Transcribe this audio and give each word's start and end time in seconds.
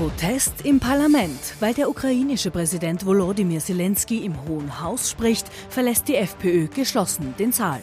Protest 0.00 0.64
im 0.64 0.80
Parlament. 0.80 1.38
Weil 1.60 1.74
der 1.74 1.90
ukrainische 1.90 2.50
Präsident 2.50 3.04
Volodymyr 3.04 3.60
Zelensky 3.60 4.24
im 4.24 4.34
Hohen 4.48 4.80
Haus 4.80 5.10
spricht, 5.10 5.46
verlässt 5.68 6.08
die 6.08 6.16
FPÖ 6.16 6.68
geschlossen 6.68 7.34
den 7.38 7.52
Saal. 7.52 7.80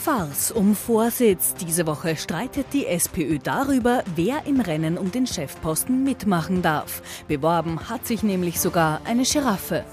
Farce 0.00 0.52
um 0.52 0.76
Vorsitz. 0.76 1.54
Diese 1.54 1.88
Woche 1.88 2.14
streitet 2.16 2.66
die 2.72 2.86
SPÖ 2.86 3.40
darüber, 3.40 4.04
wer 4.14 4.46
im 4.46 4.60
Rennen 4.60 4.96
um 4.96 5.10
den 5.10 5.26
Chefposten 5.26 6.04
mitmachen 6.04 6.62
darf. 6.62 7.02
Beworben 7.26 7.88
hat 7.88 8.06
sich 8.06 8.22
nämlich 8.22 8.60
sogar 8.60 9.00
eine 9.04 9.24
Giraffe. 9.24 9.84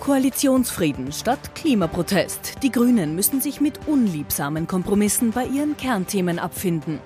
Koalitionsfrieden 0.00 1.12
statt 1.12 1.54
Klimaprotest. 1.54 2.56
Die 2.62 2.70
Grünen 2.70 3.14
müssen 3.14 3.40
sich 3.40 3.62
mit 3.62 3.86
unliebsamen 3.86 4.66
Kompromissen 4.66 5.30
bei 5.30 5.46
ihren 5.46 5.78
Kernthemen 5.78 6.38
abfinden. 6.38 7.00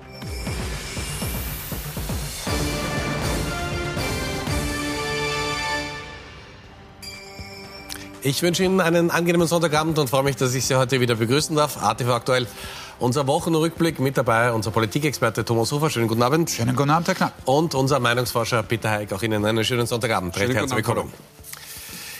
Ich 8.25 8.41
wünsche 8.41 8.63
Ihnen 8.63 8.81
einen 8.81 9.11
angenehmen 9.11 9.45
Sonntagabend 9.45 9.99
und 9.99 10.09
freue 10.09 10.23
mich, 10.23 10.35
dass 10.35 10.55
ich 10.55 10.65
Sie 10.65 10.73
heute 10.73 10.99
wieder 10.99 11.13
begrüßen 11.13 11.55
darf. 11.55 11.77
ATV 11.77 12.09
aktuell. 12.09 12.47
Unser 12.97 13.27
Wochenrückblick 13.27 13.99
mit 13.99 14.17
dabei, 14.17 14.51
unser 14.51 14.71
Politikexperte 14.71 15.45
Thomas 15.45 15.71
Hofer. 15.71 15.91
Schönen 15.91 16.07
guten 16.07 16.23
Abend. 16.23 16.49
Schönen 16.49 16.75
guten 16.75 16.89
Abend, 16.89 17.07
Herr 17.07 17.13
Knapp. 17.13 17.33
Und 17.45 17.75
unser 17.75 17.99
Meinungsforscher 17.99 18.63
Peter 18.63 18.89
Heik. 18.89 19.13
Auch 19.13 19.21
Ihnen 19.21 19.45
einen 19.45 19.63
schönen 19.63 19.85
Sonntagabend. 19.85 20.35
Recht 20.39 20.55
herzlich 20.55 20.75
willkommen. 20.75 21.13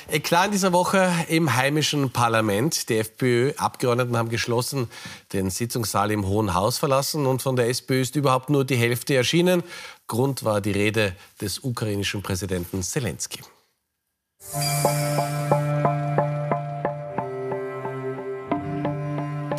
Eklat 0.08 0.46
in 0.46 0.52
dieser 0.52 0.74
Woche 0.74 1.12
im 1.28 1.56
heimischen 1.56 2.12
Parlament. 2.12 2.88
Die 2.90 3.00
FPÖ-Abgeordneten 3.00 4.16
haben 4.16 4.30
geschlossen 4.30 4.92
den 5.34 5.50
Sitzungssaal 5.50 6.12
im 6.12 6.28
Hohen 6.28 6.54
Haus 6.54 6.78
verlassen 6.78 7.26
und 7.26 7.42
von 7.42 7.56
der 7.56 7.68
SPÖ 7.68 8.02
ist 8.02 8.16
überhaupt 8.16 8.52
nur 8.52 8.64
die 8.64 8.76
Hälfte 8.76 9.16
erschienen. 9.16 9.64
Grund 10.06 10.44
war 10.44 10.62
die 10.62 10.72
Rede 10.72 11.16
des 11.42 11.64
ukrainischen 11.64 12.22
Präsidenten 12.22 12.84
Zelensky. 12.84 13.40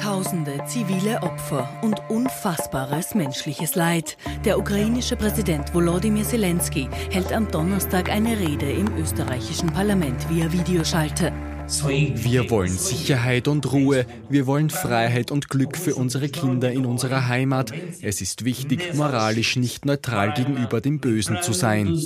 Tausende 0.01 0.63
zivile 0.67 1.23
Opfer 1.23 1.69
und 1.83 2.01
unfassbares 2.09 3.15
menschliches 3.15 3.75
Leid. 3.75 4.17
Der 4.45 4.59
ukrainische 4.59 5.17
Präsident 5.17 5.73
Volodymyr 5.75 6.25
Zelensky 6.25 6.89
hält 7.11 7.33
am 7.33 7.51
Donnerstag 7.51 8.11
eine 8.11 8.39
Rede 8.39 8.71
im 8.71 8.95
österreichischen 8.99 9.73
Parlament 9.73 10.29
via 10.29 10.53
Videoschalte. 10.53 11.33
Wir 11.69 12.49
wollen 12.51 12.71
Sicherheit 12.71 13.49
und 13.49 13.73
Ruhe. 13.73 14.07
Wir 14.29 14.47
wollen 14.47 14.71
Freiheit 14.71 15.31
und 15.33 15.49
Glück 15.49 15.77
für 15.77 15.95
unsere 15.95 16.29
Kinder 16.29 16.71
in 16.71 16.87
unserer 16.87 17.27
Heimat. 17.27 17.73
Es 18.03 18.21
ist 18.21 18.45
wichtig, 18.45 18.95
moralisch 18.95 19.57
nicht 19.57 19.85
neutral 19.85 20.33
gegenüber 20.35 20.81
dem 20.81 21.01
Bösen 21.01 21.39
zu 21.43 21.53
sein. 21.53 21.99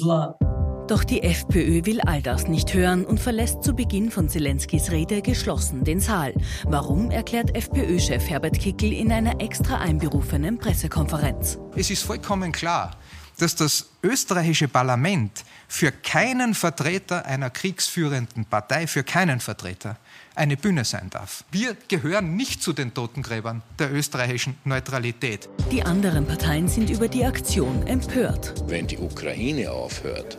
Doch 0.90 1.04
die 1.04 1.22
FPÖ 1.22 1.86
will 1.86 2.00
all 2.00 2.20
das 2.20 2.48
nicht 2.48 2.74
hören 2.74 3.04
und 3.04 3.20
verlässt 3.20 3.62
zu 3.62 3.74
Beginn 3.74 4.10
von 4.10 4.28
Zelenskys 4.28 4.90
Rede 4.90 5.22
geschlossen 5.22 5.84
den 5.84 6.00
Saal. 6.00 6.34
Warum, 6.64 7.12
erklärt 7.12 7.54
FPÖ-Chef 7.54 8.28
Herbert 8.28 8.58
Kickel 8.58 8.92
in 8.92 9.12
einer 9.12 9.40
extra 9.40 9.78
einberufenen 9.78 10.58
Pressekonferenz. 10.58 11.60
Es 11.76 11.90
ist 11.90 12.02
vollkommen 12.02 12.50
klar, 12.50 12.96
dass 13.38 13.54
das 13.54 13.88
österreichische 14.02 14.66
Parlament 14.66 15.44
für 15.68 15.92
keinen 15.92 16.54
Vertreter 16.54 17.24
einer 17.24 17.50
kriegsführenden 17.50 18.44
Partei, 18.46 18.88
für 18.88 19.04
keinen 19.04 19.38
Vertreter, 19.38 19.96
eine 20.34 20.56
Bühne 20.56 20.84
sein 20.84 21.08
darf. 21.08 21.44
Wir 21.52 21.76
gehören 21.86 22.34
nicht 22.34 22.64
zu 22.64 22.72
den 22.72 22.92
Totengräbern 22.94 23.62
der 23.78 23.92
österreichischen 23.92 24.56
Neutralität. 24.64 25.48
Die 25.70 25.84
anderen 25.84 26.26
Parteien 26.26 26.66
sind 26.66 26.90
über 26.90 27.06
die 27.06 27.24
Aktion 27.24 27.86
empört. 27.86 28.54
Wenn 28.66 28.88
die 28.88 28.98
Ukraine 28.98 29.70
aufhört, 29.70 30.36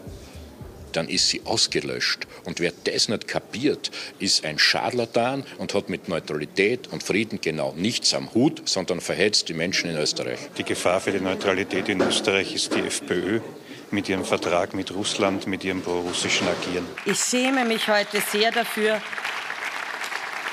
dann 0.95 1.07
ist 1.07 1.29
sie 1.29 1.41
ausgelöscht. 1.45 2.27
Und 2.43 2.59
wer 2.59 2.71
das 2.83 3.09
nicht 3.09 3.27
kapiert, 3.27 3.91
ist 4.19 4.45
ein 4.45 4.59
Scharlatan 4.59 5.45
und 5.57 5.73
hat 5.73 5.89
mit 5.89 6.07
Neutralität 6.09 6.87
und 6.91 7.03
Frieden 7.03 7.39
genau 7.41 7.73
nichts 7.75 8.13
am 8.13 8.33
Hut, 8.33 8.61
sondern 8.65 9.01
verhetzt 9.01 9.49
die 9.49 9.53
Menschen 9.53 9.89
in 9.89 9.97
Österreich. 9.97 10.39
Die 10.57 10.63
Gefahr 10.63 10.99
für 10.99 11.11
die 11.11 11.19
Neutralität 11.19 11.89
in 11.89 12.01
Österreich 12.01 12.53
ist 12.53 12.73
die 12.75 12.81
FPÖ 12.81 13.39
mit 13.91 14.07
ihrem 14.07 14.25
Vertrag 14.25 14.73
mit 14.73 14.93
Russland, 14.93 15.47
mit 15.47 15.63
ihrem 15.63 15.81
prorussischen 15.81 16.47
Agieren. 16.47 16.85
Ich 17.05 17.19
schäme 17.19 17.65
mich 17.65 17.87
heute 17.87 18.21
sehr 18.21 18.51
dafür, 18.51 19.01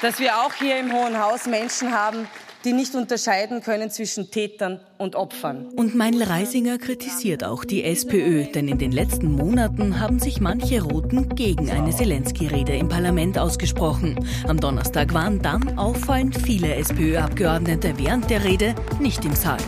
dass 0.03 0.19
wir 0.19 0.39
auch 0.39 0.55
hier 0.55 0.79
im 0.79 0.93
Hohen 0.93 1.19
Haus 1.19 1.47
Menschen 1.47 1.93
haben, 1.93 2.29
die 2.65 2.73
nicht 2.73 2.95
unterscheiden 2.95 3.63
können 3.63 3.91
zwischen 3.91 4.31
Tätern 4.31 4.81
und 4.99 5.15
Opfern. 5.15 5.69
Und 5.77 5.95
Meinl 5.95 6.23
Reisinger 6.23 6.79
kritisiert 6.79 7.45
auch 7.45 7.65
die 7.65 7.85
SPÖ, 7.85 8.45
denn 8.47 8.69
in 8.69 8.79
den 8.79 8.93
letzten 8.93 9.33
Monaten 9.33 10.01
haben 10.01 10.19
sich 10.19 10.41
manche 10.41 10.83
Roten 10.83 11.35
gegen 11.35 11.71
eine 11.71 11.91
Zelensky-Rede 11.91 12.77
im 12.77 12.89
Parlament 12.89 13.39
ausgesprochen. 13.39 14.19
Am 14.47 14.59
Donnerstag 14.59 15.15
waren 15.15 15.41
dann 15.41 15.79
auffallend 15.79 16.37
viele 16.37 16.75
SPÖ-Abgeordnete 16.75 17.95
während 17.97 18.29
der 18.31 18.45
Rede 18.45 18.75
nicht 19.01 19.25
im 19.25 19.35
Saal. 19.35 19.59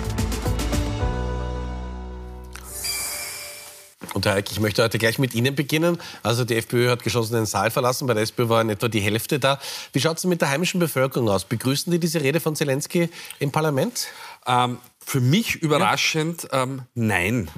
Und 4.21 4.27
Herr 4.27 4.35
Eick, 4.35 4.53
ich 4.53 4.61
möchte 4.61 4.83
heute 4.83 4.99
gleich 4.99 5.19
mit 5.19 5.35
Ihnen 5.35 5.55
beginnen. 5.55 5.97
Also 6.23 6.45
die 6.45 6.55
FPÖ 6.55 6.91
hat 6.91 7.03
geschlossen 7.03 7.37
den 7.37 7.47
Saal 7.47 7.71
verlassen, 7.71 8.07
bei 8.07 8.13
der 8.13 8.23
SPÖ 8.23 8.51
war 8.51 8.61
in 8.61 8.69
etwa 8.69 8.87
die 8.87 9.01
Hälfte 9.01 9.39
da. 9.39 9.59
Wie 9.95 10.01
schaut 10.01 10.19
es 10.19 10.25
mit 10.25 10.43
der 10.43 10.51
heimischen 10.51 10.79
Bevölkerung 10.79 11.31
aus? 11.31 11.47
Begrüßen 11.47 11.91
die 11.91 11.99
diese 11.99 12.21
Rede 12.21 12.39
von 12.39 12.55
Zelensky 12.55 13.09
im 13.39 13.51
Parlament? 13.51 14.09
Ähm, 14.47 14.77
für 14.99 15.23
mich 15.23 15.57
überraschend, 15.57 16.49
ja. 16.53 16.65
ähm, 16.65 16.83
nein. 16.95 17.51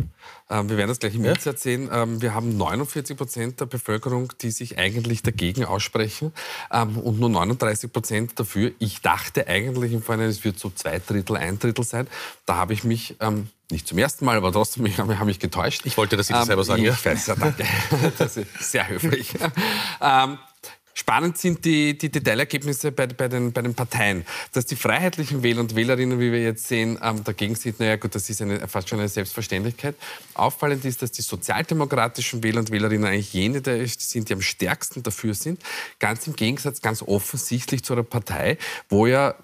Ähm, 0.48 0.68
wir 0.68 0.76
werden 0.76 0.90
das 0.90 1.00
gleich 1.00 1.16
im 1.16 1.24
ja. 1.24 1.32
März 1.32 1.60
sehen. 1.60 1.90
Ähm, 1.92 2.22
wir 2.22 2.32
haben 2.32 2.56
49 2.56 3.16
Prozent 3.16 3.58
der 3.58 3.66
Bevölkerung, 3.66 4.32
die 4.40 4.52
sich 4.52 4.78
eigentlich 4.78 5.24
dagegen 5.24 5.64
aussprechen 5.64 6.32
ähm, 6.72 6.96
und 6.96 7.18
nur 7.18 7.28
39 7.28 7.92
Prozent 7.92 8.38
dafür. 8.38 8.70
Ich 8.78 9.00
dachte 9.00 9.48
eigentlich 9.48 9.92
im 9.92 10.00
Vorhinein, 10.00 10.30
es 10.30 10.44
wird 10.44 10.60
so 10.60 10.70
zwei 10.70 11.00
Drittel, 11.00 11.36
ein 11.38 11.58
Drittel 11.58 11.84
sein. 11.84 12.06
Da 12.46 12.54
habe 12.54 12.72
ich 12.72 12.84
mich 12.84 13.16
ähm, 13.18 13.48
nicht 13.72 13.88
zum 13.88 13.98
ersten 13.98 14.24
Mal, 14.24 14.36
aber 14.36 14.52
trotzdem 14.52 14.86
ich 14.86 14.98
habe 14.98 15.24
mich 15.24 15.40
getäuscht. 15.40 15.82
Ich 15.84 15.96
wollte, 15.96 16.16
dass 16.16 16.28
Sie 16.28 16.32
das 16.32 16.46
selber 16.46 16.62
sagen. 16.62 16.84
Ich 16.84 17.04
weiß, 17.04 17.26
ja, 17.26 17.34
danke. 17.34 17.64
Das 18.18 18.36
ist 18.36 18.70
sehr 18.70 18.88
höflich. 18.88 19.34
ähm, 20.00 20.38
Spannend 21.02 21.36
sind 21.36 21.64
die, 21.64 21.98
die 21.98 22.12
Detailergebnisse 22.12 22.92
bei, 22.92 23.08
bei, 23.08 23.26
den, 23.26 23.52
bei 23.52 23.60
den 23.60 23.74
Parteien. 23.74 24.24
Dass 24.52 24.66
die 24.66 24.76
freiheitlichen 24.76 25.42
Wähler 25.42 25.62
und 25.62 25.74
Wählerinnen, 25.74 26.20
wie 26.20 26.30
wir 26.30 26.40
jetzt 26.40 26.68
sehen, 26.68 26.96
ähm, 27.02 27.24
dagegen 27.24 27.56
sind, 27.56 27.80
naja 27.80 27.96
gut, 27.96 28.14
das 28.14 28.30
ist 28.30 28.40
eine, 28.40 28.68
fast 28.68 28.88
schon 28.88 29.00
eine 29.00 29.08
Selbstverständlichkeit. 29.08 29.96
Auffallend 30.34 30.84
ist, 30.84 31.02
dass 31.02 31.10
die 31.10 31.22
sozialdemokratischen 31.22 32.44
Wähler 32.44 32.60
und 32.60 32.70
Wählerinnen 32.70 33.04
eigentlich 33.04 33.32
jene 33.32 33.60
die 33.62 33.86
sind, 33.88 34.28
die 34.28 34.32
am 34.32 34.42
stärksten 34.42 35.02
dafür 35.02 35.34
sind. 35.34 35.60
Ganz 35.98 36.28
im 36.28 36.36
Gegensatz, 36.36 36.82
ganz 36.82 37.02
offensichtlich 37.02 37.82
zu 37.82 37.94
einer 37.94 38.04
Partei, 38.04 38.56
wo 38.88 39.08
ja 39.08 39.34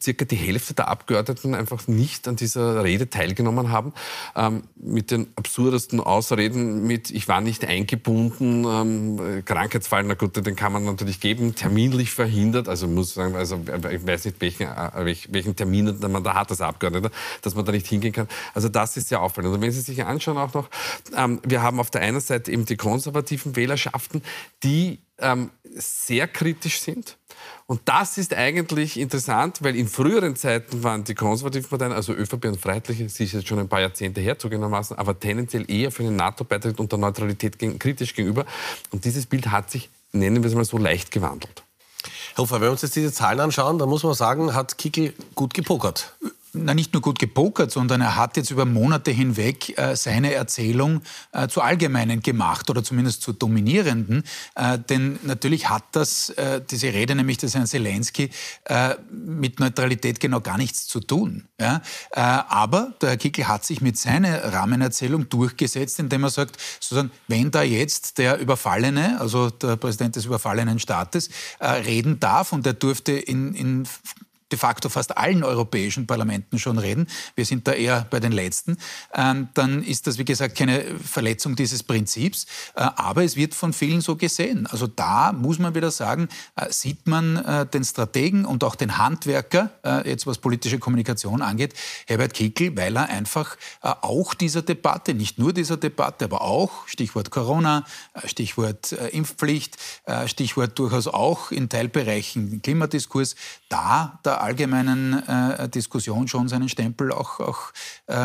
circa 0.00 0.24
die 0.24 0.36
Hälfte 0.36 0.74
der 0.74 0.86
Abgeordneten 0.86 1.56
einfach 1.56 1.88
nicht 1.88 2.28
an 2.28 2.36
dieser 2.36 2.84
Rede 2.84 3.10
teilgenommen 3.10 3.72
haben. 3.72 3.92
Ähm, 4.36 4.62
mit 4.76 5.10
den 5.10 5.26
absurdesten 5.34 5.98
Ausreden 5.98 6.86
mit, 6.86 7.10
ich 7.10 7.26
war 7.26 7.40
nicht 7.40 7.64
eingebunden, 7.64 8.64
ähm, 8.64 9.44
Krankheitsfall, 9.44 10.04
na 10.04 10.14
gut, 10.14 10.36
den 10.36 10.54
kann 10.54 10.72
man 10.72 10.84
natürlich 10.84 11.07
geben, 11.20 11.54
terminlich 11.54 12.10
verhindert, 12.10 12.68
also 12.68 12.86
muss 12.86 13.14
sagen, 13.14 13.34
also 13.34 13.60
ich 13.90 14.06
weiß 14.06 14.26
nicht, 14.26 14.40
welchen, 14.40 14.66
äh, 14.66 15.16
welchen 15.28 15.56
Termin 15.56 15.98
man 16.00 16.22
da 16.22 16.34
hat 16.34 16.50
als 16.50 16.60
Abgeordneter, 16.60 17.10
dass 17.42 17.54
man 17.54 17.64
da 17.64 17.72
nicht 17.72 17.86
hingehen 17.86 18.12
kann. 18.12 18.28
Also 18.54 18.68
das 18.68 18.96
ist 18.96 19.08
sehr 19.08 19.20
auffallend. 19.20 19.54
Und 19.54 19.60
wenn 19.60 19.72
Sie 19.72 19.80
sich 19.80 20.04
anschauen 20.04 20.38
auch 20.38 20.52
noch, 20.54 20.68
ähm, 21.16 21.40
wir 21.44 21.62
haben 21.62 21.80
auf 21.80 21.90
der 21.90 22.02
einen 22.02 22.20
Seite 22.20 22.52
eben 22.52 22.64
die 22.66 22.76
konservativen 22.76 23.56
Wählerschaften, 23.56 24.22
die 24.62 24.98
ähm, 25.18 25.50
sehr 25.74 26.28
kritisch 26.28 26.80
sind. 26.80 27.16
Und 27.66 27.82
das 27.84 28.16
ist 28.16 28.32
eigentlich 28.32 28.98
interessant, 28.98 29.58
weil 29.62 29.76
in 29.76 29.88
früheren 29.88 30.36
Zeiten 30.36 30.82
waren 30.82 31.04
die 31.04 31.14
konservativen 31.14 31.68
Parteien, 31.68 31.92
also 31.92 32.14
ÖVP 32.14 32.46
und 32.46 32.60
Freiheitliche, 32.60 33.08
sie 33.08 33.24
ist 33.24 33.32
jetzt 33.32 33.46
schon 33.46 33.58
ein 33.58 33.68
paar 33.68 33.80
Jahrzehnte 33.80 34.20
her 34.22 34.38
zugegebenermaßen, 34.38 34.96
aber 34.96 35.18
tendenziell 35.18 35.70
eher 35.70 35.90
für 35.90 36.02
einen 36.02 36.16
NATO-Beitritt 36.16 36.80
und 36.80 36.90
der 36.90 36.98
Neutralität 36.98 37.58
kritisch 37.78 38.14
gegenüber. 38.14 38.46
Und 38.90 39.04
dieses 39.04 39.26
Bild 39.26 39.50
hat 39.50 39.70
sich 39.70 39.90
nennen 40.12 40.42
wir 40.42 40.48
es 40.48 40.54
mal 40.54 40.64
so, 40.64 40.78
leicht 40.78 41.10
gewandelt. 41.10 41.62
Herr 42.34 42.42
Hofer, 42.42 42.56
wenn 42.56 42.62
wir 42.62 42.70
uns 42.70 42.82
jetzt 42.82 42.96
diese 42.96 43.12
Zahlen 43.12 43.40
anschauen, 43.40 43.78
dann 43.78 43.88
muss 43.88 44.04
man 44.04 44.14
sagen, 44.14 44.54
hat 44.54 44.78
Kickel 44.78 45.14
gut 45.34 45.54
gepokert 45.54 46.14
na, 46.52 46.74
nicht 46.74 46.92
nur 46.92 47.02
gut 47.02 47.18
gepokert, 47.18 47.70
sondern 47.70 48.00
er 48.00 48.16
hat 48.16 48.36
jetzt 48.36 48.50
über 48.50 48.64
Monate 48.64 49.10
hinweg 49.10 49.78
äh, 49.78 49.96
seine 49.96 50.32
Erzählung 50.32 51.02
äh, 51.32 51.48
zur 51.48 51.64
allgemeinen 51.64 52.20
gemacht 52.20 52.70
oder 52.70 52.82
zumindest 52.82 53.22
zur 53.22 53.34
dominierenden. 53.34 54.24
Äh, 54.54 54.78
denn 54.78 55.18
natürlich 55.22 55.68
hat 55.68 55.84
das, 55.92 56.30
äh, 56.30 56.60
diese 56.68 56.92
Rede 56.92 57.14
nämlich 57.14 57.38
des 57.38 57.54
Herrn 57.54 57.66
Zelensky, 57.66 58.30
äh, 58.64 58.94
mit 59.10 59.60
Neutralität 59.60 60.20
genau 60.20 60.40
gar 60.40 60.58
nichts 60.58 60.86
zu 60.86 61.00
tun. 61.00 61.48
Ja? 61.60 61.82
Äh, 62.12 62.20
aber 62.20 62.94
der 63.00 63.10
Herr 63.10 63.16
Kickel 63.16 63.48
hat 63.48 63.64
sich 63.64 63.80
mit 63.80 63.98
seiner 63.98 64.52
Rahmenerzählung 64.52 65.28
durchgesetzt, 65.28 65.98
indem 65.98 66.24
er 66.24 66.30
sagt, 66.30 66.56
sozusagen, 66.80 67.10
wenn 67.26 67.50
da 67.50 67.62
jetzt 67.62 68.18
der 68.18 68.38
Überfallene, 68.38 69.20
also 69.20 69.50
der 69.50 69.76
Präsident 69.76 70.16
des 70.16 70.24
überfallenen 70.24 70.78
Staates, 70.78 71.30
reden 71.60 72.20
darf 72.20 72.52
und 72.52 72.66
er 72.66 72.74
durfte 72.74 73.12
in, 73.12 73.54
in 73.54 73.86
de 74.50 74.58
facto 74.58 74.88
fast 74.88 75.16
allen 75.16 75.44
europäischen 75.44 76.06
Parlamenten 76.06 76.58
schon 76.58 76.78
reden, 76.78 77.06
wir 77.34 77.44
sind 77.44 77.66
da 77.66 77.72
eher 77.72 78.06
bei 78.10 78.20
den 78.20 78.32
letzten, 78.32 78.78
ähm, 79.14 79.48
dann 79.54 79.82
ist 79.82 80.06
das, 80.06 80.18
wie 80.18 80.24
gesagt, 80.24 80.56
keine 80.56 80.84
Verletzung 80.98 81.56
dieses 81.56 81.82
Prinzips. 81.82 82.46
Äh, 82.74 82.88
aber 82.96 83.24
es 83.24 83.36
wird 83.36 83.54
von 83.54 83.72
vielen 83.72 84.00
so 84.00 84.16
gesehen. 84.16 84.66
Also 84.66 84.86
da 84.86 85.32
muss 85.32 85.58
man 85.58 85.74
wieder 85.74 85.90
sagen, 85.90 86.28
äh, 86.56 86.70
sieht 86.70 87.06
man 87.06 87.36
äh, 87.36 87.66
den 87.66 87.84
Strategen 87.84 88.44
und 88.44 88.64
auch 88.64 88.74
den 88.74 88.98
Handwerker, 88.98 89.70
jetzt 90.04 90.26
was 90.26 90.38
politische 90.38 90.78
Kommunikation 90.78 91.42
angeht, 91.42 91.74
Herbert 92.06 92.34
Kickl, 92.34 92.76
weil 92.76 92.96
er 92.96 93.08
einfach 93.08 93.56
auch 93.80 94.34
dieser 94.34 94.62
Debatte, 94.62 95.14
nicht 95.14 95.38
nur 95.38 95.52
dieser 95.52 95.76
Debatte, 95.76 96.24
aber 96.24 96.42
auch, 96.42 96.86
Stichwort 96.86 97.30
Corona, 97.30 97.84
Stichwort 98.24 98.92
Impfpflicht, 98.92 99.76
Stichwort 100.26 100.78
durchaus 100.78 101.06
auch 101.06 101.50
in 101.50 101.68
Teilbereichen 101.68 102.60
Klimadiskurs, 102.62 103.34
da 103.68 104.18
der 104.38 104.44
allgemeinen 104.44 105.22
Diskussion 105.74 106.28
schon 106.28 106.48
seinen 106.48 106.68
Stempel 106.68 107.12
auch, 107.12 107.40
auch 107.40 107.72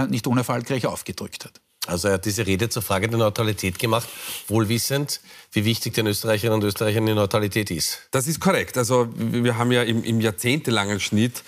nicht 0.07 0.27
unerfolgreich 0.27 0.85
aufgedrückt 0.85 1.45
hat. 1.45 1.61
Also 1.85 2.07
er 2.07 2.13
hat 2.13 2.25
diese 2.25 2.47
Rede 2.47 2.69
zur 2.69 2.81
Frage 2.81 3.09
der 3.09 3.17
Neutralität 3.17 3.77
gemacht, 3.77 4.07
wohlwissend, 4.47 5.19
wie 5.51 5.65
wichtig 5.65 5.93
den 5.93 6.07
Österreicherinnen 6.07 6.61
und 6.61 6.67
Österreichern 6.67 7.05
die 7.05 7.13
Neutralität 7.13 7.71
ist. 7.71 8.07
Das 8.11 8.27
ist 8.27 8.39
korrekt. 8.39 8.77
Also 8.77 9.09
wir 9.17 9.57
haben 9.57 9.71
ja 9.71 9.83
im, 9.83 10.01
im 10.03 10.21
jahrzehntelangen 10.21 11.01
Schnitt 11.01 11.43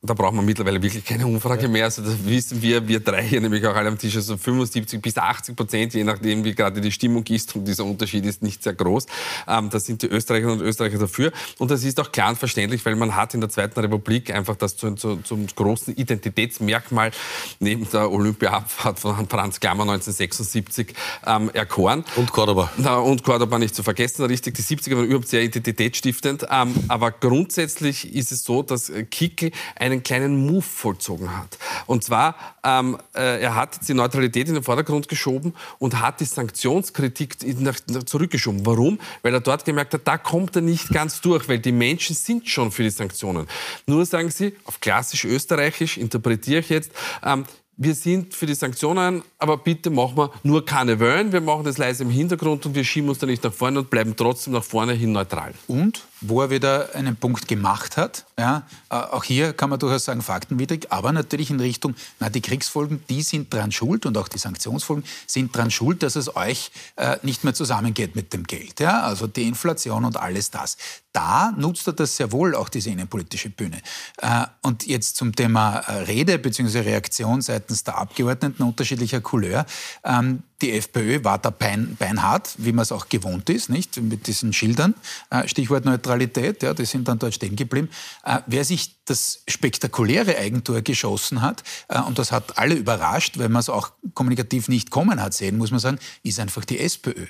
da 0.00 0.14
braucht 0.14 0.34
man 0.34 0.44
mittlerweile 0.44 0.80
wirklich 0.80 1.04
keine 1.04 1.26
Umfrage 1.26 1.66
mehr. 1.66 1.84
Also 1.84 2.02
das 2.02 2.24
wissen 2.24 2.62
wir, 2.62 2.86
wir 2.86 3.00
drei 3.00 3.24
hier 3.24 3.40
nämlich 3.40 3.66
auch 3.66 3.74
alle 3.74 3.88
am 3.88 3.98
Tisch, 3.98 4.14
also 4.14 4.36
75 4.36 5.02
bis 5.02 5.18
80 5.18 5.56
Prozent, 5.56 5.94
je 5.94 6.04
nachdem, 6.04 6.44
wie 6.44 6.54
gerade 6.54 6.80
die 6.80 6.92
Stimmung 6.92 7.24
ist. 7.26 7.56
Und 7.56 7.66
dieser 7.66 7.84
Unterschied 7.84 8.24
ist 8.24 8.40
nicht 8.40 8.62
sehr 8.62 8.74
groß. 8.74 9.06
Ähm, 9.48 9.70
da 9.70 9.80
sind 9.80 10.02
die 10.02 10.06
Österreicherinnen 10.06 10.60
und 10.60 10.64
Österreicher 10.64 10.98
dafür. 10.98 11.32
Und 11.58 11.72
das 11.72 11.82
ist 11.82 11.98
auch 11.98 12.12
klar 12.12 12.30
und 12.30 12.38
verständlich, 12.38 12.86
weil 12.86 12.94
man 12.94 13.16
hat 13.16 13.34
in 13.34 13.40
der 13.40 13.50
Zweiten 13.50 13.80
Republik 13.80 14.32
einfach 14.32 14.54
das 14.54 14.76
zu, 14.76 14.94
zu, 14.94 15.16
zum 15.16 15.48
großen 15.48 15.96
Identitätsmerkmal 15.96 17.10
neben 17.58 17.90
der 17.90 18.12
Olympiaabfahrt 18.12 19.00
von 19.00 19.28
Franz 19.28 19.58
Klammer 19.58 19.82
1976 19.82 20.94
ähm, 21.26 21.50
erkoren. 21.52 22.04
Und 22.14 22.30
Cordoba. 22.30 22.70
Na, 22.76 22.98
und 22.98 23.24
Cordoba 23.24 23.58
nicht 23.58 23.74
zu 23.74 23.82
vergessen, 23.82 24.24
richtig. 24.26 24.54
Die 24.54 24.62
70er 24.62 24.94
waren 24.94 25.06
überhaupt 25.06 25.26
sehr 25.26 25.42
identitätsstiftend. 25.42 26.46
Ähm, 26.48 26.72
aber 26.86 27.10
grundsätzlich 27.10 28.14
ist 28.14 28.30
es 28.30 28.44
so, 28.44 28.62
dass 28.62 28.92
Kickel 29.10 29.50
einen 29.92 30.02
kleinen 30.02 30.46
Move 30.46 30.62
vollzogen 30.62 31.36
hat. 31.36 31.58
Und 31.86 32.04
zwar, 32.04 32.34
ähm, 32.64 32.98
äh, 33.14 33.42
er 33.42 33.54
hat 33.54 33.88
die 33.88 33.94
Neutralität 33.94 34.48
in 34.48 34.54
den 34.54 34.62
Vordergrund 34.62 35.08
geschoben 35.08 35.54
und 35.78 36.00
hat 36.00 36.20
die 36.20 36.24
Sanktionskritik 36.24 37.36
nach, 37.60 37.78
nach 37.88 38.04
zurückgeschoben. 38.04 38.64
Warum? 38.66 38.98
Weil 39.22 39.34
er 39.34 39.40
dort 39.40 39.64
gemerkt 39.64 39.94
hat, 39.94 40.02
da 40.04 40.18
kommt 40.18 40.56
er 40.56 40.62
nicht 40.62 40.90
ganz 40.90 41.20
durch, 41.20 41.48
weil 41.48 41.58
die 41.58 41.72
Menschen 41.72 42.14
sind 42.14 42.48
schon 42.48 42.70
für 42.72 42.82
die 42.82 42.90
Sanktionen. 42.90 43.46
Nur 43.86 44.04
sagen 44.06 44.30
sie, 44.30 44.54
auf 44.64 44.80
klassisch 44.80 45.24
österreichisch, 45.24 45.96
interpretiere 45.96 46.60
ich 46.60 46.68
jetzt, 46.68 46.92
ähm, 47.24 47.44
wir 47.80 47.94
sind 47.94 48.34
für 48.34 48.46
die 48.46 48.54
Sanktionen, 48.54 49.22
aber 49.38 49.56
bitte 49.56 49.88
machen 49.90 50.16
wir 50.16 50.32
nur 50.42 50.64
keine 50.64 50.98
Wellen, 50.98 51.32
wir 51.32 51.40
machen 51.40 51.62
das 51.62 51.78
leise 51.78 52.02
im 52.02 52.10
Hintergrund 52.10 52.66
und 52.66 52.74
wir 52.74 52.82
schieben 52.82 53.08
uns 53.08 53.18
da 53.18 53.26
nicht 53.26 53.44
nach 53.44 53.52
vorne 53.52 53.78
und 53.78 53.88
bleiben 53.88 54.16
trotzdem 54.16 54.54
nach 54.54 54.64
vorne 54.64 54.94
hin 54.94 55.12
neutral. 55.12 55.54
Und 55.68 56.04
wo 56.20 56.42
er 56.42 56.50
wieder 56.50 56.94
einen 56.94 57.16
Punkt 57.16 57.48
gemacht 57.48 57.96
hat, 57.96 58.24
ja, 58.38 58.66
äh, 58.90 58.94
auch 58.94 59.24
hier 59.24 59.52
kann 59.52 59.70
man 59.70 59.78
durchaus 59.78 60.04
sagen, 60.04 60.22
faktenwidrig, 60.22 60.90
aber 60.90 61.12
natürlich 61.12 61.50
in 61.50 61.60
Richtung, 61.60 61.94
na, 62.18 62.28
die 62.28 62.40
Kriegsfolgen, 62.40 63.02
die 63.08 63.22
sind 63.22 63.52
dran 63.52 63.72
schuld 63.72 64.06
und 64.06 64.16
auch 64.18 64.28
die 64.28 64.38
Sanktionsfolgen 64.38 65.04
sind 65.26 65.56
dran 65.56 65.70
schuld, 65.70 66.02
dass 66.02 66.16
es 66.16 66.34
euch 66.36 66.70
äh, 66.96 67.16
nicht 67.22 67.44
mehr 67.44 67.54
zusammengeht 67.54 68.16
mit 68.16 68.32
dem 68.32 68.44
Geld. 68.44 68.80
Ja? 68.80 69.02
Also 69.02 69.26
die 69.26 69.46
Inflation 69.46 70.04
und 70.04 70.16
alles 70.16 70.50
das. 70.50 70.76
Da 71.12 71.52
nutzt 71.56 71.86
er 71.86 71.94
das 71.94 72.16
sehr 72.16 72.32
wohl, 72.32 72.54
auch 72.54 72.68
diese 72.68 72.90
innenpolitische 72.90 73.50
Bühne. 73.50 73.78
Äh, 74.18 74.46
und 74.62 74.86
jetzt 74.86 75.16
zum 75.16 75.34
Thema 75.34 75.78
äh, 75.78 76.02
Rede 76.02 76.38
bzw. 76.38 76.80
Reaktion 76.80 77.42
seitens 77.42 77.84
der 77.84 77.98
Abgeordneten 77.98 78.62
unterschiedlicher 78.62 79.20
Couleur. 79.20 79.66
Ähm, 80.04 80.42
die 80.60 80.72
FPÖ 80.72 81.22
war 81.22 81.38
da 81.38 81.50
bein, 81.50 81.96
beinhart, 81.98 82.54
wie 82.58 82.72
man 82.72 82.82
es 82.82 82.92
auch 82.92 83.08
gewohnt 83.08 83.48
ist, 83.48 83.70
nicht? 83.70 84.00
Mit 84.00 84.26
diesen 84.26 84.52
Schildern. 84.52 84.94
Äh, 85.30 85.46
Stichwort 85.46 85.84
Neutralität, 85.84 86.62
ja, 86.62 86.74
die 86.74 86.84
sind 86.84 87.06
dann 87.06 87.18
dort 87.18 87.34
stehen 87.34 87.54
geblieben. 87.54 87.90
Äh, 88.24 88.40
wer 88.46 88.64
sich 88.64 88.97
das 89.10 89.42
spektakuläre 89.48 90.36
Eigentor 90.38 90.82
geschossen 90.82 91.42
hat, 91.42 91.62
äh, 91.88 92.00
und 92.00 92.18
das 92.18 92.32
hat 92.32 92.58
alle 92.58 92.74
überrascht, 92.74 93.38
weil 93.38 93.48
man 93.48 93.60
es 93.60 93.68
auch 93.68 93.90
kommunikativ 94.14 94.68
nicht 94.68 94.90
kommen 94.90 95.20
hat 95.22 95.34
sehen, 95.34 95.58
muss 95.58 95.70
man 95.70 95.80
sagen, 95.80 95.98
ist 96.22 96.40
einfach 96.40 96.64
die 96.64 96.78
SPÖ. 96.78 97.26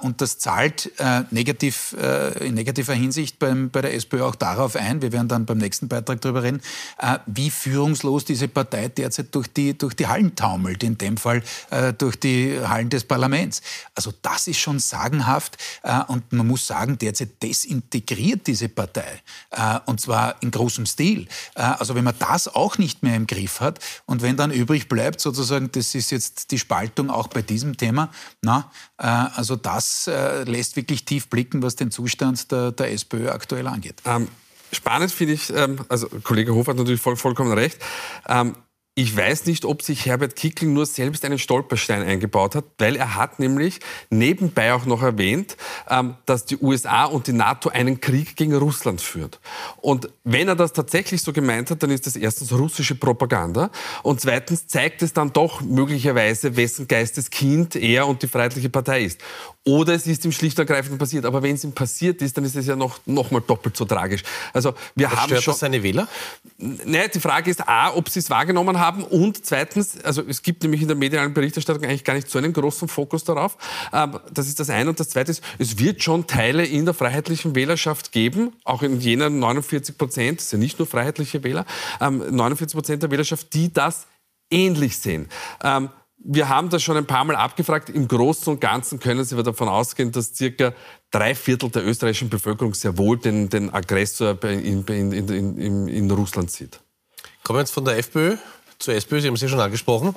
Und 0.00 0.20
das 0.20 0.38
zahlt 0.38 0.90
negativ, 1.30 1.94
in 2.40 2.54
negativer 2.54 2.94
Hinsicht 2.94 3.38
beim, 3.38 3.70
bei 3.70 3.82
der 3.82 3.94
SPÖ 3.94 4.22
auch 4.22 4.34
darauf 4.34 4.76
ein, 4.76 5.02
wir 5.02 5.12
werden 5.12 5.28
dann 5.28 5.46
beim 5.46 5.58
nächsten 5.58 5.88
Beitrag 5.88 6.20
darüber 6.20 6.42
reden, 6.42 6.60
wie 7.26 7.50
führungslos 7.50 8.24
diese 8.24 8.48
Partei 8.48 8.88
derzeit 8.88 9.34
durch 9.34 9.48
die, 9.48 9.76
durch 9.76 9.94
die 9.94 10.06
Hallen 10.06 10.34
taumelt, 10.34 10.82
in 10.82 10.98
dem 10.98 11.16
Fall 11.16 11.42
durch 11.98 12.16
die 12.18 12.58
Hallen 12.60 12.88
des 12.90 13.04
Parlaments. 13.04 13.62
Also 13.94 14.12
das 14.22 14.46
ist 14.46 14.58
schon 14.58 14.78
sagenhaft 14.78 15.56
äh, 15.82 16.02
und 16.08 16.32
man 16.32 16.46
muss 16.46 16.66
sagen, 16.66 16.98
derzeit 16.98 17.42
desintegriert 17.42 18.46
diese 18.46 18.68
Partei 18.68 19.22
äh, 19.50 19.78
und 19.86 20.00
zwar 20.00 20.40
in 20.42 20.50
großem 20.50 20.86
Stil. 20.86 21.05
Äh, 21.14 21.62
also 21.62 21.94
wenn 21.94 22.04
man 22.04 22.14
das 22.18 22.48
auch 22.48 22.78
nicht 22.78 23.02
mehr 23.02 23.16
im 23.16 23.26
Griff 23.26 23.60
hat 23.60 23.78
und 24.06 24.22
wenn 24.22 24.36
dann 24.36 24.50
übrig 24.50 24.88
bleibt 24.88 25.20
sozusagen, 25.20 25.70
das 25.72 25.94
ist 25.94 26.10
jetzt 26.10 26.50
die 26.50 26.58
Spaltung 26.58 27.10
auch 27.10 27.28
bei 27.28 27.42
diesem 27.42 27.76
Thema, 27.76 28.10
na, 28.42 28.70
also 28.96 29.56
das 29.56 30.08
lässt 30.44 30.76
wirklich 30.76 31.04
tief 31.04 31.28
blicken, 31.28 31.62
was 31.62 31.76
den 31.76 31.90
Zustand 31.90 32.50
der, 32.50 32.72
der 32.72 32.92
SPÖ 32.92 33.28
aktuell 33.30 33.66
angeht. 33.66 34.00
Ähm, 34.04 34.28
spannend 34.72 35.12
finde 35.12 35.34
ich, 35.34 35.52
ähm, 35.54 35.78
also 35.88 36.08
Kollege 36.22 36.54
Hofer 36.54 36.72
hat 36.72 36.78
natürlich 36.78 37.00
voll, 37.00 37.16
vollkommen 37.16 37.52
recht. 37.52 37.78
Ähm, 38.28 38.56
ich 38.98 39.14
weiß 39.14 39.44
nicht, 39.44 39.66
ob 39.66 39.82
sich 39.82 40.06
Herbert 40.06 40.36
Kickl 40.36 40.64
nur 40.64 40.86
selbst 40.86 41.22
einen 41.26 41.38
Stolperstein 41.38 42.02
eingebaut 42.02 42.54
hat, 42.54 42.64
weil 42.78 42.96
er 42.96 43.14
hat 43.14 43.38
nämlich 43.38 43.80
nebenbei 44.08 44.72
auch 44.72 44.86
noch 44.86 45.02
erwähnt, 45.02 45.58
ähm, 45.90 46.16
dass 46.24 46.46
die 46.46 46.56
USA 46.56 47.04
und 47.04 47.26
die 47.26 47.34
NATO 47.34 47.68
einen 47.68 48.00
Krieg 48.00 48.36
gegen 48.36 48.54
Russland 48.54 49.02
führt. 49.02 49.38
Und 49.82 50.08
wenn 50.24 50.48
er 50.48 50.56
das 50.56 50.72
tatsächlich 50.72 51.20
so 51.20 51.34
gemeint 51.34 51.70
hat, 51.70 51.82
dann 51.82 51.90
ist 51.90 52.06
das 52.06 52.16
erstens 52.16 52.54
russische 52.54 52.94
Propaganda 52.94 53.70
und 54.02 54.22
zweitens 54.22 54.66
zeigt 54.66 55.02
es 55.02 55.12
dann 55.12 55.30
doch 55.30 55.60
möglicherweise, 55.60 56.56
wessen 56.56 56.88
Geisteskind 56.88 57.76
er 57.76 58.06
und 58.06 58.22
die 58.22 58.28
Freiheitliche 58.28 58.70
Partei 58.70 59.04
ist. 59.04 59.20
Oder 59.66 59.94
es 59.94 60.06
ist 60.06 60.24
ihm 60.24 60.30
schlicht 60.30 60.56
und 60.60 60.68
ergreifend 60.68 60.96
passiert. 60.96 61.24
Aber 61.24 61.42
wenn 61.42 61.56
es 61.56 61.64
ihm 61.64 61.72
passiert 61.72 62.22
ist, 62.22 62.36
dann 62.36 62.44
ist 62.44 62.54
es 62.54 62.66
ja 62.66 62.76
noch, 62.76 63.00
noch 63.04 63.32
mal 63.32 63.40
doppelt 63.40 63.76
so 63.76 63.84
tragisch. 63.84 64.22
Also 64.52 64.74
wir 64.94 65.10
Was 65.10 65.16
haben 65.16 65.26
stört 65.26 65.42
schon 65.42 65.52
das 65.52 65.58
seine 65.58 65.82
Wähler? 65.82 66.06
Nee, 66.58 67.08
die 67.12 67.18
Frage 67.18 67.50
ist 67.50 67.68
A, 67.68 67.92
ob 67.92 68.08
sie 68.08 68.20
es 68.20 68.30
wahrgenommen 68.30 68.78
haben 68.78 69.02
und 69.02 69.44
zweitens, 69.44 70.00
also 70.04 70.22
es 70.22 70.42
gibt 70.42 70.62
nämlich 70.62 70.82
in 70.82 70.88
der 70.88 70.96
medialen 70.96 71.34
Berichterstattung 71.34 71.82
eigentlich 71.82 72.04
gar 72.04 72.14
nicht 72.14 72.30
so 72.30 72.38
einen 72.38 72.52
großen 72.52 72.86
Fokus 72.86 73.24
darauf. 73.24 73.58
Ähm, 73.92 74.20
das 74.32 74.46
ist 74.46 74.60
das 74.60 74.70
eine. 74.70 74.88
Und 74.90 75.00
das 75.00 75.08
zweite 75.08 75.32
ist, 75.32 75.42
es 75.58 75.80
wird 75.80 76.00
schon 76.00 76.28
Teile 76.28 76.64
in 76.64 76.84
der 76.84 76.94
freiheitlichen 76.94 77.56
Wählerschaft 77.56 78.12
geben, 78.12 78.52
auch 78.62 78.82
in 78.82 79.00
jener 79.00 79.30
49 79.30 79.98
Prozent, 79.98 80.38
das 80.38 80.50
sind 80.50 80.60
ja 80.60 80.64
nicht 80.64 80.78
nur 80.78 80.86
freiheitliche 80.86 81.42
Wähler, 81.42 81.66
49 81.98 82.60
ähm, 82.60 82.78
Prozent 82.78 83.02
der 83.02 83.10
Wählerschaft, 83.10 83.52
die 83.52 83.72
das 83.72 84.06
ähnlich 84.48 84.98
sehen. 84.98 85.28
Wir 86.28 86.48
haben 86.48 86.70
das 86.70 86.82
schon 86.82 86.96
ein 86.96 87.06
paar 87.06 87.24
Mal 87.24 87.36
abgefragt. 87.36 87.88
Im 87.88 88.08
Großen 88.08 88.52
und 88.52 88.60
Ganzen 88.60 88.98
können 88.98 89.24
Sie 89.24 89.40
davon 89.40 89.68
ausgehen, 89.68 90.10
dass 90.10 90.34
circa 90.34 90.72
drei 91.12 91.36
Viertel 91.36 91.70
der 91.70 91.86
österreichischen 91.86 92.28
Bevölkerung 92.28 92.74
sehr 92.74 92.98
wohl 92.98 93.16
den, 93.16 93.48
den 93.48 93.72
Aggressor 93.72 94.42
in, 94.42 94.84
in, 94.84 95.12
in, 95.12 95.88
in, 95.88 96.10
Russland 96.10 96.50
sieht. 96.50 96.80
Kommen 97.44 97.58
wir 97.58 97.60
jetzt 97.60 97.70
von 97.70 97.84
der 97.84 97.98
FPÖ 97.98 98.38
zur 98.80 98.94
SPÖ. 98.94 99.20
Sie 99.20 99.28
haben 99.28 99.36
sie 99.36 99.48
schon 99.48 99.60
angesprochen. 99.60 100.16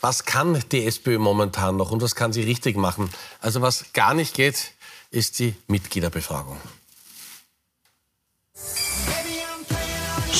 Was 0.00 0.24
kann 0.24 0.62
die 0.70 0.86
SPÖ 0.86 1.18
momentan 1.18 1.76
noch 1.76 1.90
und 1.90 2.02
was 2.02 2.14
kann 2.14 2.32
sie 2.32 2.42
richtig 2.42 2.76
machen? 2.76 3.10
Also 3.40 3.62
was 3.62 3.92
gar 3.92 4.14
nicht 4.14 4.34
geht, 4.34 4.72
ist 5.10 5.40
die 5.40 5.56
Mitgliederbefragung. 5.66 6.58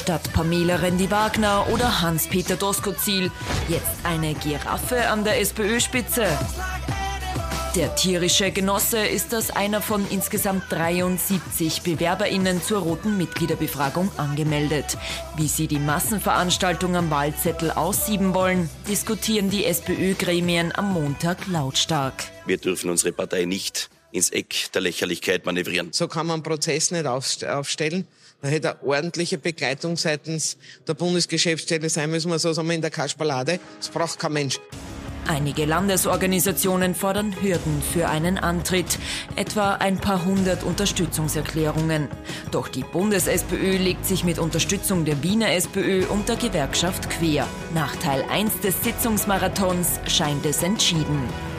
Statt 0.02 0.32
Pamela 0.32 0.82
Rendi-Wagner 0.82 1.68
oder 1.72 2.00
Hans-Peter 2.00 2.56
Doskozil 2.56 3.30
jetzt 3.68 3.86
eine 4.02 4.34
Giraffe 4.34 5.06
an 5.06 5.22
der 5.22 5.38
SPÖ-Spitze. 5.40 6.26
Der 7.76 7.94
tierische 7.94 8.50
Genosse 8.50 8.98
ist 8.98 9.32
als 9.32 9.52
einer 9.52 9.80
von 9.80 10.04
insgesamt 10.10 10.64
73 10.70 11.82
BewerberInnen 11.82 12.60
zur 12.64 12.80
roten 12.80 13.16
Mitgliederbefragung 13.16 14.10
angemeldet. 14.16 14.98
Wie 15.36 15.46
sie 15.46 15.68
die 15.68 15.78
Massenveranstaltung 15.78 16.96
am 16.96 17.08
Wahlzettel 17.12 17.70
aussieben 17.70 18.34
wollen, 18.34 18.68
diskutieren 18.88 19.50
die 19.50 19.64
SPÖ-Gremien 19.66 20.74
am 20.74 20.92
Montag 20.94 21.46
lautstark. 21.46 22.24
Wir 22.44 22.56
dürfen 22.56 22.90
unsere 22.90 23.12
Partei 23.12 23.44
nicht 23.44 23.88
ins 24.10 24.30
Eck 24.30 24.72
der 24.74 24.82
Lächerlichkeit 24.82 25.46
manövrieren. 25.46 25.92
So 25.92 26.08
kann 26.08 26.26
man 26.26 26.34
einen 26.34 26.42
Prozess 26.42 26.90
nicht 26.90 27.06
aufstellen. 27.06 28.08
Da 28.42 28.48
hätte 28.48 28.70
eine 28.72 28.82
ordentliche 28.82 29.38
Begleitung 29.38 29.96
seitens 29.96 30.56
der 30.88 30.94
Bundesgeschäftsstelle 30.94 31.88
sein 31.88 32.10
müssen, 32.10 32.30
wir 32.30 32.40
so 32.40 32.52
sagen 32.52 32.68
wir 32.68 32.74
in 32.74 32.82
der 32.82 32.90
Kasperlade. 32.90 33.60
Das 33.78 33.88
braucht 33.88 34.18
kein 34.18 34.32
Mensch. 34.32 34.58
Einige 35.28 35.64
Landesorganisationen 35.64 36.96
fordern 36.96 37.32
Hürden 37.40 37.80
für 37.92 38.08
einen 38.08 38.38
Antritt, 38.38 38.98
etwa 39.36 39.74
ein 39.74 39.98
paar 39.98 40.24
hundert 40.24 40.64
Unterstützungserklärungen. 40.64 42.08
Doch 42.50 42.66
die 42.66 42.82
Bundes-SPÖ 42.82 43.76
legt 43.76 44.04
sich 44.04 44.24
mit 44.24 44.40
Unterstützung 44.40 45.04
der 45.04 45.22
Wiener 45.22 45.52
SPÖ 45.52 46.06
und 46.06 46.28
der 46.28 46.36
Gewerkschaft 46.36 47.08
quer. 47.08 47.46
Nach 47.72 47.94
Teil 47.96 48.24
1 48.28 48.60
des 48.60 48.82
Sitzungsmarathons 48.82 50.00
scheint 50.08 50.44
es 50.44 50.64
entschieden. 50.64 51.51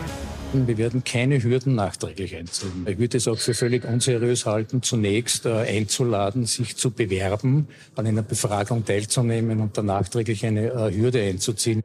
Wir 0.54 0.78
werden 0.78 1.04
keine 1.04 1.42
Hürden 1.42 1.74
nachträglich 1.74 2.36
einziehen. 2.36 2.86
Ich 2.88 3.00
würde 3.00 3.18
es 3.18 3.28
auch 3.28 3.40
für 3.40 3.56
völlig 3.56 3.86
unseriös 3.86 4.46
halten, 4.46 4.84
zunächst 4.84 5.48
äh, 5.48 5.52
einzuladen, 5.52 6.46
sich 6.46 6.78
zu 6.78 6.92
bewerben, 6.92 7.68
an 7.96 8.06
einer 8.06 8.22
Befragung 8.22 8.86
teilzunehmen 8.86 9.62
und 9.62 9.78
dann 9.78 9.88
nachträglich 9.88 10.46
eine 10.46 10.68
äh, 10.68 10.96
Hürde 10.96 11.22
einzuziehen. 11.24 11.82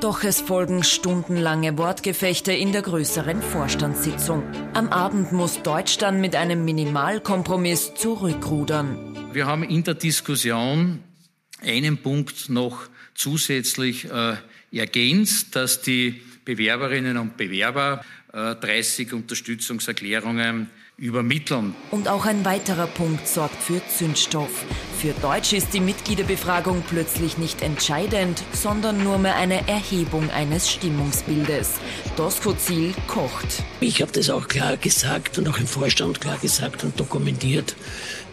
Doch 0.00 0.22
es 0.22 0.40
folgen 0.42 0.84
stundenlange 0.84 1.76
Wortgefechte 1.76 2.52
in 2.52 2.70
der 2.70 2.82
größeren 2.82 3.42
Vorstandssitzung. 3.42 4.42
Am 4.74 4.88
Abend 4.90 5.32
muss 5.32 5.62
Deutsch 5.62 5.98
dann 5.98 6.20
mit 6.20 6.36
einem 6.36 6.64
Minimalkompromiss 6.64 7.94
zurückrudern. 7.94 9.16
Wir 9.32 9.46
haben 9.46 9.64
in 9.64 9.82
der 9.82 9.94
Diskussion 9.94 11.00
einen 11.62 11.98
Punkt 11.98 12.48
noch 12.48 12.88
zusätzlich 13.14 14.04
äh, 14.10 14.34
ergänzt, 14.70 15.56
dass 15.56 15.80
die 15.80 16.20
Bewerberinnen 16.46 17.18
und 17.18 17.36
Bewerber 17.36 18.02
äh, 18.32 18.54
30 18.54 19.12
Unterstützungserklärungen 19.12 20.70
übermitteln. 20.96 21.74
Und 21.90 22.08
auch 22.08 22.24
ein 22.24 22.44
weiterer 22.46 22.86
Punkt 22.86 23.28
sorgt 23.28 23.62
für 23.62 23.86
Zündstoff. 23.86 24.64
Für 24.98 25.12
Deutsch 25.20 25.52
ist 25.52 25.74
die 25.74 25.80
Mitgliederbefragung 25.80 26.82
plötzlich 26.88 27.36
nicht 27.36 27.60
entscheidend, 27.60 28.42
sondern 28.52 29.04
nur 29.04 29.18
mehr 29.18 29.36
eine 29.36 29.68
Erhebung 29.68 30.30
eines 30.30 30.70
Stimmungsbildes. 30.70 31.74
Doskozil 32.16 32.94
kocht. 33.08 33.62
Ich 33.80 34.00
habe 34.00 34.12
das 34.12 34.30
auch 34.30 34.48
klar 34.48 34.78
gesagt 34.78 35.36
und 35.36 35.48
auch 35.48 35.58
im 35.58 35.66
Vorstand 35.66 36.22
klar 36.22 36.38
gesagt 36.38 36.82
und 36.82 36.98
dokumentiert, 36.98 37.76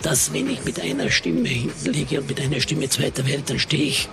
dass 0.04 0.34
wenn 0.34 0.50
ich 0.50 0.64
mit 0.66 0.80
einer 0.80 1.10
Stimme 1.10 1.48
hinten 1.48 1.92
liege 1.92 2.20
und 2.20 2.28
mit 2.28 2.40
einer 2.40 2.60
Stimme 2.60 2.88
zweiter 2.90 3.26
werde, 3.26 3.44
dann 3.48 3.60
stehe 3.60 3.86
ich 3.86 4.10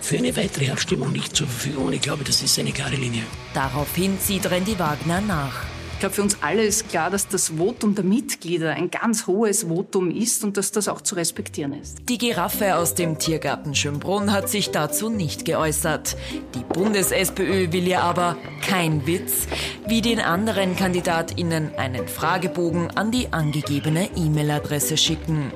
für 0.00 0.18
eine 0.18 0.36
weitere 0.36 0.70
Abstimmung 0.70 1.12
nicht 1.12 1.34
zur 1.34 1.48
Verfügung. 1.48 1.86
Und 1.86 1.94
ich 1.94 2.02
glaube, 2.02 2.24
das 2.24 2.42
ist 2.42 2.58
eine 2.58 2.72
klare 2.72 2.96
Linie. 2.96 3.22
Daraufhin 3.54 4.20
zieht 4.20 4.48
Randy 4.50 4.78
Wagner 4.78 5.20
nach. 5.20 5.64
Ich 6.00 6.02
glaube, 6.02 6.14
für 6.14 6.22
uns 6.22 6.38
alle 6.40 6.62
ist 6.62 6.88
klar, 6.88 7.10
dass 7.10 7.28
das 7.28 7.50
Votum 7.58 7.94
der 7.94 8.04
Mitglieder 8.04 8.70
ein 8.70 8.90
ganz 8.90 9.26
hohes 9.26 9.64
Votum 9.64 10.10
ist 10.10 10.42
und 10.44 10.56
dass 10.56 10.72
das 10.72 10.88
auch 10.88 11.02
zu 11.02 11.14
respektieren 11.14 11.74
ist. 11.74 11.98
Die 12.08 12.16
Giraffe 12.16 12.76
aus 12.76 12.94
dem 12.94 13.18
Tiergarten 13.18 13.74
Schönbrunn 13.74 14.32
hat 14.32 14.48
sich 14.48 14.70
dazu 14.70 15.10
nicht 15.10 15.44
geäußert. 15.44 16.16
Die 16.54 16.64
Bundes-SPÖ 16.72 17.70
will 17.72 17.86
ihr 17.86 18.00
aber 18.02 18.38
kein 18.66 19.06
Witz, 19.06 19.46
wie 19.88 20.00
den 20.00 20.20
anderen 20.20 20.74
KandidatInnen 20.74 21.74
einen 21.76 22.08
Fragebogen 22.08 22.90
an 22.96 23.10
die 23.10 23.34
angegebene 23.34 24.08
E-Mail-Adresse 24.16 24.96
schicken. 24.96 25.52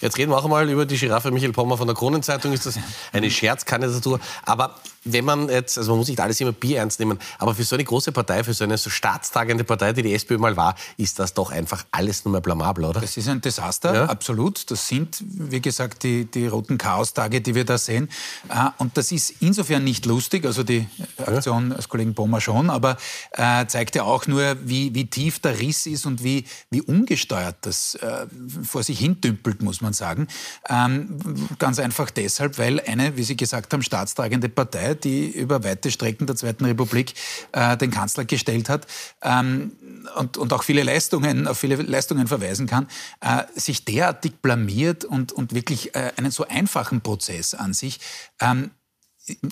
Jetzt 0.00 0.18
reden 0.18 0.30
wir 0.30 0.38
auch 0.38 0.44
einmal 0.44 0.68
über 0.68 0.86
die 0.86 0.96
Giraffe 0.96 1.30
Michael 1.30 1.52
Pommer 1.52 1.76
von 1.78 1.86
der 1.86 1.96
Kronenzeitung. 1.96 2.52
Ist 2.52 2.66
das 2.66 2.78
eine 3.12 3.30
Scherzkandidatur? 3.30 4.20
Aber 4.44 4.76
wenn 5.06 5.24
man 5.24 5.48
jetzt, 5.48 5.78
also 5.78 5.92
man 5.92 5.98
muss 5.98 6.08
nicht 6.08 6.20
alles 6.20 6.40
immer 6.40 6.52
Bier 6.52 6.78
ernst 6.78 7.00
nehmen, 7.00 7.18
aber 7.38 7.54
für 7.54 7.64
so 7.64 7.76
eine 7.76 7.84
große 7.84 8.12
Partei, 8.12 8.44
für 8.44 8.54
so 8.54 8.64
eine 8.64 8.76
so 8.76 8.90
staatstragende 8.90 9.64
Partei, 9.64 9.92
die 9.92 10.02
die 10.02 10.14
SPÖ 10.14 10.38
mal 10.38 10.56
war, 10.56 10.74
ist 10.96 11.18
das 11.18 11.32
doch 11.32 11.50
einfach 11.50 11.84
alles 11.92 12.24
nur 12.24 12.32
mehr 12.32 12.40
blamabel, 12.40 12.84
oder? 12.84 13.00
Das 13.00 13.16
ist 13.16 13.28
ein 13.28 13.40
Desaster, 13.40 13.94
ja? 13.94 14.04
absolut. 14.06 14.70
Das 14.70 14.88
sind, 14.88 15.22
wie 15.22 15.60
gesagt, 15.60 16.02
die, 16.02 16.24
die 16.24 16.46
roten 16.48 16.76
Chaostage, 16.76 17.40
die 17.40 17.54
wir 17.54 17.64
da 17.64 17.78
sehen. 17.78 18.08
Äh, 18.48 18.68
und 18.78 18.96
das 18.96 19.12
ist 19.12 19.34
insofern 19.40 19.84
nicht 19.84 20.06
lustig, 20.06 20.44
also 20.44 20.62
die 20.62 20.88
Aktion 21.24 21.70
ja. 21.70 21.76
des 21.76 21.88
Kollegen 21.88 22.14
Pommer 22.14 22.40
schon, 22.40 22.68
aber 22.68 22.96
äh, 23.32 23.66
zeigt 23.66 23.94
ja 23.94 24.02
auch 24.02 24.26
nur, 24.26 24.56
wie, 24.64 24.94
wie 24.94 25.06
tief 25.06 25.38
der 25.38 25.58
Riss 25.58 25.86
ist 25.86 26.04
und 26.04 26.22
wie, 26.24 26.44
wie 26.70 26.82
ungesteuert 26.82 27.56
das 27.62 27.94
äh, 27.96 28.26
vor 28.62 28.82
sich 28.82 28.98
hintümpelt, 28.98 29.62
muss 29.62 29.80
man 29.80 29.85
sagen. 29.92 30.28
Ähm, 30.68 31.18
ganz 31.58 31.78
einfach 31.78 32.10
deshalb, 32.10 32.58
weil 32.58 32.80
eine, 32.80 33.16
wie 33.16 33.22
Sie 33.22 33.36
gesagt 33.36 33.72
haben, 33.72 33.82
staatstragende 33.82 34.48
Partei, 34.48 34.94
die 34.94 35.28
über 35.30 35.64
weite 35.64 35.90
Strecken 35.90 36.26
der 36.26 36.36
Zweiten 36.36 36.64
Republik 36.64 37.14
äh, 37.52 37.76
den 37.76 37.90
Kanzler 37.90 38.24
gestellt 38.24 38.68
hat 38.68 38.86
ähm, 39.22 39.72
und, 40.16 40.36
und 40.36 40.52
auch 40.52 40.62
viele 40.62 40.82
Leistungen, 40.82 41.46
auf 41.48 41.58
viele 41.58 41.76
Leistungen 41.76 42.26
verweisen 42.26 42.66
kann, 42.66 42.88
äh, 43.20 43.44
sich 43.54 43.84
derartig 43.84 44.40
blamiert 44.42 45.04
und, 45.04 45.32
und 45.32 45.54
wirklich 45.54 45.94
äh, 45.94 46.12
einen 46.16 46.30
so 46.30 46.46
einfachen 46.46 47.00
Prozess 47.00 47.54
an 47.54 47.74
sich 47.74 48.00
ähm, 48.40 48.70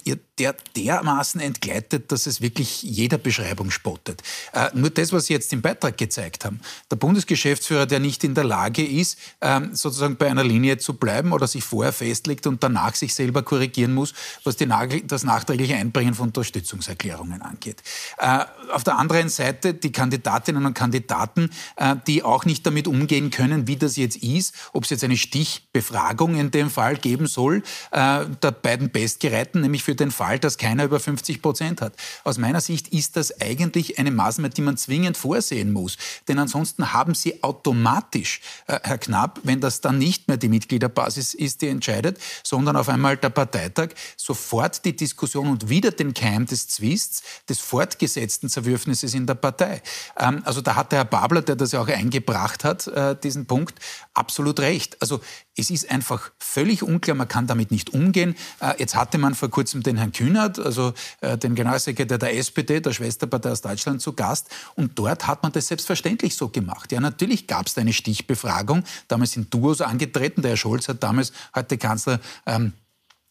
ihr 0.04 0.18
der 0.38 0.54
dermaßen 0.76 1.40
entgleitet, 1.40 2.10
dass 2.10 2.26
es 2.26 2.40
wirklich 2.40 2.82
jeder 2.82 3.18
Beschreibung 3.18 3.70
spottet. 3.70 4.22
Äh, 4.52 4.70
nur 4.74 4.90
das, 4.90 5.12
was 5.12 5.26
Sie 5.26 5.32
jetzt 5.32 5.52
im 5.52 5.62
Beitrag 5.62 5.96
gezeigt 5.96 6.44
haben. 6.44 6.60
Der 6.90 6.96
Bundesgeschäftsführer, 6.96 7.86
der 7.86 8.00
nicht 8.00 8.24
in 8.24 8.34
der 8.34 8.44
Lage 8.44 8.84
ist, 8.84 9.18
ähm, 9.40 9.74
sozusagen 9.74 10.16
bei 10.16 10.28
einer 10.28 10.42
Linie 10.42 10.78
zu 10.78 10.94
bleiben 10.94 11.32
oder 11.32 11.46
sich 11.46 11.62
vorher 11.62 11.92
festlegt 11.92 12.46
und 12.46 12.62
danach 12.62 12.94
sich 12.94 13.14
selber 13.14 13.42
korrigieren 13.42 13.94
muss, 13.94 14.12
was 14.42 14.56
die, 14.56 14.68
das 15.06 15.22
nachträgliche 15.22 15.76
Einbringen 15.76 16.14
von 16.14 16.28
Unterstützungserklärungen 16.28 17.42
angeht. 17.42 17.82
Äh, 18.18 18.44
auf 18.72 18.82
der 18.82 18.98
anderen 18.98 19.28
Seite 19.28 19.74
die 19.74 19.92
Kandidatinnen 19.92 20.66
und 20.66 20.74
Kandidaten, 20.74 21.50
äh, 21.76 21.94
die 22.06 22.22
auch 22.22 22.44
nicht 22.44 22.66
damit 22.66 22.88
umgehen 22.88 23.30
können, 23.30 23.68
wie 23.68 23.76
das 23.76 23.96
jetzt 23.96 24.16
ist, 24.16 24.54
ob 24.72 24.84
es 24.84 24.90
jetzt 24.90 25.04
eine 25.04 25.16
Stichbefragung 25.16 26.34
in 26.34 26.50
dem 26.50 26.70
Fall 26.70 26.96
geben 26.96 27.26
soll, 27.26 27.62
äh, 27.92 28.24
der 28.42 28.50
beiden 28.50 28.90
Bestgereihten, 28.90 29.63
nämlich 29.64 29.82
für 29.82 29.94
den 29.94 30.10
Fall, 30.10 30.38
dass 30.38 30.58
keiner 30.58 30.84
über 30.84 31.00
50 31.00 31.42
Prozent 31.42 31.80
hat. 31.80 31.94
Aus 32.22 32.38
meiner 32.38 32.60
Sicht 32.60 32.88
ist 32.88 33.16
das 33.16 33.40
eigentlich 33.40 33.98
eine 33.98 34.10
Maßnahme, 34.10 34.50
die 34.50 34.62
man 34.62 34.76
zwingend 34.76 35.16
vorsehen 35.16 35.72
muss. 35.72 35.96
Denn 36.28 36.38
ansonsten 36.38 36.92
haben 36.92 37.14
Sie 37.14 37.42
automatisch, 37.42 38.40
äh, 38.66 38.78
Herr 38.82 38.98
Knapp, 38.98 39.40
wenn 39.42 39.60
das 39.60 39.80
dann 39.80 39.98
nicht 39.98 40.28
mehr 40.28 40.36
die 40.36 40.48
Mitgliederbasis 40.48 41.34
ist, 41.34 41.62
die 41.62 41.68
entscheidet, 41.68 42.18
sondern 42.44 42.76
auf 42.76 42.88
einmal 42.88 43.16
der 43.16 43.30
Parteitag, 43.30 43.88
sofort 44.16 44.84
die 44.84 44.94
Diskussion 44.94 45.48
und 45.48 45.68
wieder 45.68 45.90
den 45.90 46.14
Keim 46.14 46.46
des 46.46 46.68
Zwists, 46.68 47.22
des 47.48 47.60
fortgesetzten 47.60 48.48
Zerwürfnisses 48.48 49.14
in 49.14 49.26
der 49.26 49.34
Partei. 49.34 49.82
Ähm, 50.18 50.42
also 50.44 50.60
da 50.60 50.76
hat 50.76 50.92
der 50.92 51.00
Herr 51.00 51.04
Babler, 51.04 51.42
der 51.42 51.56
das 51.56 51.72
ja 51.72 51.80
auch 51.80 51.88
eingebracht 51.88 52.64
hat, 52.64 52.86
äh, 52.86 53.16
diesen 53.22 53.46
Punkt, 53.46 53.78
absolut 54.12 54.60
recht. 54.60 55.00
Also 55.00 55.20
es 55.56 55.70
ist 55.70 55.90
einfach 55.90 56.30
völlig 56.38 56.82
unklar, 56.82 57.16
man 57.16 57.28
kann 57.28 57.46
damit 57.46 57.70
nicht 57.70 57.94
umgehen. 57.94 58.34
Äh, 58.60 58.74
jetzt 58.78 58.94
hatte 58.94 59.18
man 59.18 59.34
vor 59.34 59.50
kurzem 59.54 59.82
den 59.82 59.96
Herrn 59.96 60.12
Kühnert, 60.12 60.58
also 60.58 60.92
äh, 61.20 61.38
den 61.38 61.54
Generalsekretär 61.54 62.18
der 62.18 62.36
SPD, 62.36 62.80
der 62.80 62.92
Schwesterpartei 62.92 63.52
aus 63.52 63.62
Deutschland, 63.62 64.02
zu 64.02 64.12
Gast. 64.12 64.48
Und 64.74 64.98
dort 64.98 65.26
hat 65.26 65.42
man 65.42 65.52
das 65.52 65.68
selbstverständlich 65.68 66.36
so 66.36 66.48
gemacht. 66.48 66.92
Ja, 66.92 67.00
natürlich 67.00 67.46
gab 67.46 67.66
es 67.66 67.74
da 67.74 67.80
eine 67.80 67.92
Stichbefragung. 67.92 68.82
Damals 69.08 69.32
sind 69.32 69.54
Duos 69.54 69.80
angetreten. 69.80 70.42
Der 70.42 70.50
Herr 70.50 70.56
Scholz 70.56 70.88
hat 70.88 71.02
damals, 71.02 71.32
heute 71.54 71.78
Kanzler, 71.78 72.20
ähm, 72.46 72.72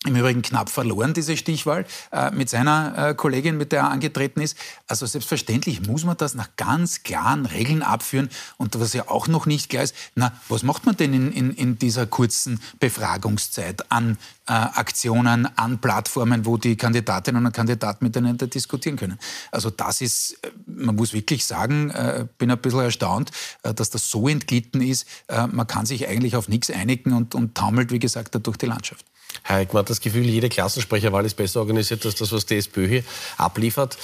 im 0.05 0.15
Übrigen 0.15 0.41
knapp 0.41 0.69
verloren, 0.69 1.13
diese 1.13 1.37
Stichwahl, 1.37 1.85
äh, 2.11 2.31
mit 2.31 2.49
seiner 2.49 3.09
äh, 3.09 3.15
Kollegin, 3.15 3.57
mit 3.57 3.71
der 3.71 3.81
er 3.81 3.91
angetreten 3.91 4.41
ist. 4.41 4.57
Also 4.87 5.05
selbstverständlich 5.05 5.87
muss 5.87 6.03
man 6.03 6.17
das 6.17 6.35
nach 6.35 6.49
ganz 6.57 7.03
klaren 7.03 7.45
Regeln 7.45 7.81
abführen. 7.81 8.29
Und 8.57 8.79
was 8.79 8.93
ja 8.93 9.07
auch 9.09 9.27
noch 9.27 9.45
nicht 9.45 9.69
klar 9.69 9.83
ist, 9.83 9.95
na, 10.15 10.33
was 10.49 10.63
macht 10.63 10.85
man 10.85 10.97
denn 10.97 11.13
in, 11.13 11.31
in, 11.31 11.51
in 11.51 11.79
dieser 11.79 12.05
kurzen 12.05 12.59
Befragungszeit 12.79 13.91
an 13.91 14.17
äh, 14.47 14.53
Aktionen, 14.53 15.47
an 15.57 15.79
Plattformen, 15.79 16.45
wo 16.45 16.57
die 16.57 16.75
Kandidatinnen 16.75 17.45
und 17.45 17.53
Kandidaten 17.53 18.03
miteinander 18.03 18.47
diskutieren 18.47 18.97
können? 18.97 19.17
Also 19.51 19.69
das 19.69 20.01
ist, 20.01 20.37
äh, 20.43 20.51
man 20.65 20.95
muss 20.95 21.13
wirklich 21.13 21.45
sagen, 21.45 21.93
bin 22.37 22.51
ein 22.51 22.57
bisschen 22.57 22.79
erstaunt, 22.81 23.31
dass 23.61 23.89
das 23.89 24.09
so 24.09 24.27
entglitten 24.27 24.81
ist. 24.81 25.07
Man 25.51 25.67
kann 25.67 25.85
sich 25.85 26.07
eigentlich 26.07 26.35
auf 26.35 26.47
nichts 26.47 26.69
einigen 26.69 27.13
und, 27.13 27.35
und 27.35 27.55
taumelt, 27.55 27.91
wie 27.91 27.99
gesagt, 27.99 28.35
da 28.35 28.39
durch 28.39 28.57
die 28.57 28.65
Landschaft. 28.65 29.05
Herr 29.41 29.57
Eick, 29.57 29.73
man 29.73 29.81
hat 29.81 29.89
das 29.89 30.01
Gefühl, 30.01 30.25
jede 30.25 30.49
Klassensprecherwahl 30.49 31.25
ist 31.25 31.35
besser 31.35 31.59
organisiert 31.59 32.05
als 32.05 32.15
das, 32.15 32.31
was 32.31 32.45
die 32.45 32.57
SPÖ 32.57 32.87
hier 32.87 33.03
abliefert. 33.37 33.97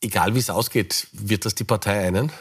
Egal 0.00 0.34
wie 0.34 0.38
es 0.38 0.50
ausgeht, 0.50 1.08
wird 1.12 1.44
das 1.44 1.54
die 1.54 1.64
Partei 1.64 2.06
einen? 2.06 2.32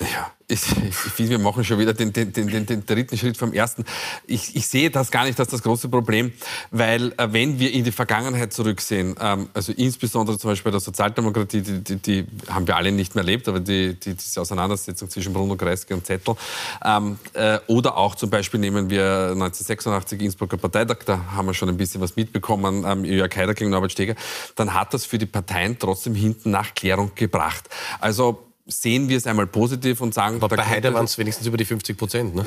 Ja, 0.00 0.32
ich, 0.48 0.62
ich 0.88 0.94
finde, 0.94 1.32
wir 1.32 1.38
machen 1.40 1.64
schon 1.64 1.78
wieder 1.78 1.92
den, 1.92 2.12
den, 2.12 2.32
den, 2.32 2.66
den, 2.66 2.86
dritten 2.86 3.18
Schritt 3.18 3.36
vom 3.36 3.52
ersten. 3.52 3.84
Ich, 4.26 4.54
ich 4.54 4.68
sehe 4.68 4.90
das 4.90 5.10
gar 5.10 5.24
nicht 5.24 5.38
als 5.40 5.48
das 5.48 5.62
große 5.62 5.88
Problem, 5.88 6.32
weil 6.70 7.12
äh, 7.16 7.32
wenn 7.32 7.58
wir 7.58 7.72
in 7.72 7.82
die 7.82 7.90
Vergangenheit 7.90 8.52
zurücksehen, 8.52 9.16
ähm, 9.20 9.48
also 9.54 9.72
insbesondere 9.72 10.38
zum 10.38 10.50
Beispiel 10.50 10.70
bei 10.70 10.74
der 10.74 10.80
Sozialdemokratie, 10.80 11.62
die, 11.62 11.82
die, 11.82 11.96
die 11.96 12.26
haben 12.48 12.66
wir 12.68 12.76
alle 12.76 12.92
nicht 12.92 13.16
mehr 13.16 13.24
erlebt, 13.24 13.48
aber 13.48 13.58
die, 13.58 13.94
die, 13.94 14.14
diese 14.14 14.40
Auseinandersetzung 14.40 15.10
zwischen 15.10 15.32
Bruno 15.32 15.56
Kreisky 15.56 15.94
und 15.94 16.06
Zettel, 16.06 16.36
ähm, 16.84 17.18
äh, 17.32 17.58
oder 17.66 17.96
auch 17.96 18.14
zum 18.14 18.30
Beispiel 18.30 18.60
nehmen 18.60 18.88
wir 18.88 19.30
1986 19.32 20.20
Innsbrucker 20.20 20.58
Parteitag, 20.58 20.98
da 21.06 21.32
haben 21.32 21.46
wir 21.46 21.54
schon 21.54 21.68
ein 21.68 21.76
bisschen 21.76 22.00
was 22.00 22.14
mitbekommen, 22.14 22.84
ähm, 22.86 23.04
Jörg 23.04 23.34
Haider 23.36 23.54
gegen 23.54 23.70
Norbert 23.70 23.90
Steger, 23.90 24.14
dann 24.54 24.74
hat 24.74 24.94
das 24.94 25.04
für 25.04 25.18
die 25.18 25.26
Parteien 25.26 25.76
trotzdem 25.76 26.14
hinten 26.14 26.52
nach 26.52 26.72
Klärung 26.74 27.10
gebracht. 27.16 27.68
Also 27.98 28.45
sehen 28.68 29.08
wir 29.08 29.16
es 29.16 29.26
einmal 29.26 29.46
positiv 29.46 30.00
und 30.00 30.12
sagen... 30.12 30.38
Aber 30.40 30.56
bei 30.56 30.64
Haider 30.64 30.92
waren 30.92 31.04
es 31.04 31.16
wenigstens 31.18 31.46
über 31.46 31.56
die 31.56 31.64
50 31.64 31.96
Prozent, 31.96 32.34
ne? 32.34 32.44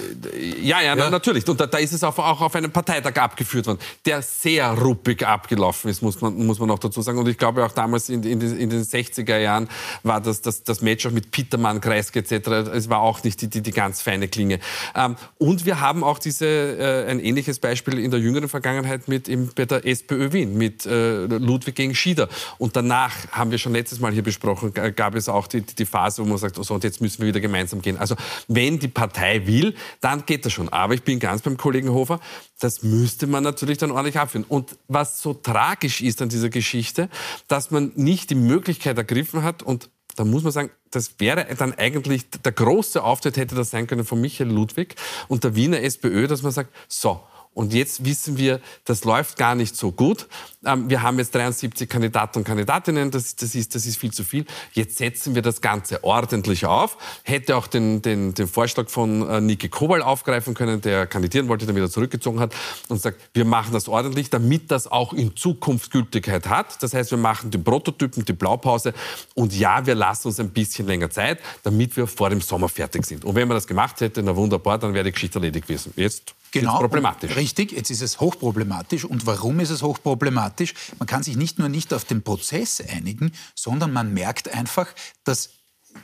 Ja, 0.61 0.81
ja, 0.81 0.95
ja. 0.95 1.09
natürlich. 1.09 1.47
Und 1.47 1.61
da, 1.61 1.65
da, 1.65 1.77
ist 1.77 1.93
es 1.93 2.03
auch, 2.03 2.17
auch 2.17 2.41
auf 2.41 2.55
einem 2.55 2.71
Parteitag 2.71 3.15
abgeführt 3.15 3.67
worden, 3.67 3.79
der 4.05 4.21
sehr 4.21 4.69
ruppig 4.73 5.25
abgelaufen 5.25 5.89
ist, 5.89 6.01
muss 6.01 6.19
man, 6.19 6.35
muss 6.45 6.59
man 6.59 6.69
auch 6.71 6.79
dazu 6.79 7.01
sagen. 7.01 7.19
Und 7.19 7.29
ich 7.29 7.37
glaube 7.37 7.63
auch 7.63 7.71
damals 7.71 8.09
in, 8.09 8.23
in, 8.23 8.41
in 8.41 8.69
den 8.69 8.83
60er 8.83 9.37
Jahren 9.37 9.69
war 10.03 10.19
das, 10.19 10.41
das, 10.41 10.63
das 10.63 10.81
Match 10.81 11.05
auch 11.05 11.11
mit 11.11 11.31
Petermann, 11.31 11.79
Kreisky 11.79 12.19
etc., 12.19 12.49
es 12.73 12.89
war 12.89 12.99
auch 12.99 13.23
nicht 13.23 13.41
die, 13.41 13.47
die, 13.47 13.61
die 13.61 13.71
ganz 13.71 14.01
feine 14.01 14.27
Klinge. 14.27 14.59
Ähm, 14.95 15.15
und 15.37 15.65
wir 15.65 15.79
haben 15.79 16.03
auch 16.03 16.19
diese, 16.19 16.45
äh, 16.45 17.09
ein 17.09 17.21
ähnliches 17.21 17.59
Beispiel 17.59 17.97
in 17.97 18.11
der 18.11 18.19
jüngeren 18.19 18.49
Vergangenheit 18.49 19.07
mit 19.07 19.29
im, 19.29 19.51
bei 19.55 19.63
der 19.65 19.85
SPÖ 19.85 20.33
Wien, 20.33 20.57
mit 20.57 20.85
äh, 20.85 21.25
Ludwig 21.27 21.75
gegen 21.75 21.95
Schieder. 21.95 22.27
Und 22.57 22.75
danach, 22.75 23.13
haben 23.31 23.51
wir 23.51 23.57
schon 23.57 23.71
letztes 23.71 24.01
Mal 24.01 24.11
hier 24.11 24.23
besprochen, 24.23 24.73
gab 24.73 25.15
es 25.15 25.29
auch 25.29 25.47
die, 25.47 25.61
die 25.61 25.85
Phase, 25.85 26.08
Phase, 26.09 26.23
wo 26.23 26.27
man 26.27 26.37
sagt, 26.37 26.57
oh 26.57 26.63
so, 26.63 26.73
und 26.73 26.83
jetzt 26.83 27.01
müssen 27.01 27.21
wir 27.21 27.27
wieder 27.27 27.39
gemeinsam 27.39 27.81
gehen. 27.81 27.97
Also 27.97 28.15
wenn 28.47 28.79
die 28.79 28.87
Partei 28.87 29.45
will, 29.45 29.75
dann 30.01 30.25
geht 30.25 30.45
das 30.45 30.53
schon. 30.53 30.69
Aber 30.69 30.93
ich 30.93 31.03
bin 31.03 31.19
ganz 31.19 31.41
beim 31.41 31.57
Kollegen 31.57 31.89
Hofer, 31.89 32.19
das 32.59 32.83
müsste 32.83 33.27
man 33.27 33.43
natürlich 33.43 33.77
dann 33.77 33.91
ordentlich 33.91 34.17
abführen. 34.17 34.45
Und 34.47 34.77
was 34.87 35.21
so 35.21 35.33
tragisch 35.33 36.01
ist 36.01 36.21
an 36.21 36.29
dieser 36.29 36.49
Geschichte, 36.49 37.09
dass 37.47 37.71
man 37.71 37.91
nicht 37.95 38.29
die 38.29 38.35
Möglichkeit 38.35 38.97
ergriffen 38.97 39.43
hat 39.43 39.63
und 39.63 39.89
da 40.15 40.25
muss 40.25 40.43
man 40.43 40.51
sagen, 40.51 40.71
das 40.91 41.19
wäre 41.19 41.45
dann 41.55 41.73
eigentlich 41.73 42.29
der 42.29 42.51
große 42.51 43.01
Auftritt 43.01 43.37
hätte 43.37 43.55
das 43.55 43.69
sein 43.69 43.87
können 43.87 44.03
von 44.03 44.19
Michael 44.19 44.49
Ludwig 44.49 44.95
und 45.29 45.43
der 45.45 45.55
Wiener 45.55 45.81
SPÖ, 45.81 46.27
dass 46.27 46.41
man 46.41 46.51
sagt, 46.51 46.73
so, 46.89 47.21
und 47.53 47.73
jetzt 47.73 48.05
wissen 48.05 48.37
wir, 48.37 48.59
das 48.85 49.05
läuft 49.05 49.37
gar 49.37 49.55
nicht 49.55 49.75
so 49.75 49.91
gut. 49.91 50.27
Ähm, 50.65 50.89
wir 50.89 51.01
haben 51.01 51.17
jetzt 51.19 51.33
73 51.33 51.89
Kandidaten 51.89 52.39
und 52.39 52.43
Kandidatinnen, 52.43 53.11
das, 53.11 53.35
das, 53.37 53.55
ist, 53.55 53.75
das 53.75 53.85
ist 53.85 53.97
viel 53.97 54.11
zu 54.11 54.25
viel. 54.25 54.45
Jetzt 54.73 54.97
setzen 54.97 55.33
wir 55.33 55.41
das 55.41 55.61
Ganze 55.61 56.03
ordentlich 56.03 56.65
auf. 56.65 56.97
Hätte 57.23 57.55
auch 57.55 57.67
den, 57.67 58.01
den, 58.01 58.33
den 58.33 58.47
Vorschlag 58.47 58.89
von 58.89 59.27
äh, 59.29 59.39
Niki 59.39 59.69
Kobal 59.69 60.01
aufgreifen 60.01 60.55
können, 60.55 60.81
der 60.81 61.07
kandidieren 61.07 61.47
wollte, 61.47 61.65
dann 61.65 61.77
wieder 61.77 61.89
zurückgezogen 61.89 62.41
hat 62.41 62.53
und 62.89 63.01
sagt, 63.01 63.21
wir 63.33 63.45
machen 63.45 63.71
das 63.71 63.87
ordentlich, 63.87 64.29
damit 64.29 64.69
das 64.69 64.87
auch 64.87 65.13
in 65.13 65.35
Zukunft 65.37 65.91
Gültigkeit 65.91 66.49
hat. 66.49 66.83
Das 66.83 66.93
heißt, 66.93 67.11
wir 67.11 67.17
machen 67.17 67.51
den 67.51 67.63
Prototypen, 67.63 68.25
die 68.25 68.33
Blaupause 68.33 68.93
und 69.35 69.57
ja, 69.57 69.85
wir 69.85 69.95
lassen 69.95 70.27
uns 70.27 70.41
ein 70.41 70.49
bisschen 70.49 70.87
länger 70.87 71.09
Zeit, 71.09 71.39
damit 71.63 71.95
wir 71.95 72.05
vor 72.05 72.29
dem 72.29 72.41
Sommer 72.41 72.67
fertig 72.67 73.05
sind. 73.05 73.23
Und 73.23 73.35
wenn 73.35 73.47
man 73.47 73.55
das 73.55 73.65
gemacht 73.65 74.01
hätte, 74.01 74.21
na 74.23 74.35
wunderbar, 74.35 74.77
dann 74.77 74.93
wäre 74.93 75.05
die 75.05 75.13
Geschichte 75.13 75.39
erledigt 75.39 75.67
gewesen. 75.67 75.93
Jetzt 75.95 76.35
Genau, 76.51 76.79
problematisch. 76.79 77.35
Richtig, 77.35 77.71
jetzt 77.71 77.91
ist 77.91 78.01
es 78.01 78.19
hochproblematisch. 78.19 79.05
Und 79.05 79.25
warum 79.27 79.59
ist 79.59 79.69
es 79.69 79.83
hochproblematisch? 79.83 80.48
Man 80.97 81.07
kann 81.07 81.23
sich 81.23 81.37
nicht 81.37 81.59
nur 81.59 81.69
nicht 81.69 81.93
auf 81.93 82.05
den 82.05 82.23
Prozess 82.23 82.81
einigen, 82.81 83.31
sondern 83.55 83.91
man 83.91 84.13
merkt 84.13 84.53
einfach, 84.53 84.87
dass 85.23 85.49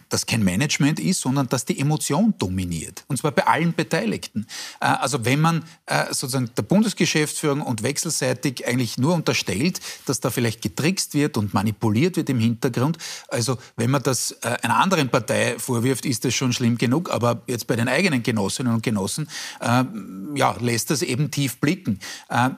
das 0.10 0.26
kein 0.26 0.44
Management 0.44 1.00
ist, 1.00 1.22
sondern 1.22 1.48
dass 1.50 1.66
die 1.66 1.80
Emotion 1.80 2.34
dominiert. 2.38 3.04
Und 3.08 3.18
zwar 3.18 3.32
bei 3.32 3.46
allen 3.46 3.74
Beteiligten. 3.74 4.48
Äh, 4.80 4.86
also 4.86 5.26
wenn 5.26 5.42
man 5.42 5.64
äh, 5.86 6.06
sozusagen 6.08 6.50
der 6.56 6.64
Bundesgeschäftsführung 6.64 7.62
und 7.62 7.84
wechselseitig 7.84 8.68
eigentlich 8.68 8.98
nur 8.98 9.14
unterstellt, 9.14 9.80
dass 10.06 10.20
da 10.20 10.30
vielleicht 10.30 10.62
getrickst 10.62 11.14
wird 11.14 11.38
und 11.38 11.54
manipuliert 11.54 12.18
wird 12.18 12.30
im 12.30 12.40
Hintergrund, 12.40 12.98
also 13.28 13.58
wenn 13.76 13.92
man 13.92 14.04
das 14.04 14.32
äh, 14.42 14.58
einer 14.62 14.78
anderen 14.78 15.10
Partei 15.10 15.58
vorwirft, 15.60 16.06
ist 16.06 16.26
das 16.26 16.34
schon 16.34 16.54
schlimm 16.54 16.78
genug, 16.78 17.10
aber 17.10 17.42
jetzt 17.48 17.68
bei 17.68 17.76
den 17.76 17.88
eigenen 17.88 18.24
Genossinnen 18.24 18.74
und 18.74 18.84
Genossen 18.84 19.30
ja, 20.36 20.56
lässt 20.60 20.90
das 20.90 21.02
eben 21.02 21.32
tief 21.32 21.60
blicken. 21.60 22.00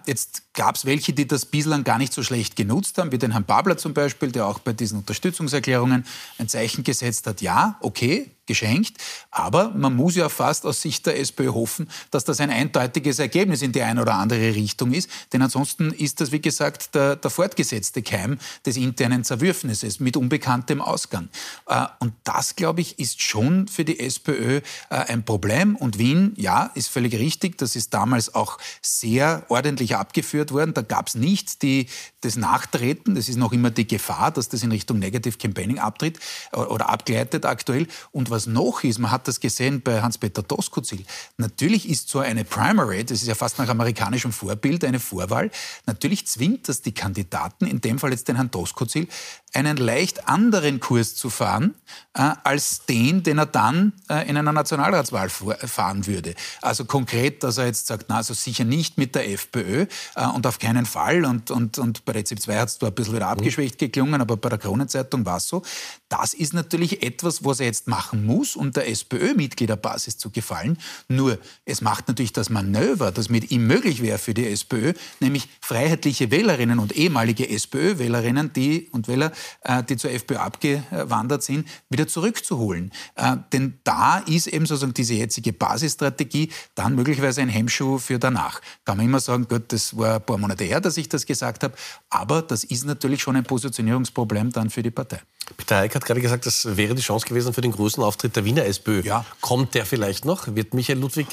Jetzt 0.05 0.43
gab 0.57 0.75
es 0.75 0.85
welche, 0.85 1.13
die 1.13 1.27
das 1.27 1.45
bislang 1.45 1.85
gar 1.85 1.97
nicht 1.97 2.11
so 2.11 2.23
schlecht 2.23 2.57
genutzt 2.57 2.97
haben, 2.97 3.13
wie 3.13 3.17
den 3.17 3.31
Herrn 3.31 3.45
Babler 3.45 3.77
zum 3.77 3.93
Beispiel, 3.93 4.31
der 4.31 4.47
auch 4.47 4.59
bei 4.59 4.73
diesen 4.73 4.97
Unterstützungserklärungen 4.97 6.05
ein 6.39 6.49
Zeichen 6.49 6.83
gesetzt 6.83 7.27
hat, 7.27 7.41
ja, 7.41 7.77
okay, 7.79 8.31
geschenkt. 8.47 8.97
Aber 9.31 9.69
man 9.69 9.95
muss 9.95 10.15
ja 10.15 10.29
fast 10.29 10.65
aus 10.65 10.81
Sicht 10.81 11.05
der 11.05 11.19
SPÖ 11.19 11.49
hoffen, 11.49 11.89
dass 12.11 12.23
das 12.23 12.39
ein 12.39 12.49
eindeutiges 12.49 13.19
Ergebnis 13.19 13.61
in 13.61 13.71
die 13.71 13.81
eine 13.81 14.01
oder 14.01 14.15
andere 14.15 14.55
Richtung 14.55 14.93
ist. 14.93 15.09
Denn 15.33 15.41
ansonsten 15.41 15.91
ist 15.91 16.21
das, 16.21 16.31
wie 16.31 16.41
gesagt, 16.41 16.95
der, 16.95 17.15
der 17.15 17.29
fortgesetzte 17.29 18.01
Keim 18.01 18.39
des 18.65 18.77
internen 18.77 19.23
Zerwürfnisses 19.23 19.99
mit 19.99 20.17
unbekanntem 20.17 20.81
Ausgang. 20.81 21.29
Äh, 21.67 21.85
und 21.99 22.13
das, 22.23 22.55
glaube 22.55 22.81
ich, 22.81 22.99
ist 22.99 23.21
schon 23.21 23.67
für 23.67 23.85
die 23.85 23.99
SPÖ 23.99 24.57
äh, 24.57 24.61
ein 24.89 25.23
Problem. 25.23 25.75
Und 25.75 25.97
Wien, 25.97 26.33
ja, 26.37 26.71
ist 26.75 26.87
völlig 26.89 27.13
richtig. 27.13 27.57
Das 27.57 27.75
ist 27.75 27.93
damals 27.93 28.33
auch 28.33 28.57
sehr 28.81 29.45
ordentlich 29.49 29.95
abgeführt 29.95 30.51
worden. 30.51 30.73
Da 30.73 30.81
gab 30.81 31.07
es 31.07 31.15
nicht 31.15 31.61
die, 31.61 31.87
das 32.27 32.35
Nachtreten. 32.35 33.15
Das 33.15 33.29
ist 33.29 33.37
noch 33.37 33.53
immer 33.53 33.71
die 33.71 33.87
Gefahr, 33.87 34.31
dass 34.31 34.49
das 34.49 34.61
in 34.63 34.71
Richtung 34.71 34.99
Negative 34.99 35.37
Campaigning 35.37 35.79
abtritt 35.79 36.19
äh, 36.51 36.57
oder 36.57 36.89
abgleitet 36.89 37.45
aktuell. 37.45 37.87
Und 38.11 38.29
was 38.29 38.45
noch 38.45 38.83
ist, 38.83 38.99
man 38.99 39.11
hat 39.11 39.27
das 39.27 39.39
gesehen 39.39 39.81
bei 39.81 40.01
Hans-Peter 40.01 40.43
Doskozil, 40.43 41.05
natürlich 41.37 41.89
ist 41.89 42.09
so 42.09 42.19
eine 42.19 42.43
Primary, 42.43 43.03
das 43.03 43.21
ist 43.21 43.27
ja 43.27 43.35
fast 43.35 43.57
nach 43.57 43.69
amerikanischem 43.69 44.31
Vorbild, 44.31 44.83
eine 44.83 44.99
Vorwahl, 44.99 45.49
natürlich 45.85 46.27
zwingt 46.27 46.67
das 46.67 46.81
die 46.81 46.93
Kandidaten, 46.93 47.65
in 47.65 47.81
dem 47.81 47.99
Fall 47.99 48.11
jetzt 48.11 48.27
den 48.27 48.35
Herrn 48.35 48.51
Doskozil, 48.51 49.07
einen 49.53 49.77
leicht 49.77 50.27
anderen 50.27 50.79
Kurs 50.79 51.15
zu 51.15 51.29
fahren, 51.29 51.73
äh, 52.13 52.31
als 52.43 52.85
den, 52.85 53.23
den 53.23 53.39
er 53.39 53.45
dann 53.45 53.93
äh, 54.09 54.29
in 54.29 54.37
einer 54.37 54.51
Nationalratswahl 54.51 55.29
fahren 55.29 56.05
würde. 56.05 56.35
Also 56.61 56.85
konkret, 56.85 57.43
dass 57.43 57.57
er 57.57 57.65
jetzt 57.65 57.87
sagt, 57.87 58.05
na, 58.09 58.17
also 58.17 58.33
sicher 58.33 58.65
nicht 58.65 58.97
mit 58.97 59.15
der 59.15 59.29
FPÖ 59.31 59.85
äh, 60.15 60.27
und 60.27 60.45
auf 60.45 60.59
keinen 60.59 60.85
Fall. 60.85 61.25
Und, 61.25 61.49
und, 61.49 61.79
und 61.79 62.05
bei 62.05 62.13
Rezept 62.17 62.41
2 62.41 62.57
hat 62.57 62.69
es 62.69 62.77
da 62.77 62.87
ein 62.87 62.93
bisschen 62.93 63.15
wieder 63.15 63.27
abgeschwächt 63.27 63.77
geklungen, 63.77 64.21
aber 64.21 64.37
bei 64.37 64.49
der 64.49 64.57
Kronenzeitung 64.57 65.25
war 65.25 65.37
es 65.37 65.47
so. 65.47 65.61
Das 66.09 66.33
ist 66.33 66.53
natürlich 66.53 67.03
etwas, 67.03 67.43
was 67.43 67.59
er 67.59 67.67
jetzt 67.67 67.87
machen 67.87 68.25
muss, 68.25 68.55
um 68.55 68.71
der 68.71 68.89
SPÖ-Mitgliederbasis 68.89 70.17
zu 70.17 70.29
gefallen. 70.29 70.77
Nur, 71.07 71.37
es 71.65 71.81
macht 71.81 72.07
natürlich 72.07 72.33
das 72.33 72.49
Manöver, 72.49 73.11
das 73.11 73.29
mit 73.29 73.51
ihm 73.51 73.67
möglich 73.67 74.01
wäre 74.01 74.17
für 74.17 74.33
die 74.33 74.47
SPÖ, 74.47 74.93
nämlich 75.19 75.49
freiheitliche 75.61 76.31
Wählerinnen 76.31 76.79
und 76.79 76.95
ehemalige 76.95 77.49
SPÖ-Wählerinnen, 77.49 78.53
die 78.53 78.87
und 78.91 79.07
Wähler, 79.07 79.31
äh, 79.61 79.83
die 79.83 79.97
zur 79.97 80.11
FPÖ 80.11 80.37
abgewandert 80.37 81.43
sind, 81.43 81.67
wieder 81.89 82.07
zurückzuholen. 82.07 82.91
Äh, 83.15 83.37
denn 83.51 83.79
da 83.83 84.19
ist 84.19 84.47
eben 84.47 84.65
sozusagen 84.65 84.93
diese 84.93 85.13
jetzige 85.13 85.53
Basisstrategie 85.53 86.51
dann 86.75 86.95
möglicherweise 86.95 87.41
ein 87.41 87.49
Hemmschuh 87.49 87.97
für 87.97 88.19
danach. 88.19 88.61
Kann 88.85 88.97
man 88.97 89.05
immer 89.05 89.19
sagen, 89.19 89.47
Gott, 89.47 89.71
das 89.71 89.97
war 89.97 90.15
ein 90.15 90.25
paar 90.25 90.37
Monate 90.37 90.63
her, 90.63 90.81
dass 90.81 90.97
ich 90.97 91.09
das 91.09 91.25
gesagt 91.25 91.63
habe, 91.63 91.75
aber 92.09 92.41
das 92.41 92.63
ist 92.63 92.85
natürlich 92.85 93.21
schon 93.21 93.35
ein 93.35 93.43
Positionierungsproblem 93.43 94.51
dann 94.51 94.69
für 94.69 94.83
die 94.83 94.91
Partei. 94.91 95.21
Peter 95.55 95.77
Eick 95.77 95.95
hat 95.95 96.05
gerade 96.05 96.19
gesagt, 96.19 96.45
das 96.45 96.75
wäre 96.75 96.93
die 96.93 97.01
Chance 97.01 97.25
gewesen 97.25 97.53
für 97.53 97.61
den 97.61 97.71
großen 97.71 98.03
Auftritt 98.03 98.35
der 98.35 98.43
Wiener 98.43 98.65
SPÖ. 98.65 99.01
Ja. 99.01 99.25
Kommt 99.39 99.75
der 99.75 99.85
vielleicht 99.85 100.25
noch? 100.25 100.55
Wird 100.55 100.73
Michael 100.73 100.99
Ludwig 100.99 101.27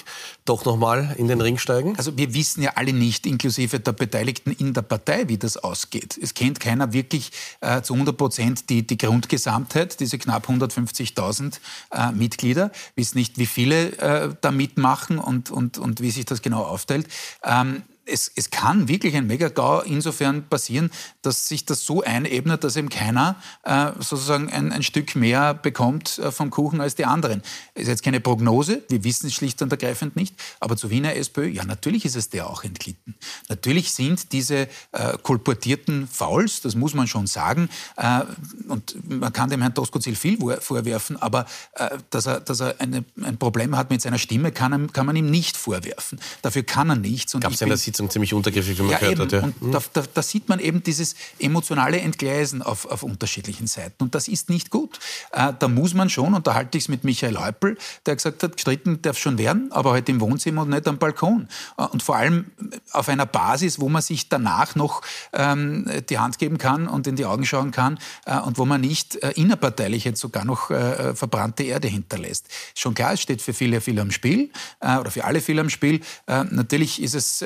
doch 0.45 0.65
noch 0.65 0.77
mal 0.77 1.15
in 1.19 1.27
den 1.27 1.41
Ring 1.41 1.59
steigen? 1.59 1.97
Also 1.97 2.17
wir 2.17 2.33
wissen 2.33 2.63
ja 2.63 2.73
alle 2.77 2.93
nicht, 2.93 3.27
inklusive 3.27 3.81
der 3.81 3.93
Beteiligten 3.93 4.53
in 4.53 4.73
der 4.73 4.83
Partei, 4.83 5.29
wie 5.29 5.39
das 5.39 5.57
ausgeht. 5.57 6.19
Es 6.21 6.35
kennt 6.35 6.61
keiner 6.61 6.93
wirklich 6.93 7.33
äh, 7.61 7.83
zu 7.83 7.95
100 7.95 8.17
Prozent 8.17 8.71
die, 8.71 8.87
die 8.87 8.99
Grundgesamtheit, 8.99 9.99
diese 9.99 10.19
knapp 10.19 10.49
150.000 10.49 11.59
äh, 11.91 12.13
Mitglieder. 12.13 12.71
Wissen 12.95 13.19
nicht, 13.19 13.39
wie 13.39 13.47
viele 13.47 13.97
äh, 13.99 14.35
da 14.41 14.53
mitmachen 14.53 15.19
und, 15.19 15.51
und, 15.51 15.79
und 15.79 16.01
wie 16.01 16.11
sich 16.11 16.25
das 16.25 16.41
genau 16.41 16.63
aufteilt. 16.63 17.09
Ähm, 17.43 17.83
es, 18.07 18.31
es 18.35 18.51
kann 18.51 18.89
wirklich 18.89 19.17
ein 19.17 19.27
Megagau 19.27 19.81
insofern 19.81 20.47
passieren, 20.49 20.91
dass 21.23 21.49
sich 21.49 21.65
das 21.65 21.85
so 21.85 22.03
einebnet, 22.03 22.65
dass 22.65 22.77
eben 22.77 22.89
keiner 22.89 23.37
äh, 23.65 23.93
sozusagen 23.99 24.51
ein, 24.51 24.73
ein, 24.73 24.83
Stück 24.83 25.17
mehr 25.17 25.55
bekommt 25.55 26.19
äh, 26.19 26.31
vom 26.31 26.51
Kuchen 26.51 26.81
als 26.81 26.95
die 26.95 27.05
anderen. 27.05 27.43
Ist 27.75 27.89
jetzt 27.89 28.03
keine 28.03 28.21
Prognose, 28.21 28.83
wir 28.89 29.05
wissen 29.05 29.29
es 29.29 29.35
schlicht 29.35 29.63
und 29.63 29.73
ergreifend 29.73 30.17
nicht, 30.17 30.35
aber 30.61 30.77
zu 30.77 30.91
Wiener 30.91 31.15
SPÖ, 31.17 31.47
ja, 31.47 31.65
natürlich 31.65 32.05
ist 32.05 32.17
es 32.17 32.29
der 32.29 32.49
auch 32.49 32.65
entglitten. 32.65 33.15
Natürlich 33.49 33.93
sind 33.93 34.33
diese 34.33 34.69
äh, 34.93 35.19
kolportierten 35.23 36.07
Fouls, 36.09 36.61
das 36.61 36.75
muss 36.75 36.95
man 36.95 37.07
schon 37.07 37.27
sagen, 37.27 37.69
äh, 37.97 38.21
und 38.69 38.97
man 39.09 39.33
kann 39.33 39.51
dem 39.51 39.61
Herrn 39.61 39.75
Doskozil 39.75 40.17
viel 40.17 40.39
vorwerfen, 40.61 41.17
aber 41.21 41.47
äh, 41.75 41.91
dass 42.11 42.27
er, 42.27 42.41
dass 42.41 42.61
er 42.61 42.81
eine, 42.81 43.05
ein 43.23 43.39
Problem 43.39 43.77
hat 43.77 43.91
mit 43.91 44.03
seiner 44.03 44.19
Stimme, 44.19 44.53
kann, 44.53 44.93
kann 44.93 45.07
man 45.07 45.17
ihm 45.17 45.31
nicht 45.31 45.57
vorwerfen. 45.57 46.21
Dafür 46.43 46.63
kann 46.63 46.91
er 46.91 46.97
nichts. 46.97 47.33
Gab 47.39 47.53
es 47.53 47.61
in 47.61 47.69
der 47.69 47.77
Sitzung 47.95 48.11
ziemlich 48.11 48.35
untergriffig, 48.35 48.77
wie 48.79 48.83
man 48.83 48.91
ja, 48.91 48.99
gehört 48.99 49.15
eben. 49.15 49.23
hat. 49.23 49.33
Ja. 49.33 49.43
Und 49.45 49.63
mhm. 49.63 49.73
da, 49.73 49.81
da, 49.93 50.03
da, 50.13 50.23
sieht 50.23 50.49
man 50.49 50.59
eben 50.59 50.83
dieses 50.83 51.15
emotionale 51.39 52.01
Entgleisen 52.01 52.61
auf, 52.61 52.87
auf 52.87 53.05
unterschiedlichen 53.05 53.69
Seiten. 53.69 54.03
Und 54.03 54.17
das 54.17 54.27
ist 54.27 54.51
nicht 54.51 54.71
gut. 54.71 54.99
Äh, 55.33 55.53
da 55.57 55.69
muss 55.69 55.95
man 55.95 56.11
schon, 56.11 56.35
und 56.35 56.47
da 56.47 56.55
halte 56.55 56.77
ich 56.77 56.85
es 56.85 56.89
mit 56.89 57.05
Michael 57.05 57.39
Häupl, 57.39 57.79
der 58.07 58.17
gesagt 58.17 58.43
hat, 58.43 58.57
gestritten 58.57 59.01
darf 59.03 59.17
schon 59.17 59.39
werden, 59.39 59.71
aber 59.71 59.93
halt 59.93 60.09
im 60.09 60.21
Wohnzimmer 60.21 60.63
und 60.63 60.71
nicht 60.71 60.89
am 60.89 60.99
Balkon. 60.99 61.49
Äh, 61.79 61.85
und 61.85 62.03
vor 62.03 62.17
allem 62.17 62.47
auf 62.91 63.09
einer 63.09 63.27
Basis, 63.27 63.81
wo 63.81 63.89
man 63.89 64.03
sich 64.03 64.29
danach 64.29 64.75
noch 64.75 65.03
ähm, 65.33 65.89
die 66.09 66.19
Hand 66.19 66.39
geben 66.39 66.59
kann 66.59 66.89
und 66.89 67.07
in 67.07 67.15
die 67.15 67.27
Augen 67.27 67.47
schauen 67.47 67.71
kann 67.71 67.99
äh, 68.27 68.39
und 68.39 68.59
wo 68.59 68.65
man 68.65 68.81
nicht 68.81 69.17
äh, 69.23 69.31
innerparteilich 69.37 70.05
jetzt 70.05 70.21
sogar 70.21 70.45
noch 70.45 70.71
äh, 70.71 71.15
verbrannte 71.15 71.63
Erde 71.63 71.87
hinterlässt. 71.87 72.49
Schon 72.75 72.95
klar, 72.95 73.13
es 73.13 73.21
steht 73.21 73.41
für 73.41 73.55
viele 73.55 73.81
viel 73.81 74.01
am 74.01 74.11
Spiel 74.11 74.51
äh, 74.81 74.97
oder 74.97 75.13
für 75.13 75.25
alle 75.25 75.41
viel 75.41 75.61
am 75.61 75.71
Spiel. 75.71 76.01
natürlich 76.27 77.03
ist 77.03 77.15
es 77.15 77.45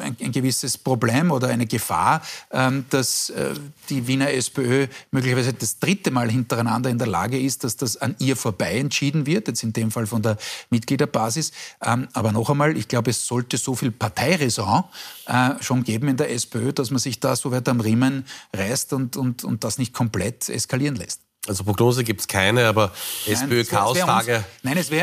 ein, 0.00 0.16
ein, 0.20 0.32
gewisses 0.32 0.78
Problem 0.78 1.30
oder 1.30 1.48
eine 1.48 1.66
Gefahr, 1.66 2.22
ähm, 2.50 2.84
dass 2.90 3.30
äh, 3.30 3.54
die 3.88 4.06
Wiener 4.06 4.32
SPÖ 4.32 4.86
möglicherweise 5.10 5.52
das 5.52 5.78
dritte 5.78 6.10
Mal 6.10 6.30
hintereinander 6.30 6.90
in 6.90 6.98
der 6.98 7.06
Lage 7.06 7.38
ist, 7.38 7.64
dass 7.64 7.76
das 7.76 7.96
an 7.96 8.14
ihr 8.18 8.36
vorbei 8.36 8.78
entschieden 8.78 9.26
wird, 9.26 9.48
jetzt 9.48 9.62
in 9.62 9.72
dem 9.72 9.90
Fall 9.90 10.06
von 10.06 10.22
der 10.22 10.36
Mitgliederbasis. 10.70 11.52
Ähm, 11.82 12.08
aber 12.12 12.32
noch 12.32 12.50
einmal, 12.50 12.76
ich 12.76 12.88
glaube, 12.88 13.10
es 13.10 13.26
sollte 13.26 13.56
so 13.56 13.74
viel 13.74 13.90
Parteiräson 13.90 14.84
äh, 15.26 15.50
schon 15.60 15.84
geben 15.84 16.08
in 16.08 16.16
der 16.16 16.30
SPÖ, 16.30 16.72
dass 16.72 16.90
man 16.90 16.98
sich 16.98 17.20
da 17.20 17.36
so 17.36 17.50
weit 17.50 17.68
am 17.68 17.80
Riemen 17.80 18.24
reißt 18.54 18.92
und, 18.92 19.16
und, 19.16 19.44
und 19.44 19.64
das 19.64 19.78
nicht 19.78 19.92
komplett 19.92 20.48
eskalieren 20.48 20.96
lässt. 20.96 21.27
Also 21.48 21.64
Prognose 21.64 22.04
gibt 22.04 22.20
es 22.20 22.28
keine, 22.28 22.66
aber 22.66 22.92
SPÖ-Chaos-Tage. 23.26 24.44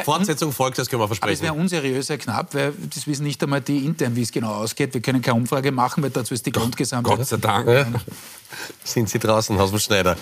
Fortsetzung 0.03 0.51
folgt, 0.51 0.77
das 0.77 0.89
können 0.89 1.01
wir 1.01 1.08
versprechen. 1.08 1.29
Aber 1.29 1.34
es 1.34 1.41
wäre 1.41 1.53
unseriös, 1.53 2.10
Herr 2.10 2.17
Knapp, 2.17 2.53
weil 2.53 2.73
das 2.93 3.08
wissen 3.08 3.23
nicht 3.23 3.41
einmal 3.43 3.62
die 3.62 3.86
intern, 3.86 4.15
wie 4.15 4.21
es 4.21 4.31
genau 4.31 4.53
ausgeht. 4.53 4.93
Wir 4.93 5.01
können 5.01 5.21
keine 5.21 5.38
Umfrage 5.38 5.71
machen, 5.71 6.03
weil 6.03 6.12
dazu 6.12 6.34
ist 6.34 6.45
die 6.45 6.51
Grundgesamt. 6.51 7.05
Gott 7.05 7.25
sei 7.25 7.38
Dank. 7.38 7.67
Ja. 7.67 7.88
Sind 8.84 9.10
Sie 9.10 9.19
draußen, 9.19 9.58
Haus 9.58 9.84
Schneider. 9.84 10.17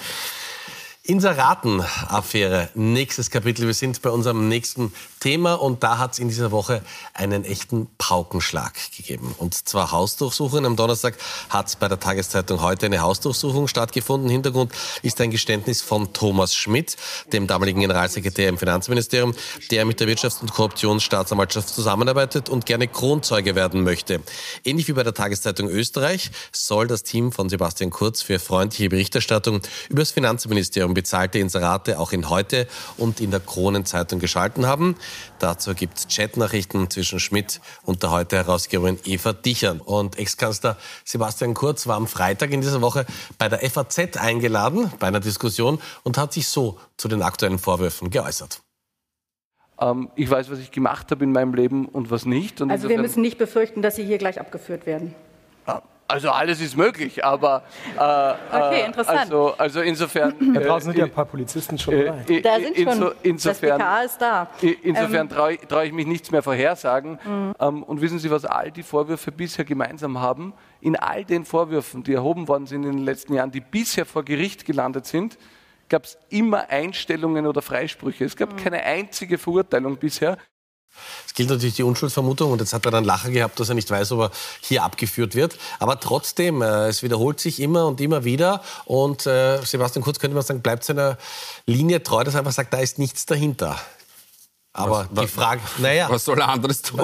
Inseraten-Affäre, 1.06 2.70
nächstes 2.76 3.30
Kapitel. 3.30 3.68
Wir 3.68 3.74
sind 3.74 4.02
bei 4.02 4.10
unserem 4.10 4.48
nächsten 4.48 4.94
Thema 5.20 5.56
und 5.56 5.84
da 5.84 5.98
hat 5.98 6.14
es 6.14 6.20
in 6.20 6.30
dieser 6.30 6.52
Woche 6.52 6.82
einen 7.14 7.44
echten 7.44 7.88
Paukenschlag 7.98 8.72
gegeben. 8.96 9.36
Und 9.38 9.54
zwar 9.68 9.92
Hausdurchsuchungen. 9.92 10.66
Am 10.66 10.78
Donnerstag 10.78 11.18
hat 11.50 11.68
es 11.68 11.76
bei 11.76 11.90
der 11.90 12.00
Tageszeitung 12.00 12.62
heute 12.62 12.86
eine 12.86 13.02
Hausdurchsuchung 13.02 13.68
stattgefunden. 13.68 14.30
Hintergrund 14.30 14.72
ist 15.02 15.20
ein 15.20 15.30
Geständnis 15.30 15.82
von 15.82 16.14
Thomas 16.14 16.56
Schmidt, 16.56 16.96
dem 17.34 17.48
damaligen 17.48 17.82
Generalsekretär 17.82 18.48
im 18.48 18.58
Finanzministerium, 18.58 19.36
der 19.72 19.84
mit 19.84 20.00
der 20.00 20.08
Wirtschafts- 20.08 20.40
und 20.40 20.54
Korruptionsstaatsanwaltschaft 20.54 21.68
zusammenarbeitet 21.68 22.48
und 22.48 22.66
gerne 22.66 22.88
Kronzeuge 22.88 23.56
werden 23.56 23.84
möchte. 23.84 24.22
Ähnlich 24.64 24.88
wie 24.88 24.94
bei 24.94 25.04
der 25.04 25.14
Tageszeitung 25.14 25.68
Österreich 25.68 26.32
soll 26.54 26.88
das 26.88 27.04
Team 27.04 27.34
von 27.34 27.50
Sebastian 27.50 27.90
Kurz 27.90 28.22
für 28.22 28.40
freundliche 28.40 28.88
Berichterstattung 28.88 29.60
über 29.90 30.02
das 30.02 30.12
Finanzministerium 30.12 30.93
bezahlte 30.94 31.40
Inserate 31.40 32.00
auch 32.00 32.12
in 32.12 32.30
Heute 32.30 32.68
und 32.98 33.20
in 33.20 33.32
der 33.32 33.40
Kronenzeitung 33.40 34.20
geschalten 34.20 34.66
haben. 34.66 34.96
Dazu 35.40 35.74
gibt 35.74 35.98
es 35.98 36.08
Chatnachrichten 36.08 36.90
zwischen 36.90 37.20
Schmidt 37.20 37.62
und 37.84 38.04
der 38.04 38.12
Heute-Herausgeberin 38.12 39.00
Eva 39.06 39.34
Dichern. 39.34 39.80
Und 39.80 40.18
Ex-Kanzler 40.18 40.78
Sebastian 41.06 41.54
Kurz 41.54 41.88
war 41.88 41.96
am 41.96 42.08
Freitag 42.08 42.52
in 42.52 42.62
dieser 42.62 42.82
Woche 42.82 43.06
bei 43.38 43.50
der 43.50 43.60
FAZ 43.70 44.18
eingeladen, 44.18 44.92
bei 45.00 45.08
einer 45.08 45.20
Diskussion, 45.20 45.80
und 46.04 46.18
hat 46.18 46.34
sich 46.34 46.48
so 46.48 46.80
zu 46.98 47.08
den 47.08 47.22
aktuellen 47.22 47.60
Vorwürfen 47.60 48.10
geäußert 48.10 48.62
ähm, 49.80 50.10
ich 50.16 50.30
weiß, 50.30 50.52
was 50.52 50.60
ich 50.60 50.72
gemacht 50.72 51.10
habe 51.12 51.24
in 51.24 51.32
meinem 51.32 51.54
Leben 51.54 51.88
und 51.88 52.12
was 52.12 52.26
nicht. 52.26 52.62
Und 52.62 52.72
also 52.72 52.90
wir 52.90 53.00
müssen 53.00 53.22
nicht 53.22 53.38
befürchten, 53.38 53.82
dass 53.82 53.96
Sie 53.96 54.06
hier 54.06 54.20
gleich 54.20 54.40
abgeführt 54.40 54.86
werden. 54.86 55.16
Also 56.08 56.30
alles 56.30 56.62
ist 56.62 56.76
möglich, 56.76 57.24
aber 57.24 57.64
äh, 57.96 58.56
okay, 58.56 58.82
äh, 58.82 58.86
interessant. 58.86 59.20
Also, 59.20 59.56
also 59.58 59.82
insofern. 59.82 60.36
Ja, 60.54 60.62
draußen 60.62 60.92
sind 60.92 61.00
ja 61.00 61.06
ein 61.06 61.12
paar 61.12 61.26
Polizisten 61.26 61.80
schon 61.80 62.06
dabei. 62.06 62.24
Äh, 62.28 62.42
da 62.42 62.60
sind 62.60 62.78
schon. 62.78 63.12
Insofern, 63.24 63.70
das 63.70 63.80
BKA 63.80 64.02
ist 64.02 64.22
da. 64.22 64.48
Insofern 64.84 65.22
ähm, 65.22 65.30
traue 65.30 65.58
trau 65.58 65.82
ich 65.82 65.92
mich 65.92 66.06
nichts 66.06 66.30
mehr 66.30 66.44
vorhersagen. 66.44 67.18
Mhm. 67.24 67.56
Ähm, 67.60 67.84
und 67.84 68.02
wissen 68.02 68.20
Sie, 68.20 68.30
was 68.30 68.46
all 68.46 68.72
die 68.72 68.84
Vorwürfe 68.84 69.32
bisher 69.32 69.66
gemeinsam 69.66 70.20
haben? 70.20 70.54
In 70.82 70.96
all 70.96 71.24
den 71.24 71.46
Vorwürfen, 71.46 72.04
die 72.04 72.14
erhoben 72.14 72.48
worden 72.48 72.68
sind 72.68 72.84
in 72.84 72.92
den 72.92 73.06
letzten 73.06 73.34
Jahren, 73.34 73.52
die 73.52 73.62
bisher 73.62 74.06
vor 74.06 74.24
Gericht 74.24 74.66
gelandet 74.66 75.06
sind, 75.06 75.38
gab 75.90 76.04
es 76.04 76.18
immer 76.30 76.70
Einstellungen 76.70 77.48
oder 77.48 77.62
Freisprüche. 77.62 78.26
Es 78.26 78.36
gab 78.36 78.54
mhm. 78.54 78.58
keine 78.58 78.84
einzige 78.84 79.38
Verurteilung 79.38 79.98
bisher. 79.98 80.38
Es 81.26 81.34
gilt 81.34 81.50
natürlich 81.50 81.76
die 81.76 81.84
Unschuldsvermutung 81.84 82.52
und 82.52 82.60
jetzt 82.60 82.74
hat 82.74 82.86
er 82.86 82.92
dann 82.92 83.04
Lacher 83.04 83.32
gehabt, 83.32 83.60
dass 83.60 83.70
er 83.70 83.76
nicht 83.76 83.90
weiß, 83.90 84.12
ob 84.12 84.20
er 84.20 84.32
hier 84.62 84.84
abgeführt 84.84 85.36
wird. 85.36 85.58
Aber 85.80 86.00
trotzdem, 86.00 86.62
äh, 86.62 86.88
es 86.88 87.04
wiederholt 87.04 87.40
sich 87.40 87.60
immer 87.60 87.88
und 87.88 88.00
immer 88.02 88.24
wieder. 88.24 88.62
Und 88.86 89.26
äh, 89.26 89.62
Sebastian 89.64 90.04
Kurz 90.04 90.20
könnte 90.20 90.36
man 90.36 90.44
sagen, 90.44 90.62
bleibt 90.62 90.84
seiner 90.84 91.18
Linie 91.66 92.04
treu, 92.04 92.24
dass 92.24 92.36
er 92.36 92.40
einfach 92.40 92.52
sagt, 92.52 92.74
da 92.74 92.78
ist 92.78 93.00
nichts 93.00 93.26
dahinter. 93.26 93.80
Aber 94.76 95.08
was, 95.12 95.26
die 95.26 95.32
Frage, 95.32 95.62
naja. 95.78 96.10
Was 96.10 96.26
soll 96.26 96.40
er 96.40 96.50
anderes 96.50 96.82
tun? 96.82 97.00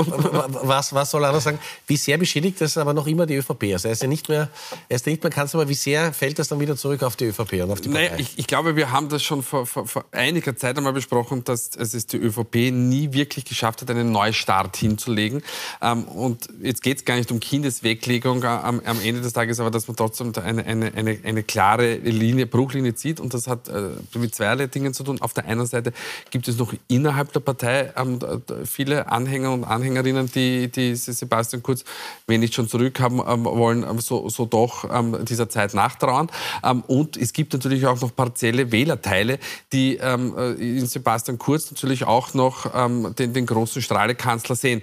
Was, 0.64 0.92
was 0.92 1.12
soll 1.12 1.22
er 1.24 1.28
anderes 1.28 1.44
sagen? 1.44 1.60
Wie 1.86 1.98
sehr 1.98 2.18
beschädigt 2.18 2.60
das 2.62 2.76
aber 2.80 2.96
noch 2.96 3.06
immer 3.06 3.28
die 3.28 3.36
ÖVP? 3.36 3.66
Also 3.74 3.90
er 3.90 3.92
ist 3.92 4.02
ja 4.02 4.08
nicht 4.08 4.28
mehr, 4.28 4.50
er 4.90 4.96
ist 4.96 5.06
nicht 5.06 5.22
mehr 5.22 5.32
Kanzler, 5.32 5.62
aber 5.62 5.70
wie 5.70 5.76
sehr 5.76 6.12
fällt 6.12 6.40
das 6.40 6.48
dann 6.48 6.60
wieder 6.60 6.76
zurück 6.76 7.04
auf 7.04 7.16
die 7.16 7.26
ÖVP 7.26 7.54
und 7.64 7.72
auf 7.72 7.82
die 7.82 7.90
Partei? 7.90 8.08
Naja, 8.08 8.18
ich, 8.18 8.40
ich, 8.40 8.48
glaube, 8.48 8.76
wir 8.76 8.92
haben 8.92 9.10
das 9.10 9.22
schon 9.22 9.44
vor, 9.44 9.68
vor, 9.68 9.86
vor, 9.88 10.06
einiger 10.12 10.56
Zeit 10.56 10.80
einmal 10.80 10.94
besprochen, 10.94 11.44
dass 11.44 11.70
es 11.76 12.08
die 12.08 12.18
ÖVP 12.18 12.72
nie 12.72 13.14
wirklich 13.14 13.46
geschafft 13.46 13.84
hat, 13.84 13.92
einen 13.92 14.12
Neustart 14.12 14.76
hinzulegen. 14.76 15.44
Ähm, 15.80 16.06
und 16.06 16.48
jetzt 16.64 16.82
geht 16.82 16.98
es 16.98 17.06
gar 17.06 17.18
nicht 17.18 17.32
um 17.32 17.40
Kindesweglegung 17.40 18.44
am, 18.46 18.82
am, 18.84 19.00
Ende 19.00 19.22
des 19.22 19.34
Tages, 19.34 19.60
aber 19.60 19.70
dass 19.70 19.88
man 19.88 19.96
trotzdem 19.96 20.34
eine, 20.44 20.66
eine, 20.66 20.92
eine, 20.96 21.20
eine 21.24 21.44
klare 21.44 21.98
Linie, 21.98 22.48
Bruchlinie 22.48 22.96
zieht. 22.96 23.20
Und 23.20 23.36
das 23.36 23.46
hat 23.46 23.68
äh, 23.68 23.90
mit 24.16 24.34
zweierlei 24.34 24.66
Dingen 24.66 24.96
zu 24.96 25.04
tun. 25.04 25.22
Auf 25.22 25.36
der 25.36 25.46
einen 25.46 25.68
Seite 25.68 25.94
gibt 26.32 26.48
es 26.48 26.58
noch 26.58 26.74
innerhalb 26.88 27.32
der 27.32 27.42
Partei 27.42 27.59
Partei 27.60 27.92
ähm, 27.98 28.20
viele 28.66 29.12
Anhänger 29.12 29.52
und 29.52 29.64
Anhängerinnen, 29.66 30.32
die, 30.32 30.70
die 30.70 30.96
Sebastian 30.96 31.62
Kurz, 31.62 31.84
wenn 32.26 32.40
nicht 32.40 32.54
schon 32.54 32.70
zurückhaben 32.70 33.22
ähm, 33.28 33.46
wollen, 33.46 33.84
ähm, 33.84 34.00
so, 34.00 34.30
so 34.30 34.46
doch 34.46 34.90
ähm, 34.92 35.26
dieser 35.26 35.50
Zeit 35.50 35.74
nachtrauern. 35.74 36.30
Ähm, 36.64 36.84
und 36.88 37.18
es 37.18 37.34
gibt 37.34 37.54
natürlich 37.54 37.86
auch 37.86 38.00
noch 38.02 38.16
partielle 38.16 38.72
Wählerteile, 38.72 39.40
die 39.74 39.98
äh, 39.98 40.14
in 40.14 40.88
Sebastian 40.88 41.38
Kurz 41.38 41.70
natürlich 41.70 42.06
auch 42.06 42.34
noch 42.34 42.70
den, 43.14 43.34
den 43.34 43.46
großen 43.46 43.82
Strahlekanzler 43.82 44.56
sehen. 44.56 44.82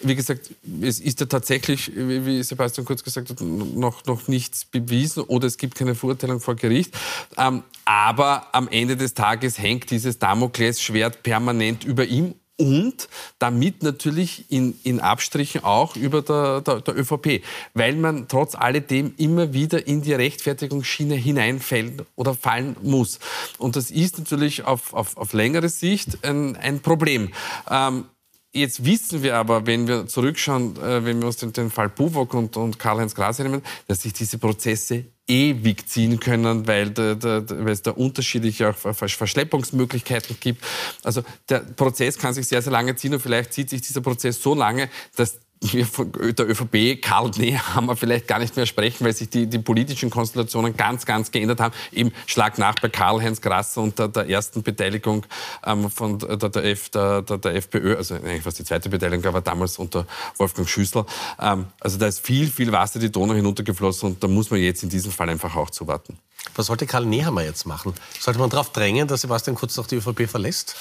wie 0.00 0.14
gesagt, 0.14 0.50
es 0.82 1.00
ist 1.00 1.20
ja 1.20 1.26
tatsächlich, 1.26 1.92
wie 1.94 2.42
Sebastian 2.42 2.84
Kurz 2.84 3.04
gesagt 3.04 3.30
hat, 3.30 3.40
noch, 3.40 4.04
noch 4.06 4.28
nichts 4.28 4.64
bewiesen 4.64 5.22
oder 5.24 5.46
es 5.46 5.56
gibt 5.56 5.74
keine 5.74 5.94
Verurteilung 5.94 6.40
vor 6.40 6.54
Gericht. 6.54 6.94
Aber 7.84 8.46
am 8.52 8.68
Ende 8.68 8.96
des 8.96 9.14
Tages 9.14 9.58
hängt 9.58 9.90
dieses 9.90 10.18
Damoklesschwert 10.18 11.22
permanent 11.22 11.84
über 11.84 12.04
ihm 12.04 12.34
und 12.56 13.08
damit 13.38 13.82
natürlich 13.82 14.50
in, 14.50 14.78
in 14.84 15.00
Abstrichen 15.00 15.64
auch 15.64 15.96
über 15.96 16.22
der, 16.22 16.60
der, 16.60 16.80
der, 16.80 16.96
ÖVP, 16.96 17.42
weil 17.74 17.96
man 17.96 18.28
trotz 18.28 18.54
alledem 18.54 19.14
immer 19.16 19.52
wieder 19.52 19.86
in 19.86 20.02
die 20.02 20.12
Rechtfertigungsschiene 20.12 21.16
hineinfällt 21.16 22.04
oder 22.14 22.34
fallen 22.34 22.76
muss. 22.82 23.18
Und 23.58 23.76
das 23.76 23.90
ist 23.90 24.18
natürlich 24.18 24.64
auf, 24.64 24.94
auf, 24.94 25.16
auf 25.16 25.32
längere 25.32 25.68
Sicht 25.68 26.24
ein, 26.24 26.56
ein 26.56 26.80
Problem. 26.80 27.32
Ähm, 27.68 28.04
Jetzt 28.56 28.84
wissen 28.84 29.24
wir 29.24 29.34
aber, 29.34 29.66
wenn 29.66 29.88
wir 29.88 30.06
zurückschauen, 30.06 30.76
äh, 30.76 31.04
wenn 31.04 31.18
wir 31.18 31.26
uns 31.26 31.38
den, 31.38 31.52
den 31.52 31.72
Fall 31.72 31.88
Buwok 31.88 32.34
und, 32.34 32.56
und 32.56 32.78
Karl-Heinz 32.78 33.16
Gras 33.16 33.40
nehmen, 33.40 33.62
dass 33.88 34.02
sich 34.02 34.12
diese 34.12 34.38
Prozesse 34.38 35.06
ewig 35.26 35.88
ziehen 35.88 36.20
können, 36.20 36.66
weil, 36.66 36.90
de, 36.90 37.16
de, 37.16 37.44
weil 37.48 37.72
es 37.72 37.82
da 37.82 37.92
unterschiedliche 37.92 38.68
auch 38.68 38.94
Verschleppungsmöglichkeiten 38.94 40.36
gibt. 40.38 40.62
Also 41.02 41.22
der 41.48 41.60
Prozess 41.60 42.18
kann 42.18 42.34
sich 42.34 42.46
sehr, 42.46 42.60
sehr 42.60 42.72
lange 42.72 42.94
ziehen 42.96 43.14
und 43.14 43.20
vielleicht 43.20 43.52
zieht 43.52 43.70
sich 43.70 43.80
dieser 43.80 44.02
Prozess 44.02 44.42
so 44.42 44.54
lange, 44.54 44.90
dass 45.16 45.40
wir 45.72 45.86
von 45.86 46.12
der 46.12 46.48
ÖVP, 46.48 47.00
Karl 47.00 47.30
Nehammer 47.36 47.96
vielleicht 47.96 48.28
gar 48.28 48.38
nicht 48.38 48.56
mehr 48.56 48.66
sprechen, 48.66 49.04
weil 49.04 49.14
sich 49.14 49.30
die, 49.30 49.46
die 49.46 49.58
politischen 49.58 50.10
Konstellationen 50.10 50.76
ganz, 50.76 51.06
ganz 51.06 51.30
geändert 51.30 51.60
haben. 51.60 51.74
Eben 51.92 52.12
Schlag 52.26 52.58
nach 52.58 52.74
bei 52.76 52.88
Karl-Heinz 52.88 53.40
Grasser 53.40 53.82
und 53.82 53.98
der, 53.98 54.28
ersten 54.28 54.62
Beteiligung 54.62 55.26
ähm, 55.64 55.90
von 55.90 56.18
der, 56.18 56.36
der, 56.36 56.64
F, 56.64 56.90
der, 56.90 57.22
der, 57.22 57.54
FPÖ, 57.54 57.96
also 57.96 58.14
eigentlich 58.14 58.44
was 58.44 58.54
die 58.54 58.64
zweite 58.64 58.88
Beteiligung 58.88 59.32
war, 59.32 59.40
damals 59.40 59.78
unter 59.78 60.06
Wolfgang 60.36 60.68
Schüssel. 60.68 61.04
Ähm, 61.40 61.66
also 61.80 61.98
da 61.98 62.06
ist 62.06 62.20
viel, 62.20 62.48
viel 62.48 62.72
Wasser 62.72 62.98
die 62.98 63.10
Donau 63.10 63.34
hinuntergeflossen 63.34 64.10
und 64.10 64.22
da 64.22 64.28
muss 64.28 64.50
man 64.50 64.60
jetzt 64.60 64.82
in 64.82 64.88
diesem 64.88 65.12
Fall 65.12 65.28
einfach 65.28 65.56
auch 65.56 65.70
zuwarten. 65.70 66.18
Was 66.56 66.66
sollte 66.66 66.86
Karl 66.86 67.06
Nehammer 67.06 67.42
jetzt 67.42 67.66
machen? 67.66 67.94
Sollte 68.20 68.38
man 68.38 68.50
darauf 68.50 68.70
drängen, 68.70 69.08
dass 69.08 69.22
Sebastian 69.22 69.56
Kurz 69.56 69.76
noch 69.76 69.86
die 69.86 69.96
ÖVP 69.96 70.28
verlässt? 70.28 70.76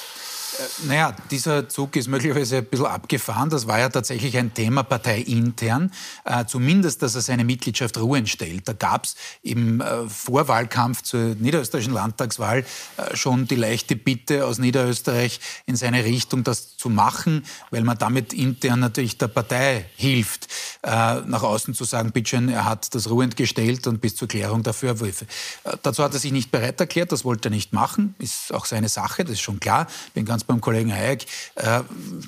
Äh, 0.60 0.88
naja, 0.88 1.16
dieser 1.32 1.68
Zug 1.70 1.96
ist 1.96 2.08
möglicherweise 2.08 2.58
ein 2.58 2.66
bisschen 2.66 2.86
abgefahren. 2.86 3.50
Das 3.50 3.68
war 3.68 3.80
ja 3.80 3.90
tatsächlich 3.90 4.38
ein 4.38 4.54
Thema 4.54 4.84
parteiintern. 4.84 5.92
Äh, 6.26 6.46
zumindest, 6.46 7.02
dass 7.02 7.16
er 7.16 7.22
seine 7.22 7.44
Mitgliedschaft 7.44 7.98
ruhen 7.98 8.28
stellt. 8.28 8.68
Da 8.68 8.74
gab 8.74 9.06
es 9.06 9.16
im 9.42 9.82
äh, 9.82 10.08
Vorwahlkampf 10.08 11.02
zur 11.02 11.36
niederösterreichischen 11.36 11.94
Landtagswahl 11.94 12.66
äh, 12.98 13.16
schon 13.16 13.48
die 13.48 13.56
leichte 13.56 13.96
Bitte 13.96 14.46
aus 14.46 14.60
Niederösterreich 14.60 15.40
in 15.66 15.76
seine 15.76 16.04
Richtung, 16.04 16.44
das 16.44 16.78
zu 16.78 16.90
machen, 16.90 17.46
weil 17.72 17.84
man 17.84 17.98
damit 17.98 18.34
intern 18.34 18.80
natürlich 18.80 19.18
der 19.18 19.28
Partei 19.28 19.86
hilft, 19.96 20.48
äh, 20.84 21.22
nach 21.22 21.44
außen 21.44 21.74
zu 21.74 21.84
sagen, 21.84 22.12
bitteschön, 22.12 22.50
er 22.50 22.66
hat 22.66 22.94
das 22.94 23.10
ruhend 23.10 23.36
gestellt 23.36 23.88
und 23.88 24.02
bis 24.02 24.16
zur 24.16 24.28
Klärung 24.28 24.64
der 24.64 24.74
Vorwürfe. 24.74 25.26
Äh, 25.64 25.78
dazu 25.82 26.04
hat 26.04 26.14
er 26.14 26.20
sich 26.20 26.32
nicht 26.32 26.52
bereit 26.52 26.80
erklärt, 26.80 27.12
das 27.12 27.26
wollte 27.26 27.50
er 27.50 27.52
nicht 27.52 27.74
machen, 27.74 28.16
ist 28.20 28.54
auch 28.54 28.66
seine 28.66 28.90
Sache, 28.90 29.24
das 29.24 29.34
ist 29.34 29.42
schon 29.42 29.60
klar. 29.60 29.88
Bin 30.14 30.26
ganz 30.26 30.43
ganz 30.44 30.54
beim 30.54 30.62
Kollegen 30.62 30.92
Hayek. 30.92 31.26
Äh, 31.56 31.82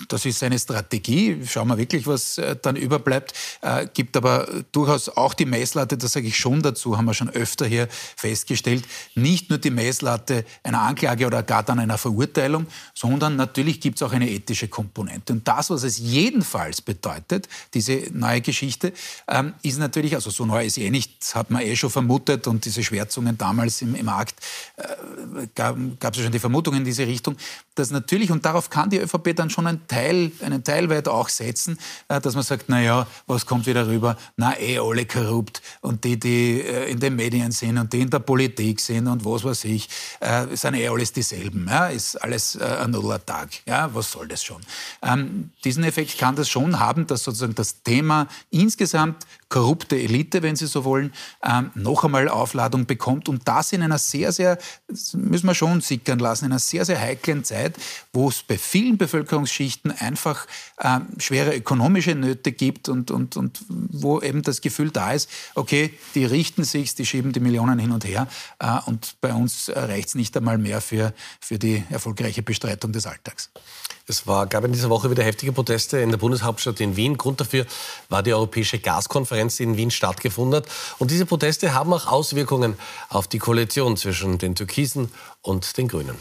das 0.07 0.25
ist 0.25 0.39
seine 0.39 0.57
Strategie. 0.57 1.41
Schauen 1.45 1.67
wir 1.67 1.77
wirklich, 1.77 2.07
was 2.07 2.37
äh, 2.37 2.55
dann 2.61 2.75
überbleibt. 2.75 3.33
Äh, 3.61 3.87
gibt 3.93 4.17
aber 4.17 4.47
durchaus 4.71 5.09
auch 5.09 5.33
die 5.33 5.45
Messlatte, 5.45 5.97
das 5.97 6.13
sage 6.13 6.27
ich 6.27 6.37
schon 6.37 6.61
dazu, 6.61 6.97
haben 6.97 7.05
wir 7.05 7.13
schon 7.13 7.29
öfter 7.29 7.65
hier 7.65 7.87
festgestellt, 8.15 8.85
nicht 9.15 9.49
nur 9.49 9.59
die 9.59 9.69
Messlatte 9.69 10.45
einer 10.63 10.81
Anklage 10.81 11.25
oder 11.25 11.43
gar 11.43 11.63
dann 11.63 11.79
einer 11.79 11.97
Verurteilung, 11.97 12.67
sondern 12.93 13.35
natürlich 13.35 13.81
gibt 13.81 13.97
es 13.97 14.03
auch 14.03 14.13
eine 14.13 14.29
ethische 14.29 14.67
Komponente. 14.67 15.33
Und 15.33 15.47
das, 15.47 15.69
was 15.69 15.83
es 15.83 15.97
jedenfalls 15.97 16.81
bedeutet, 16.81 17.47
diese 17.73 18.07
neue 18.11 18.41
Geschichte, 18.41 18.93
ähm, 19.27 19.53
ist 19.61 19.79
natürlich, 19.79 20.15
also 20.15 20.29
so 20.29 20.45
neu 20.45 20.65
ist 20.65 20.77
eh 20.77 20.89
nicht, 20.89 21.35
hat 21.35 21.49
man 21.49 21.61
eh 21.61 21.75
schon 21.75 21.89
vermutet 21.89 22.47
und 22.47 22.65
diese 22.65 22.83
Schwärzungen 22.83 23.37
damals 23.37 23.81
im, 23.81 23.95
im 23.95 24.09
Akt 24.09 24.35
äh, 24.77 25.47
gab 25.55 25.77
es 25.77 26.17
ja 26.17 26.23
schon 26.23 26.31
die 26.31 26.39
Vermutung 26.39 26.75
in 26.75 26.85
diese 26.85 27.05
Richtung, 27.05 27.35
dass 27.75 27.91
natürlich, 27.91 28.31
und 28.31 28.45
darauf 28.45 28.69
kann 28.69 28.89
die 28.89 28.97
ÖVP 28.97 29.35
dann 29.35 29.49
schon 29.49 29.67
einen 29.67 29.87
Teil, 29.87 30.31
einen 30.41 30.63
Teil 30.63 30.89
weit 30.89 31.07
auch 31.07 31.29
setzen, 31.29 31.77
äh, 32.07 32.19
dass 32.19 32.33
man 32.33 32.43
sagt, 32.43 32.65
na 32.67 32.81
ja, 32.81 33.07
was 33.27 33.45
kommt 33.45 33.67
wieder 33.67 33.87
rüber? 33.87 34.17
Na, 34.37 34.57
eh 34.59 34.79
alle 34.79 35.05
korrupt 35.05 35.61
und 35.81 36.03
die, 36.03 36.19
die 36.19 36.61
äh, 36.61 36.89
in 36.89 36.99
den 36.99 37.15
Medien 37.15 37.51
sind 37.51 37.77
und 37.77 37.91
die 37.93 38.01
in 38.01 38.09
der 38.09 38.19
Politik 38.19 38.79
sind 38.79 39.07
und 39.07 39.23
was 39.25 39.43
weiß 39.43 39.65
ich, 39.65 39.89
äh, 40.21 40.55
sind 40.55 40.75
eh 40.75 40.87
alles 40.87 41.13
dieselben. 41.13 41.67
Ja? 41.69 41.87
Ist 41.87 42.15
alles 42.15 42.57
ein 42.57 42.91
Nuller-Tag. 42.91 43.49
Ja? 43.65 43.93
Was 43.93 44.11
soll 44.11 44.27
das 44.27 44.43
schon? 44.43 44.61
Ähm, 45.01 45.51
diesen 45.63 45.83
Effekt 45.83 46.17
kann 46.17 46.35
das 46.35 46.49
schon 46.49 46.79
haben, 46.79 47.05
dass 47.07 47.23
sozusagen 47.23 47.55
das 47.55 47.83
Thema 47.83 48.27
insgesamt 48.49 49.25
korrupte 49.49 49.95
Elite, 49.95 50.41
wenn 50.41 50.55
Sie 50.55 50.67
so 50.67 50.83
wollen, 50.83 51.13
ähm, 51.43 51.71
noch 51.75 52.03
einmal 52.03 52.27
Aufladung 52.29 52.85
bekommt 52.85 53.29
und 53.29 53.47
das 53.47 53.71
in 53.71 53.81
einer 53.81 53.99
sehr, 53.99 54.31
sehr, 54.31 54.57
müssen 55.13 55.47
wir 55.47 55.55
schon 55.55 55.81
sickern 55.81 56.19
lassen, 56.19 56.45
in 56.45 56.51
einer 56.51 56.59
sehr, 56.59 56.85
sehr 56.85 56.99
heiklen 56.99 57.43
Zeit, 57.43 57.75
wo 58.11 58.29
es 58.29 58.43
bei 58.43 58.57
vielen 58.57 58.97
Bevölkerungsschichten 58.97 59.91
einfach 59.91 60.47
ähm, 60.81 61.07
schwere 61.17 61.55
ökonomische 61.55 62.15
Nöte 62.15 62.51
gibt 62.51 62.89
und, 62.89 63.11
und, 63.11 63.37
und 63.37 63.59
wo 63.69 64.21
eben 64.21 64.41
das 64.41 64.61
Gefühl 64.61 64.91
da 64.91 65.13
ist, 65.13 65.29
okay, 65.53 65.93
die 66.15 66.25
richten 66.25 66.63
sich, 66.63 66.95
die 66.95 67.05
schieben 67.05 67.31
die 67.31 67.39
Millionen 67.39 67.79
hin 67.79 67.91
und 67.91 68.05
her 68.05 68.27
äh, 68.59 68.79
und 68.85 69.15
bei 69.21 69.33
uns 69.33 69.71
reicht 69.73 70.09
es 70.09 70.15
nicht 70.15 70.35
einmal 70.35 70.57
mehr 70.57 70.81
für, 70.81 71.13
für 71.39 71.59
die 71.59 71.83
erfolgreiche 71.89 72.41
Bestreitung 72.41 72.91
des 72.91 73.05
Alltags. 73.05 73.51
Es 74.07 74.27
war, 74.27 74.45
gab 74.45 74.63
in 74.63 74.71
dieser 74.71 74.91
Woche 74.91 75.09
wieder 75.09 75.23
heftige 75.23 75.51
Proteste 75.51 75.97
in 75.97 76.11
der 76.11 76.17
Bundeshauptstadt 76.17 76.79
in 76.79 76.95
Wien. 76.95 77.17
Grund 77.17 77.41
dafür 77.41 77.65
war 78.07 78.21
die 78.21 78.33
Europäische 78.33 78.77
Gaskonferenz, 78.77 79.57
die 79.57 79.63
in 79.63 79.77
Wien 79.77 79.89
stattgefunden 79.89 80.57
hat. 80.57 80.67
Und 80.99 81.09
diese 81.09 81.25
Proteste 81.25 81.73
haben 81.73 81.91
auch 81.91 82.05
Auswirkungen 82.05 82.77
auf 83.09 83.27
die 83.27 83.39
Koalition 83.39 83.97
zwischen 83.97 84.37
den 84.37 84.53
Türkisen 84.53 85.11
und 85.41 85.77
den 85.77 85.87
Grünen. 85.87 86.17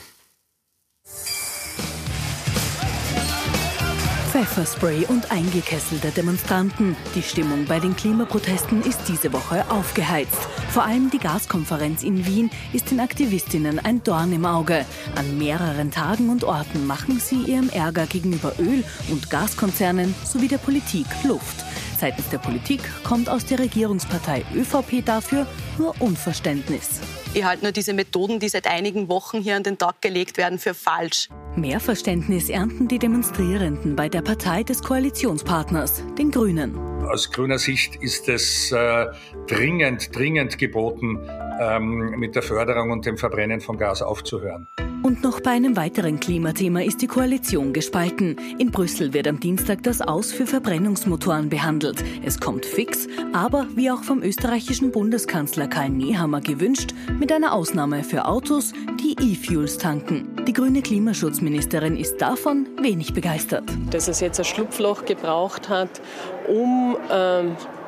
Pfefferspray 4.35 5.07
und 5.07 5.31
eingekesselte 5.31 6.11
Demonstranten. 6.11 6.97
Die 7.14 7.23
Stimmung 7.23 7.66
bei 7.66 7.79
den 7.79 7.94
Klimaprotesten 7.94 8.83
ist 8.83 8.99
diese 9.07 9.33
Woche 9.33 9.64
aufgeheizt. 9.70 10.49
Vor 10.70 10.83
allem 10.83 11.09
die 11.09 11.20
Gaskonferenz 11.20 12.03
in 12.03 12.27
Wien 12.27 12.51
ist 12.73 12.90
den 12.90 12.99
Aktivistinnen 12.99 13.79
ein 13.79 14.03
Dorn 14.03 14.33
im 14.33 14.44
Auge. 14.44 14.87
An 15.14 15.38
mehreren 15.38 15.92
Tagen 15.92 16.31
und 16.31 16.42
Orten 16.42 16.85
machen 16.85 17.20
sie 17.20 17.42
ihrem 17.44 17.68
Ärger 17.68 18.07
gegenüber 18.07 18.53
Öl- 18.59 18.83
und 19.09 19.31
Gaskonzernen 19.31 20.16
sowie 20.25 20.49
der 20.49 20.59
Politik 20.59 21.07
Luft. 21.23 21.64
Seitens 22.05 22.29
der 22.29 22.37
Politik 22.37 22.83
kommt 23.03 23.31
aus 23.31 23.47
der 23.47 23.61
Regierungspartei 23.61 24.45
ÖVP 24.55 25.03
dafür 25.07 25.47
nur 25.79 25.95
Unverständnis. 26.03 27.01
Ich 27.33 27.45
halte 27.45 27.62
nur 27.62 27.73
diese 27.73 27.95
Methoden, 27.95 28.40
die 28.40 28.51
seit 28.51 28.67
einigen 28.67 29.09
Wochen 29.09 29.40
hier 29.40 29.57
an 29.57 29.62
den 29.62 29.79
Tag 29.79 30.03
gelegt 30.03 30.37
werden, 30.37 30.59
für 30.59 30.75
falsch. 30.75 31.31
Mehr 31.57 31.81
Verständnis 31.81 32.51
ernten 32.51 32.88
die 32.88 32.99
Demonstrierenden 32.99 33.97
bei 33.97 34.11
der 34.11 34.21
Partei 34.21 34.64
des 34.64 34.83
Koalitionspartners, 34.83 36.03
den 36.19 36.31
Grünen. 36.31 36.77
Aus 37.07 37.31
grüner 37.31 37.59
Sicht 37.59 37.97
ist 37.97 38.29
es 38.29 38.71
äh, 38.71 39.07
dringend, 39.47 40.14
dringend 40.14 40.59
geboten, 40.59 41.19
ähm, 41.59 42.11
mit 42.19 42.35
der 42.35 42.43
Förderung 42.43 42.90
und 42.90 43.07
dem 43.07 43.17
Verbrennen 43.17 43.62
von 43.62 43.79
Gas 43.79 44.03
aufzuhören. 44.03 44.69
Und 45.05 45.23
noch 45.23 45.40
bei 45.40 45.51
einem 45.51 45.77
weiteren 45.77 46.19
Klimathema 46.19 46.81
ist 46.81 47.03
die 47.03 47.07
Koalition 47.07 47.75
gespalten. 47.75 48.38
In 48.59 48.71
Brüssel 48.71 49.12
wird 49.12 49.29
am 49.29 49.38
Dienstag 49.38 49.83
das 49.83 50.01
Aus 50.01 50.33
für 50.33 50.47
Verbrennungsmotoren 50.47 51.51
behandelt. 51.51 52.03
Es 52.25 52.40
kommt 52.40 52.64
fix, 52.64 53.07
aber 53.35 53.67
wie 53.75 53.90
auch 53.90 54.03
vom 54.03 54.23
österreichischen 54.23 54.93
Bundeskanzler 54.93 55.69
Karl 55.69 55.90
Nehammer 55.90 56.40
gewünscht, 56.40 56.95
mit 57.19 57.31
einer 57.31 57.53
Ausnahme 57.53 58.03
für 58.03 58.25
Autos, 58.25 58.73
die 58.99 59.14
E-Fuels 59.21 59.77
tanken. 59.77 60.43
Die 60.47 60.55
grüne 60.55 60.81
Klimaschutzministerin 60.81 61.99
ist 61.99 62.17
davon 62.23 62.67
wenig 62.81 63.12
begeistert. 63.12 63.64
Dass 63.90 64.09
es 64.09 64.21
jetzt 64.21 64.38
ein 64.38 64.47
Schlupfloch 64.47 65.05
gebraucht 65.05 65.69
hat, 65.69 66.01
um 66.49 66.97
äh, 67.11 67.43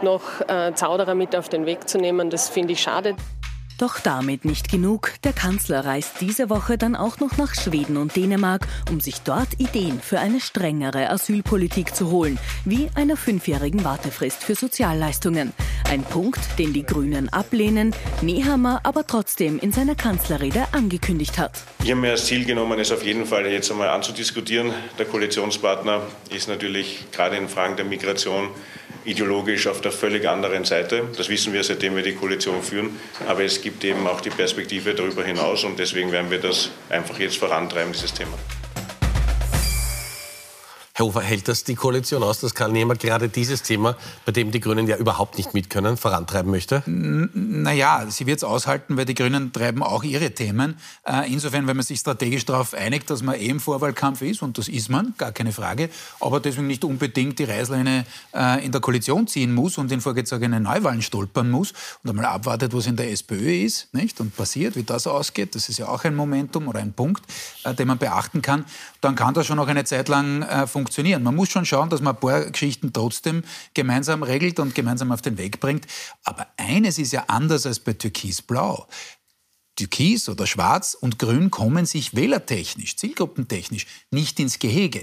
noch 0.04 0.42
äh, 0.48 0.74
Zauderer 0.74 1.14
mit 1.14 1.34
auf 1.34 1.48
den 1.48 1.64
Weg 1.64 1.88
zu 1.88 1.96
nehmen, 1.96 2.28
das 2.28 2.50
finde 2.50 2.74
ich 2.74 2.82
schade. 2.82 3.16
Doch 3.78 4.00
damit 4.00 4.46
nicht 4.46 4.70
genug. 4.70 5.12
Der 5.22 5.34
Kanzler 5.34 5.84
reist 5.84 6.22
diese 6.22 6.48
Woche 6.48 6.78
dann 6.78 6.96
auch 6.96 7.20
noch 7.20 7.36
nach 7.36 7.54
Schweden 7.54 7.98
und 7.98 8.16
Dänemark, 8.16 8.66
um 8.90 9.00
sich 9.00 9.20
dort 9.20 9.48
Ideen 9.58 10.00
für 10.00 10.18
eine 10.18 10.40
strengere 10.40 11.10
Asylpolitik 11.10 11.94
zu 11.94 12.10
holen, 12.10 12.38
wie 12.64 12.88
einer 12.94 13.18
fünfjährigen 13.18 13.84
Wartefrist 13.84 14.42
für 14.42 14.54
Sozialleistungen. 14.54 15.52
Ein 15.90 16.04
Punkt, 16.04 16.40
den 16.58 16.72
die 16.72 16.84
Grünen 16.84 17.28
ablehnen, 17.28 17.94
Nehammer 18.22 18.80
aber 18.82 19.06
trotzdem 19.06 19.58
in 19.58 19.72
seiner 19.72 19.94
Kanzlerrede 19.94 20.64
angekündigt 20.72 21.36
hat. 21.36 21.52
Ich 21.84 21.90
habe 21.90 22.00
mir 22.00 22.12
als 22.12 22.24
Ziel 22.24 22.46
genommen, 22.46 22.80
es 22.80 22.90
auf 22.90 23.04
jeden 23.04 23.26
Fall 23.26 23.46
jetzt 23.46 23.70
einmal 23.70 23.90
anzudiskutieren. 23.90 24.72
Der 24.98 25.04
Koalitionspartner 25.04 26.00
ist 26.30 26.48
natürlich 26.48 27.04
gerade 27.12 27.36
in 27.36 27.48
Fragen 27.48 27.76
der 27.76 27.84
Migration 27.84 28.48
ideologisch 29.06 29.66
auf 29.66 29.80
der 29.80 29.92
völlig 29.92 30.28
anderen 30.28 30.64
Seite. 30.64 31.04
Das 31.16 31.28
wissen 31.28 31.52
wir, 31.52 31.62
seitdem 31.64 31.96
wir 31.96 32.02
die 32.02 32.14
Koalition 32.14 32.62
führen. 32.62 32.98
Aber 33.26 33.42
es 33.44 33.62
gibt 33.62 33.84
eben 33.84 34.06
auch 34.06 34.20
die 34.20 34.30
Perspektive 34.30 34.94
darüber 34.94 35.24
hinaus 35.24 35.64
und 35.64 35.78
deswegen 35.78 36.12
werden 36.12 36.30
wir 36.30 36.40
das 36.40 36.70
einfach 36.90 37.18
jetzt 37.18 37.36
vorantreiben, 37.36 37.92
dieses 37.92 38.12
Thema. 38.12 38.36
Herr 40.96 41.04
Hofer, 41.04 41.20
hält 41.20 41.46
das 41.46 41.62
die 41.62 41.74
Koalition 41.74 42.22
aus, 42.22 42.40
dass 42.40 42.54
Karl 42.54 42.72
Nehmer 42.72 42.94
gerade 42.94 43.28
dieses 43.28 43.62
Thema, 43.62 43.96
bei 44.24 44.32
dem 44.32 44.50
die 44.50 44.60
Grünen 44.60 44.86
ja 44.86 44.96
überhaupt 44.96 45.36
nicht 45.36 45.52
mit 45.52 45.68
können, 45.68 45.98
vorantreiben 45.98 46.50
möchte? 46.50 46.82
Naja, 46.86 48.06
sie 48.08 48.24
wird 48.24 48.38
es 48.38 48.44
aushalten, 48.44 48.96
weil 48.96 49.04
die 49.04 49.12
Grünen 49.12 49.52
treiben 49.52 49.82
auch 49.82 50.04
ihre 50.04 50.30
Themen. 50.30 50.78
Äh, 51.06 51.30
insofern, 51.30 51.66
wenn 51.66 51.76
man 51.76 51.84
sich 51.84 52.00
strategisch 52.00 52.46
darauf 52.46 52.72
einigt, 52.72 53.10
dass 53.10 53.22
man 53.22 53.34
eh 53.34 53.44
im 53.44 53.60
Vorwahlkampf 53.60 54.22
ist, 54.22 54.40
und 54.40 54.56
das 54.56 54.68
ist 54.68 54.88
man, 54.88 55.12
gar 55.18 55.32
keine 55.32 55.52
Frage, 55.52 55.90
aber 56.18 56.40
deswegen 56.40 56.66
nicht 56.66 56.82
unbedingt 56.82 57.38
die 57.40 57.44
Reißleine 57.44 58.06
äh, 58.34 58.64
in 58.64 58.72
der 58.72 58.80
Koalition 58.80 59.26
ziehen 59.26 59.54
muss 59.54 59.76
und 59.76 59.92
in 59.92 60.00
vorgezogene 60.00 60.60
Neuwahlen 60.60 61.02
stolpern 61.02 61.50
muss 61.50 61.74
und 62.04 62.08
einmal 62.08 62.24
abwartet, 62.24 62.72
was 62.72 62.86
in 62.86 62.96
der 62.96 63.10
SPÖ 63.10 63.64
ist 63.66 63.92
nicht? 63.92 64.18
und 64.18 64.34
passiert, 64.34 64.76
wie 64.76 64.82
das 64.82 65.06
ausgeht. 65.06 65.56
Das 65.56 65.68
ist 65.68 65.76
ja 65.76 65.88
auch 65.88 66.04
ein 66.04 66.14
Momentum 66.14 66.68
oder 66.68 66.80
ein 66.80 66.94
Punkt, 66.94 67.22
äh, 67.64 67.74
den 67.74 67.86
man 67.86 67.98
beachten 67.98 68.40
kann. 68.40 68.64
Dann 69.02 69.14
kann 69.14 69.34
das 69.34 69.46
schon 69.46 69.56
noch 69.58 69.68
eine 69.68 69.84
Zeit 69.84 70.08
lang 70.08 70.42
funktionieren 70.66 70.85
funktionieren. 70.86 71.22
Man 71.24 71.34
muss 71.34 71.50
schon 71.50 71.66
schauen, 71.66 71.90
dass 71.90 72.00
man 72.00 72.14
ein 72.14 72.20
paar 72.20 72.44
Geschichten 72.44 72.92
trotzdem 72.92 73.42
gemeinsam 73.74 74.22
regelt 74.22 74.60
und 74.60 74.74
gemeinsam 74.74 75.10
auf 75.10 75.20
den 75.20 75.36
Weg 75.36 75.58
bringt. 75.58 75.86
Aber 76.22 76.46
eines 76.56 76.98
ist 76.98 77.12
ja 77.12 77.24
anders 77.26 77.66
als 77.66 77.80
bei 77.80 77.92
Türkis-Blau. 77.92 78.86
Türkis 79.74 80.28
oder 80.30 80.46
Schwarz 80.46 80.96
und 80.98 81.18
Grün 81.18 81.50
kommen 81.50 81.84
sich 81.84 82.14
wählertechnisch, 82.16 82.96
zielgruppentechnisch 82.96 83.86
nicht 84.10 84.40
ins 84.40 84.58
Gehege. 84.58 85.02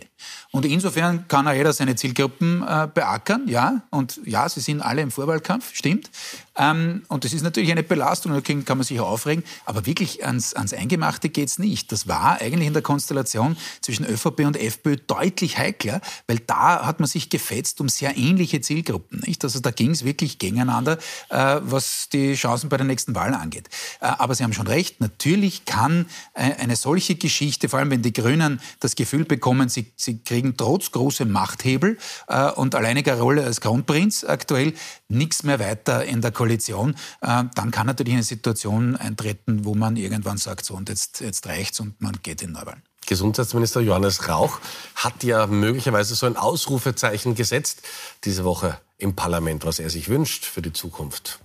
Und 0.52 0.66
insofern 0.66 1.28
kann 1.28 1.48
auch 1.48 1.54
jeder 1.54 1.74
seine 1.74 1.96
Zielgruppen 1.96 2.64
äh, 2.64 2.88
beackern, 2.92 3.48
ja. 3.48 3.84
Und 3.92 4.20
ja, 4.26 4.50
sie 4.50 4.62
sind 4.62 4.82
alle 4.82 5.04
im 5.04 5.12
Vorwahlkampf, 5.12 5.76
stimmt. 5.76 6.10
Ähm, 6.56 7.04
und 7.08 7.24
das 7.24 7.34
ist 7.34 7.42
natürlich 7.42 7.72
eine 7.72 7.84
Belastung, 7.84 8.32
dagegen 8.32 8.66
kann 8.66 8.78
man 8.78 8.86
sich 8.86 9.00
aufregen, 9.00 9.44
aber 9.66 9.86
wirklich 9.86 10.26
ans, 10.26 10.54
ans 10.54 10.74
Eingemachte 10.74 11.30
geht's 11.30 11.58
nicht. 11.58 11.92
Das 11.92 12.08
war 12.08 12.40
eigentlich 12.42 12.68
in 12.68 12.74
der 12.74 12.84
Konstellation 12.84 13.58
zwischen 13.82 14.06
ÖVP 14.06 14.42
und 14.42 14.58
FPÖ 14.58 14.98
deutlich 14.98 15.58
heikler, 15.58 16.02
weil 16.28 16.40
da 16.40 16.86
hat 16.86 17.00
man 17.00 17.08
sich 17.08 17.30
gefetzt 17.30 17.82
um 17.82 17.90
sehr 17.90 18.16
ähnliche 18.18 18.62
Zielgruppen. 18.62 19.22
Nicht? 19.26 19.44
Also 19.44 19.60
da 19.60 19.72
ging's 19.72 20.04
wirklich 20.04 20.38
gegeneinander, 20.38 21.00
äh, 21.30 21.60
was 21.62 22.10
die 22.10 22.36
Chancen 22.36 22.70
bei 22.70 22.78
der 22.78 22.86
nächsten 22.86 23.16
Wahl 23.16 23.34
angeht. 23.34 23.70
Äh, 24.00 24.06
aber 24.06 24.36
Sie 24.36 24.44
haben 24.44 24.54
schon 24.54 24.68
recht, 24.68 25.02
natürlich 25.02 25.66
kann 25.66 26.06
äh, 26.34 26.54
eine 26.54 26.76
solche 26.76 27.16
Geschichte, 27.16 27.68
vor 27.70 27.80
allem 27.80 27.90
wenn 27.90 28.04
die 28.04 28.14
Grünen 28.14 28.62
das 28.80 28.96
Gefühl 28.96 29.26
bekommen, 29.26 29.70
sie, 29.70 29.92
sie 29.96 30.20
kriegen 30.20 30.56
trotz 30.56 30.92
großem 30.92 31.32
Machthebel 31.32 31.98
äh, 32.28 32.52
und 32.52 32.76
alleiniger 32.76 33.16
Rolle 33.16 33.44
als 33.44 33.60
Kronprinz 33.60 34.24
aktuell 34.24 34.74
nichts 35.08 35.44
mehr 35.44 35.60
weiter 35.60 36.06
in 36.06 36.22
der 36.22 36.32
Koalition 36.32 36.43
Koalition, 36.44 36.96
äh, 37.22 37.44
dann 37.56 37.72
kann 37.72 37.88
natürlich 37.88 38.14
eine 38.14 38.24
Situation 38.24 38.98
eintreten, 38.98 39.64
wo 39.64 39.76
man 39.76 39.96
irgendwann 39.96 40.38
sagt, 40.38 40.66
so 40.66 40.74
und 40.74 40.90
jetzt, 40.90 41.22
jetzt 41.22 41.48
reicht's 41.48 41.80
und 41.80 42.02
man 42.02 42.18
geht 42.22 42.42
in 42.42 42.52
Neuwahlen. 42.52 42.82
Gesundheitsminister 43.06 43.80
Johannes 43.80 44.28
Rauch 44.28 44.60
hat 44.96 45.24
ja 45.24 45.48
möglicherweise 45.48 46.16
so 46.16 46.26
ein 46.26 46.36
Ausrufezeichen 46.36 47.36
gesetzt 47.36 47.84
diese 48.26 48.44
Woche 48.44 48.78
im 48.98 49.16
Parlament, 49.16 49.66
was 49.66 49.80
er 49.80 49.90
sich 49.90 50.10
wünscht 50.10 50.44
für 50.44 50.62
die 50.62 50.74
Zukunft. 50.74 51.40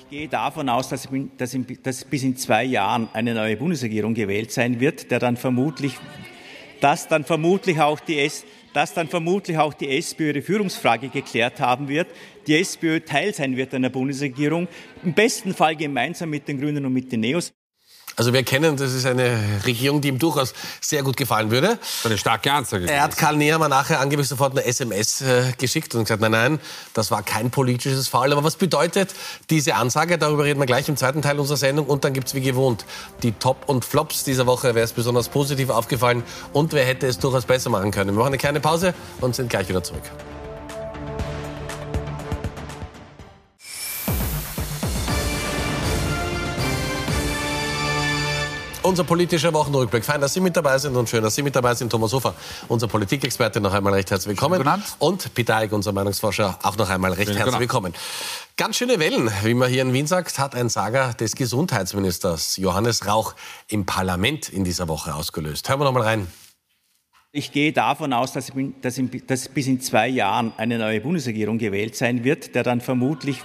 Ich 0.00 0.08
gehe 0.10 0.28
davon 0.28 0.68
aus, 0.68 0.88
dass, 0.88 1.08
dass, 1.38 1.56
dass 1.84 2.04
bis 2.04 2.22
in 2.24 2.36
zwei 2.36 2.64
Jahren 2.64 3.08
eine 3.12 3.34
neue 3.34 3.56
Bundesregierung 3.56 4.14
gewählt 4.14 4.50
sein 4.50 4.80
wird, 4.80 5.12
der 5.12 5.20
dann 5.20 5.36
vermutlich 5.36 5.96
dass 6.80 7.08
dann 7.08 7.24
vermutlich 7.24 7.80
auch 7.80 8.00
die 8.00 8.18
S 8.18 8.44
dass 8.72 8.94
dann 8.94 9.08
vermutlich 9.08 9.58
auch 9.58 9.74
die 9.74 9.96
SPÖ 9.96 10.28
ihre 10.28 10.42
Führungsfrage 10.42 11.08
geklärt 11.08 11.60
haben 11.60 11.88
wird, 11.88 12.08
die 12.46 12.56
SPÖ 12.56 13.00
Teil 13.00 13.34
sein 13.34 13.56
wird 13.56 13.74
einer 13.74 13.90
Bundesregierung, 13.90 14.68
im 15.02 15.14
besten 15.14 15.54
Fall 15.54 15.76
gemeinsam 15.76 16.30
mit 16.30 16.48
den 16.48 16.60
Grünen 16.60 16.86
und 16.86 16.92
mit 16.92 17.10
den 17.12 17.20
Neos. 17.20 17.52
Also 18.20 18.34
wir 18.34 18.42
kennen, 18.42 18.76
das 18.76 18.92
ist 18.92 19.06
eine 19.06 19.62
Regierung, 19.64 20.02
die 20.02 20.08
ihm 20.08 20.18
durchaus 20.18 20.52
sehr 20.82 21.02
gut 21.02 21.16
gefallen 21.16 21.50
würde. 21.50 21.78
Eine 22.04 22.18
starke 22.18 22.52
Ansage. 22.52 22.86
Er 22.86 23.04
hat 23.04 23.16
Karl 23.16 23.34
Nehammer 23.34 23.70
nachher 23.70 23.98
angeblich 23.98 24.28
sofort 24.28 24.52
eine 24.52 24.66
SMS 24.66 25.22
äh, 25.22 25.52
geschickt 25.56 25.94
und 25.94 26.02
gesagt, 26.02 26.20
nein, 26.20 26.32
nein, 26.32 26.60
das 26.92 27.10
war 27.10 27.22
kein 27.22 27.50
politisches 27.50 28.08
Foul. 28.08 28.30
Aber 28.30 28.44
was 28.44 28.56
bedeutet 28.56 29.14
diese 29.48 29.74
Ansage? 29.74 30.18
Darüber 30.18 30.44
reden 30.44 30.60
wir 30.60 30.66
gleich 30.66 30.86
im 30.90 30.98
zweiten 30.98 31.22
Teil 31.22 31.38
unserer 31.38 31.56
Sendung. 31.56 31.86
Und 31.86 32.04
dann 32.04 32.12
gibt 32.12 32.26
es 32.26 32.34
wie 32.34 32.42
gewohnt 32.42 32.84
die 33.22 33.32
Top 33.32 33.70
und 33.70 33.86
Flops 33.86 34.22
dieser 34.22 34.46
Woche. 34.46 34.74
Wer 34.74 34.84
ist 34.84 34.96
besonders 34.96 35.30
positiv 35.30 35.70
aufgefallen 35.70 36.22
und 36.52 36.74
wer 36.74 36.84
hätte 36.84 37.06
es 37.06 37.20
durchaus 37.20 37.46
besser 37.46 37.70
machen 37.70 37.90
können? 37.90 38.10
Wir 38.10 38.18
machen 38.18 38.26
eine 38.26 38.36
kleine 38.36 38.60
Pause 38.60 38.92
und 39.22 39.34
sind 39.34 39.48
gleich 39.48 39.70
wieder 39.70 39.82
zurück. 39.82 40.02
Unser 48.82 49.04
politischer 49.04 49.52
Wochenrückblick. 49.52 50.02
Fein, 50.04 50.22
dass 50.22 50.32
Sie 50.32 50.40
mit 50.40 50.56
dabei 50.56 50.78
sind 50.78 50.96
und 50.96 51.06
schön, 51.06 51.22
dass 51.22 51.34
Sie 51.34 51.42
mit 51.42 51.54
dabei 51.54 51.74
sind. 51.74 51.90
Thomas 51.90 52.14
Hofer, 52.14 52.34
unser 52.66 52.88
Politikexperte, 52.88 53.60
noch 53.60 53.74
einmal 53.74 53.92
recht 53.92 54.10
herzlich 54.10 54.30
willkommen. 54.30 54.66
Und 54.98 55.34
Peter 55.34 55.56
Eick, 55.56 55.72
unser 55.72 55.92
Meinungsforscher, 55.92 56.58
auch 56.62 56.78
noch 56.78 56.88
einmal 56.88 57.12
recht 57.12 57.30
herzlich 57.30 57.60
willkommen. 57.60 57.92
Ganz 58.56 58.76
schöne 58.76 58.98
Wellen, 58.98 59.30
wie 59.44 59.52
man 59.52 59.68
hier 59.68 59.82
in 59.82 59.92
Wien 59.92 60.06
sagt, 60.06 60.38
hat 60.38 60.54
ein 60.54 60.70
Saga 60.70 61.12
des 61.12 61.36
Gesundheitsministers 61.36 62.56
Johannes 62.56 63.06
Rauch 63.06 63.34
im 63.68 63.84
Parlament 63.84 64.48
in 64.48 64.64
dieser 64.64 64.88
Woche 64.88 65.14
ausgelöst. 65.14 65.68
Hören 65.68 65.80
wir 65.80 65.84
noch 65.84 65.92
mal 65.92 66.02
rein. 66.02 66.26
Ich 67.32 67.52
gehe 67.52 67.72
davon 67.72 68.14
aus, 68.14 68.32
dass, 68.32 68.50
dass, 68.80 68.96
in, 68.96 69.26
dass 69.26 69.48
bis 69.48 69.66
in 69.66 69.82
zwei 69.82 70.08
Jahren 70.08 70.54
eine 70.56 70.78
neue 70.78 71.02
Bundesregierung 71.02 71.58
gewählt 71.58 71.96
sein 71.96 72.24
wird, 72.24 72.54
der 72.54 72.62
dann 72.62 72.80
vermutlich, 72.80 73.42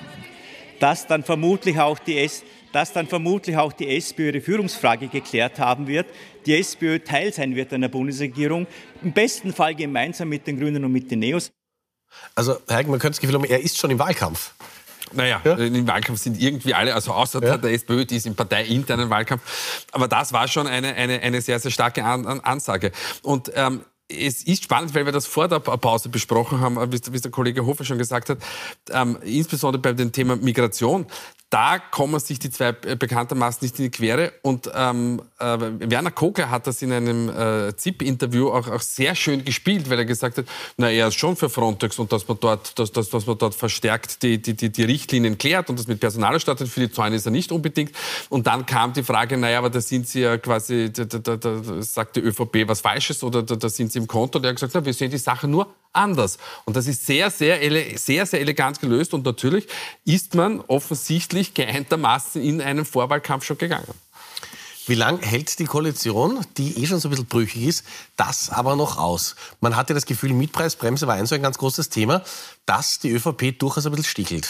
dass 0.79 1.07
dann 1.07 1.23
vermutlich 1.23 1.77
auch 1.77 1.99
die 1.99 2.19
S 2.19 2.43
dass 2.75 2.91
dann 2.91 3.07
vermutlich 3.07 3.55
auch 3.55 3.71
die 3.71 3.95
SPÖ 3.95 4.27
ihre 4.27 4.41
Führungsfrage 4.41 5.07
geklärt 5.07 5.59
haben 5.59 5.87
wird, 5.87 6.07
die 6.45 6.59
SPÖ 6.59 6.99
Teil 6.99 7.31
sein 7.31 7.55
wird 7.55 7.71
einer 7.71 7.87
Bundesregierung, 7.87 8.67
im 9.01 9.13
besten 9.13 9.53
Fall 9.53 9.75
gemeinsam 9.75 10.27
mit 10.27 10.45
den 10.45 10.59
Grünen 10.59 10.83
und 10.83 10.91
mit 10.91 11.09
den 11.09 11.19
Neos. 11.19 11.51
Also, 12.35 12.57
Herr 12.67 12.79
Eick, 12.79 12.87
man 12.89 12.99
könnte 12.99 13.15
das 13.15 13.21
Gefühl 13.21 13.35
haben, 13.35 13.45
er 13.45 13.61
ist 13.61 13.77
schon 13.77 13.91
im 13.91 13.99
Wahlkampf. 13.99 14.53
Naja, 15.13 15.39
ja? 15.45 15.53
im 15.53 15.87
Wahlkampf 15.87 16.19
sind 16.19 16.37
irgendwie 16.37 16.73
alle, 16.73 16.93
also 16.93 17.13
außer 17.13 17.41
ja. 17.41 17.55
der 17.57 17.71
SPÖ, 17.71 18.03
die 18.03 18.17
ist 18.17 18.25
im 18.25 18.35
parteiinternen 18.35 19.09
Wahlkampf. 19.09 19.85
Aber 19.93 20.09
das 20.09 20.33
war 20.33 20.49
schon 20.49 20.67
eine, 20.67 20.95
eine, 20.95 21.21
eine 21.21 21.39
sehr, 21.39 21.59
sehr 21.59 21.71
starke 21.71 22.03
An 22.03 22.25
Ansage. 22.41 22.91
Und 23.21 23.53
ähm, 23.55 23.85
es 24.09 24.43
ist 24.43 24.63
spannend, 24.63 24.93
weil 24.93 25.05
wir 25.05 25.11
das 25.11 25.25
vor 25.25 25.47
der 25.47 25.59
Pause 25.59 26.09
besprochen 26.09 26.59
haben, 26.59 26.77
wie 26.91 27.19
der 27.19 27.31
Kollege 27.31 27.65
Hofer 27.65 27.85
schon 27.85 27.97
gesagt 27.97 28.29
hat, 28.29 28.37
ähm, 28.91 29.17
insbesondere 29.23 29.81
bei 29.81 29.93
dem 29.93 30.11
Thema 30.11 30.35
Migration 30.35 31.07
da 31.51 31.77
kommen 31.77 32.19
sich 32.19 32.39
die 32.39 32.49
zwei 32.49 32.71
bekanntermaßen 32.71 33.63
nicht 33.63 33.77
in 33.79 33.85
die 33.85 33.91
Quere. 33.91 34.33
Und 34.41 34.69
ähm, 34.73 35.21
äh, 35.39 35.57
Werner 35.89 36.11
Kogler 36.11 36.49
hat 36.49 36.65
das 36.65 36.81
in 36.81 36.91
einem 36.91 37.29
äh, 37.29 37.75
ZIP-Interview 37.75 38.49
auch, 38.49 38.67
auch, 38.67 38.81
sehr 38.81 39.15
schön 39.15 39.45
gespielt, 39.45 39.89
weil 39.89 39.99
er 39.99 40.05
gesagt 40.05 40.39
hat, 40.39 40.45
na, 40.77 40.89
er 40.89 41.07
ist 41.07 41.15
schon 41.15 41.35
für 41.35 41.49
Frontex 41.49 41.99
und 41.99 42.11
dass 42.11 42.27
man 42.27 42.39
dort, 42.41 42.77
dass, 42.79 42.91
dass, 42.91 43.09
dass 43.09 43.27
man 43.27 43.37
dort 43.37 43.53
verstärkt 43.53 44.23
die, 44.23 44.41
die, 44.41 44.55
die, 44.55 44.71
die 44.71 44.83
Richtlinien 44.83 45.37
klärt 45.37 45.69
und 45.69 45.77
das 45.79 45.87
mit 45.87 45.99
Personal 45.99 46.39
startet. 46.39 46.67
Für 46.67 46.79
die 46.79 46.91
Zäune 46.91 47.15
ist 47.15 47.25
er 47.25 47.31
nicht 47.31 47.51
unbedingt. 47.51 47.91
Und 48.29 48.47
dann 48.47 48.65
kam 48.65 48.93
die 48.93 49.03
Frage, 49.03 49.37
naja, 49.37 49.59
aber 49.59 49.69
da 49.69 49.81
sind 49.81 50.07
Sie 50.07 50.21
ja 50.21 50.37
quasi, 50.37 50.91
da, 50.91 51.05
da, 51.05 51.37
da, 51.37 51.81
sagt 51.81 52.15
die 52.15 52.21
ÖVP 52.21 52.67
was 52.67 52.81
Falsches 52.81 53.23
oder 53.23 53.43
da, 53.43 53.55
da 53.55 53.69
sind 53.69 53.91
Sie 53.91 53.99
im 53.99 54.07
Konto. 54.07 54.39
Und 54.39 54.45
er 54.45 54.49
hat 54.49 54.55
gesagt, 54.55 54.73
na, 54.73 54.83
wir 54.83 54.93
sehen 54.93 55.11
die 55.11 55.19
Sache 55.19 55.47
nur 55.47 55.67
anders. 55.93 56.37
Und 56.65 56.75
das 56.75 56.87
ist 56.87 57.05
sehr, 57.05 57.29
sehr, 57.29 57.59
sehr, 57.97 58.25
sehr 58.25 58.41
elegant 58.41 58.81
gelöst. 58.81 59.13
Und 59.13 59.25
natürlich 59.25 59.67
ist 60.03 60.35
man 60.35 60.59
offensichtlich 60.61 61.34
geeintermaßen 61.43 62.41
in 62.41 62.61
einen 62.61 62.85
Vorwahlkampf 62.85 63.45
schon 63.45 63.57
gegangen. 63.57 63.93
Wie 64.87 64.95
lange 64.95 65.21
hält 65.21 65.57
die 65.57 65.65
Koalition, 65.65 66.45
die 66.57 66.81
eh 66.81 66.85
schon 66.85 66.99
so 66.99 67.07
ein 67.07 67.11
bisschen 67.11 67.25
brüchig 67.25 67.63
ist, 67.63 67.85
das 68.17 68.51
aber 68.51 68.75
noch 68.75 68.97
aus? 68.97 69.35
Man 69.59 69.75
hatte 69.75 69.95
das 69.95 70.05
Gefühl, 70.05 70.33
Mietpreisbremse 70.33 71.07
war 71.07 71.15
ein 71.15 71.25
so 71.25 71.33
ein 71.33 71.41
ganz 71.41 71.57
großes 71.57 71.89
Thema, 71.89 72.23
dass 72.67 72.99
die 72.99 73.11
ÖVP 73.11 73.57
durchaus 73.57 73.85
ein 73.85 73.91
bisschen 73.91 74.05
stichelt. 74.05 74.49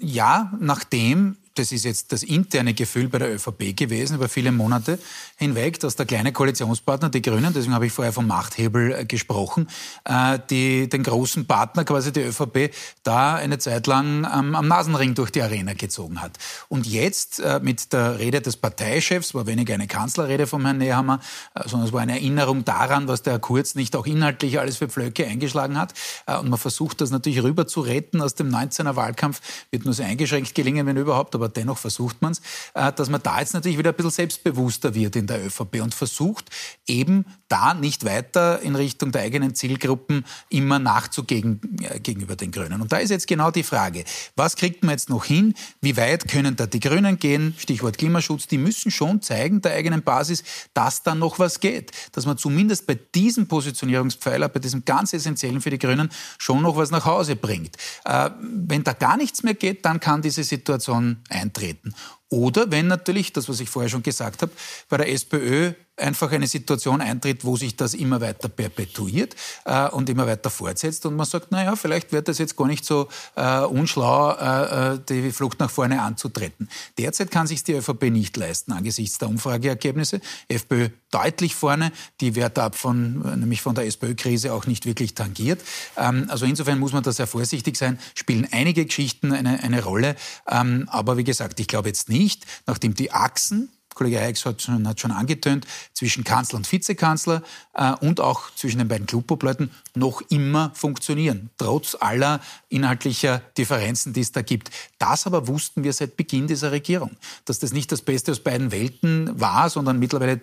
Ja, 0.00 0.52
nachdem 0.60 1.36
das 1.54 1.70
ist 1.70 1.84
jetzt 1.84 2.12
das 2.12 2.22
interne 2.22 2.74
Gefühl 2.74 3.08
bei 3.08 3.18
der 3.18 3.32
ÖVP 3.32 3.76
gewesen 3.76 4.16
über 4.16 4.28
viele 4.28 4.50
Monate 4.50 4.98
hinweg, 5.36 5.78
dass 5.80 5.94
der 5.96 6.06
kleine 6.06 6.32
Koalitionspartner, 6.32 7.10
die 7.10 7.22
Grünen, 7.22 7.52
deswegen 7.54 7.74
habe 7.74 7.86
ich 7.86 7.92
vorher 7.92 8.12
vom 8.12 8.26
Machthebel 8.26 8.92
äh, 8.92 9.04
gesprochen, 9.04 9.68
äh, 10.04 10.38
die, 10.50 10.88
den 10.88 11.04
großen 11.04 11.46
Partner, 11.46 11.84
quasi 11.84 12.12
die 12.12 12.20
ÖVP, 12.20 12.74
da 13.04 13.34
eine 13.36 13.58
Zeit 13.58 13.86
lang 13.86 14.24
am, 14.24 14.54
am 14.54 14.66
Nasenring 14.66 15.14
durch 15.14 15.30
die 15.30 15.42
Arena 15.42 15.74
gezogen 15.74 16.20
hat. 16.20 16.38
Und 16.68 16.86
jetzt 16.86 17.38
äh, 17.38 17.60
mit 17.62 17.92
der 17.92 18.18
Rede 18.18 18.40
des 18.40 18.56
Parteichefs, 18.56 19.34
war 19.34 19.46
weniger 19.46 19.74
eine 19.74 19.86
Kanzlerrede 19.86 20.46
vom 20.46 20.64
Herrn 20.64 20.78
Nehammer, 20.78 21.20
sondern 21.66 21.88
es 21.88 21.92
war 21.92 22.00
eine 22.00 22.12
Erinnerung 22.12 22.64
daran, 22.64 23.08
was 23.08 23.22
der 23.22 23.38
Kurz 23.38 23.74
nicht 23.74 23.94
auch 23.96 24.06
inhaltlich 24.06 24.58
alles 24.58 24.78
für 24.78 24.88
Pflöcke 24.88 25.26
eingeschlagen 25.26 25.78
hat. 25.78 25.94
Und 26.40 26.48
man 26.48 26.58
versucht 26.58 27.00
das 27.00 27.10
natürlich 27.10 27.42
rüber 27.42 27.66
zu 27.66 27.80
retten 27.80 28.20
aus 28.20 28.34
dem 28.34 28.48
19er 28.50 28.96
Wahlkampf, 28.96 29.40
wird 29.70 29.84
nur 29.84 29.94
sehr 29.94 30.06
eingeschränkt 30.06 30.54
gelingen, 30.54 30.86
wenn 30.86 30.96
überhaupt, 30.96 31.34
aber 31.34 31.43
aber 31.44 31.52
dennoch 31.52 31.76
versucht 31.76 32.22
man 32.22 32.32
es, 32.32 32.40
äh, 32.72 32.90
dass 32.92 33.10
man 33.10 33.22
da 33.22 33.38
jetzt 33.38 33.52
natürlich 33.52 33.76
wieder 33.76 33.90
ein 33.90 33.96
bisschen 33.96 34.10
selbstbewusster 34.10 34.94
wird 34.94 35.14
in 35.16 35.26
der 35.26 35.44
ÖVP 35.44 35.82
und 35.82 35.94
versucht 35.94 36.48
eben 36.86 37.26
da 37.48 37.74
nicht 37.74 38.04
weiter 38.04 38.62
in 38.62 38.74
Richtung 38.74 39.12
der 39.12 39.22
eigenen 39.22 39.54
Zielgruppen 39.54 40.24
immer 40.48 40.78
nachzugehen 40.78 41.60
äh, 41.82 42.00
gegenüber 42.00 42.34
den 42.34 42.50
Grünen. 42.50 42.80
Und 42.80 42.92
da 42.92 42.96
ist 42.96 43.10
jetzt 43.10 43.26
genau 43.26 43.50
die 43.50 43.62
Frage, 43.62 44.04
was 44.36 44.56
kriegt 44.56 44.82
man 44.82 44.92
jetzt 44.92 45.10
noch 45.10 45.26
hin? 45.26 45.54
Wie 45.82 45.96
weit 45.98 46.28
können 46.28 46.56
da 46.56 46.66
die 46.66 46.80
Grünen 46.80 47.18
gehen? 47.18 47.54
Stichwort 47.58 47.98
Klimaschutz. 47.98 48.46
Die 48.46 48.58
müssen 48.58 48.90
schon 48.90 49.20
zeigen 49.20 49.60
der 49.60 49.74
eigenen 49.74 50.02
Basis, 50.02 50.44
dass 50.72 51.02
da 51.02 51.14
noch 51.14 51.38
was 51.38 51.60
geht. 51.60 51.92
Dass 52.12 52.24
man 52.24 52.38
zumindest 52.38 52.86
bei 52.86 52.98
diesem 53.14 53.46
Positionierungspfeiler, 53.48 54.48
bei 54.48 54.60
diesem 54.60 54.84
ganz 54.86 55.12
Essentiellen 55.12 55.60
für 55.60 55.70
die 55.70 55.78
Grünen, 55.78 56.08
schon 56.38 56.62
noch 56.62 56.76
was 56.76 56.90
nach 56.90 57.04
Hause 57.04 57.36
bringt. 57.36 57.76
Äh, 58.06 58.30
wenn 58.40 58.82
da 58.82 58.94
gar 58.94 59.18
nichts 59.18 59.42
mehr 59.42 59.54
geht, 59.54 59.84
dann 59.84 60.00
kann 60.00 60.22
diese 60.22 60.42
Situation 60.42 61.18
eintreten. 61.34 61.94
Oder 62.28 62.70
wenn 62.70 62.86
natürlich, 62.86 63.32
das 63.32 63.48
was 63.48 63.60
ich 63.60 63.68
vorher 63.68 63.88
schon 63.88 64.02
gesagt 64.02 64.42
habe, 64.42 64.52
bei 64.88 64.96
der 64.96 65.10
SPÖ 65.10 65.72
einfach 65.96 66.32
eine 66.32 66.46
Situation 66.46 67.00
eintritt, 67.00 67.44
wo 67.44 67.56
sich 67.56 67.76
das 67.76 67.94
immer 67.94 68.20
weiter 68.20 68.48
perpetuiert 68.48 69.36
äh, 69.64 69.88
und 69.88 70.08
immer 70.08 70.26
weiter 70.26 70.50
fortsetzt 70.50 71.06
und 71.06 71.16
man 71.16 71.26
sagt, 71.26 71.52
naja, 71.52 71.76
vielleicht 71.76 72.12
wird 72.12 72.28
das 72.28 72.38
jetzt 72.38 72.56
gar 72.56 72.66
nicht 72.66 72.84
so 72.84 73.08
äh, 73.36 73.60
unschlau, 73.60 74.32
äh, 74.32 74.94
äh 74.94 75.00
die 75.08 75.30
Flucht 75.32 75.60
nach 75.60 75.70
vorne 75.70 76.02
anzutreten. 76.02 76.68
Derzeit 76.98 77.30
kann 77.30 77.46
sich 77.46 77.62
die 77.62 77.74
ÖVP 77.74 78.04
nicht 78.10 78.36
leisten 78.36 78.72
angesichts 78.72 79.18
der 79.18 79.28
Umfrageergebnisse. 79.28 80.20
FPÖ 80.48 80.88
deutlich 81.10 81.54
vorne, 81.54 81.92
die 82.20 82.34
wird 82.34 82.58
ab 82.58 82.74
von, 82.74 83.20
nämlich 83.38 83.62
von 83.62 83.74
der 83.74 83.86
SPÖ-Krise 83.86 84.52
auch 84.52 84.66
nicht 84.66 84.86
wirklich 84.86 85.14
tangiert. 85.14 85.60
Ähm, 85.96 86.26
also 86.28 86.44
insofern 86.44 86.78
muss 86.78 86.92
man 86.92 87.04
da 87.04 87.12
sehr 87.12 87.28
vorsichtig 87.28 87.76
sein, 87.76 87.98
spielen 88.14 88.48
einige 88.50 88.84
Geschichten 88.84 89.32
eine, 89.32 89.62
eine 89.62 89.84
Rolle. 89.84 90.16
Ähm, 90.48 90.88
aber 90.90 91.16
wie 91.16 91.24
gesagt, 91.24 91.60
ich 91.60 91.68
glaube 91.68 91.88
jetzt 91.88 92.08
nicht, 92.08 92.44
nachdem 92.66 92.94
die 92.94 93.12
Achsen 93.12 93.70
Kollege 93.94 94.18
Heix 94.18 94.44
hat 94.44 94.68
hat 94.68 95.00
schon 95.00 95.10
angetönt, 95.10 95.66
zwischen 95.92 96.24
Kanzler 96.24 96.58
und 96.58 96.70
Vizekanzler 96.70 97.42
äh, 97.74 97.92
und 98.00 98.20
auch 98.20 98.50
zwischen 98.54 98.78
den 98.78 98.88
beiden 98.88 99.06
Klubobleuten 99.06 99.70
noch 99.94 100.22
immer 100.28 100.72
funktionieren, 100.74 101.50
trotz 101.58 101.96
aller 101.98 102.40
inhaltlicher 102.68 103.40
Differenzen, 103.56 104.12
die 104.12 104.20
es 104.20 104.32
da 104.32 104.42
gibt. 104.42 104.70
Das 104.98 105.26
aber 105.26 105.46
wussten 105.48 105.84
wir 105.84 105.92
seit 105.92 106.16
Beginn 106.16 106.46
dieser 106.46 106.72
Regierung, 106.72 107.10
dass 107.44 107.58
das 107.58 107.72
nicht 107.72 107.92
das 107.92 108.02
Beste 108.02 108.32
aus 108.32 108.40
beiden 108.40 108.72
Welten 108.72 109.38
war, 109.40 109.70
sondern 109.70 109.98
mittlerweile 109.98 110.40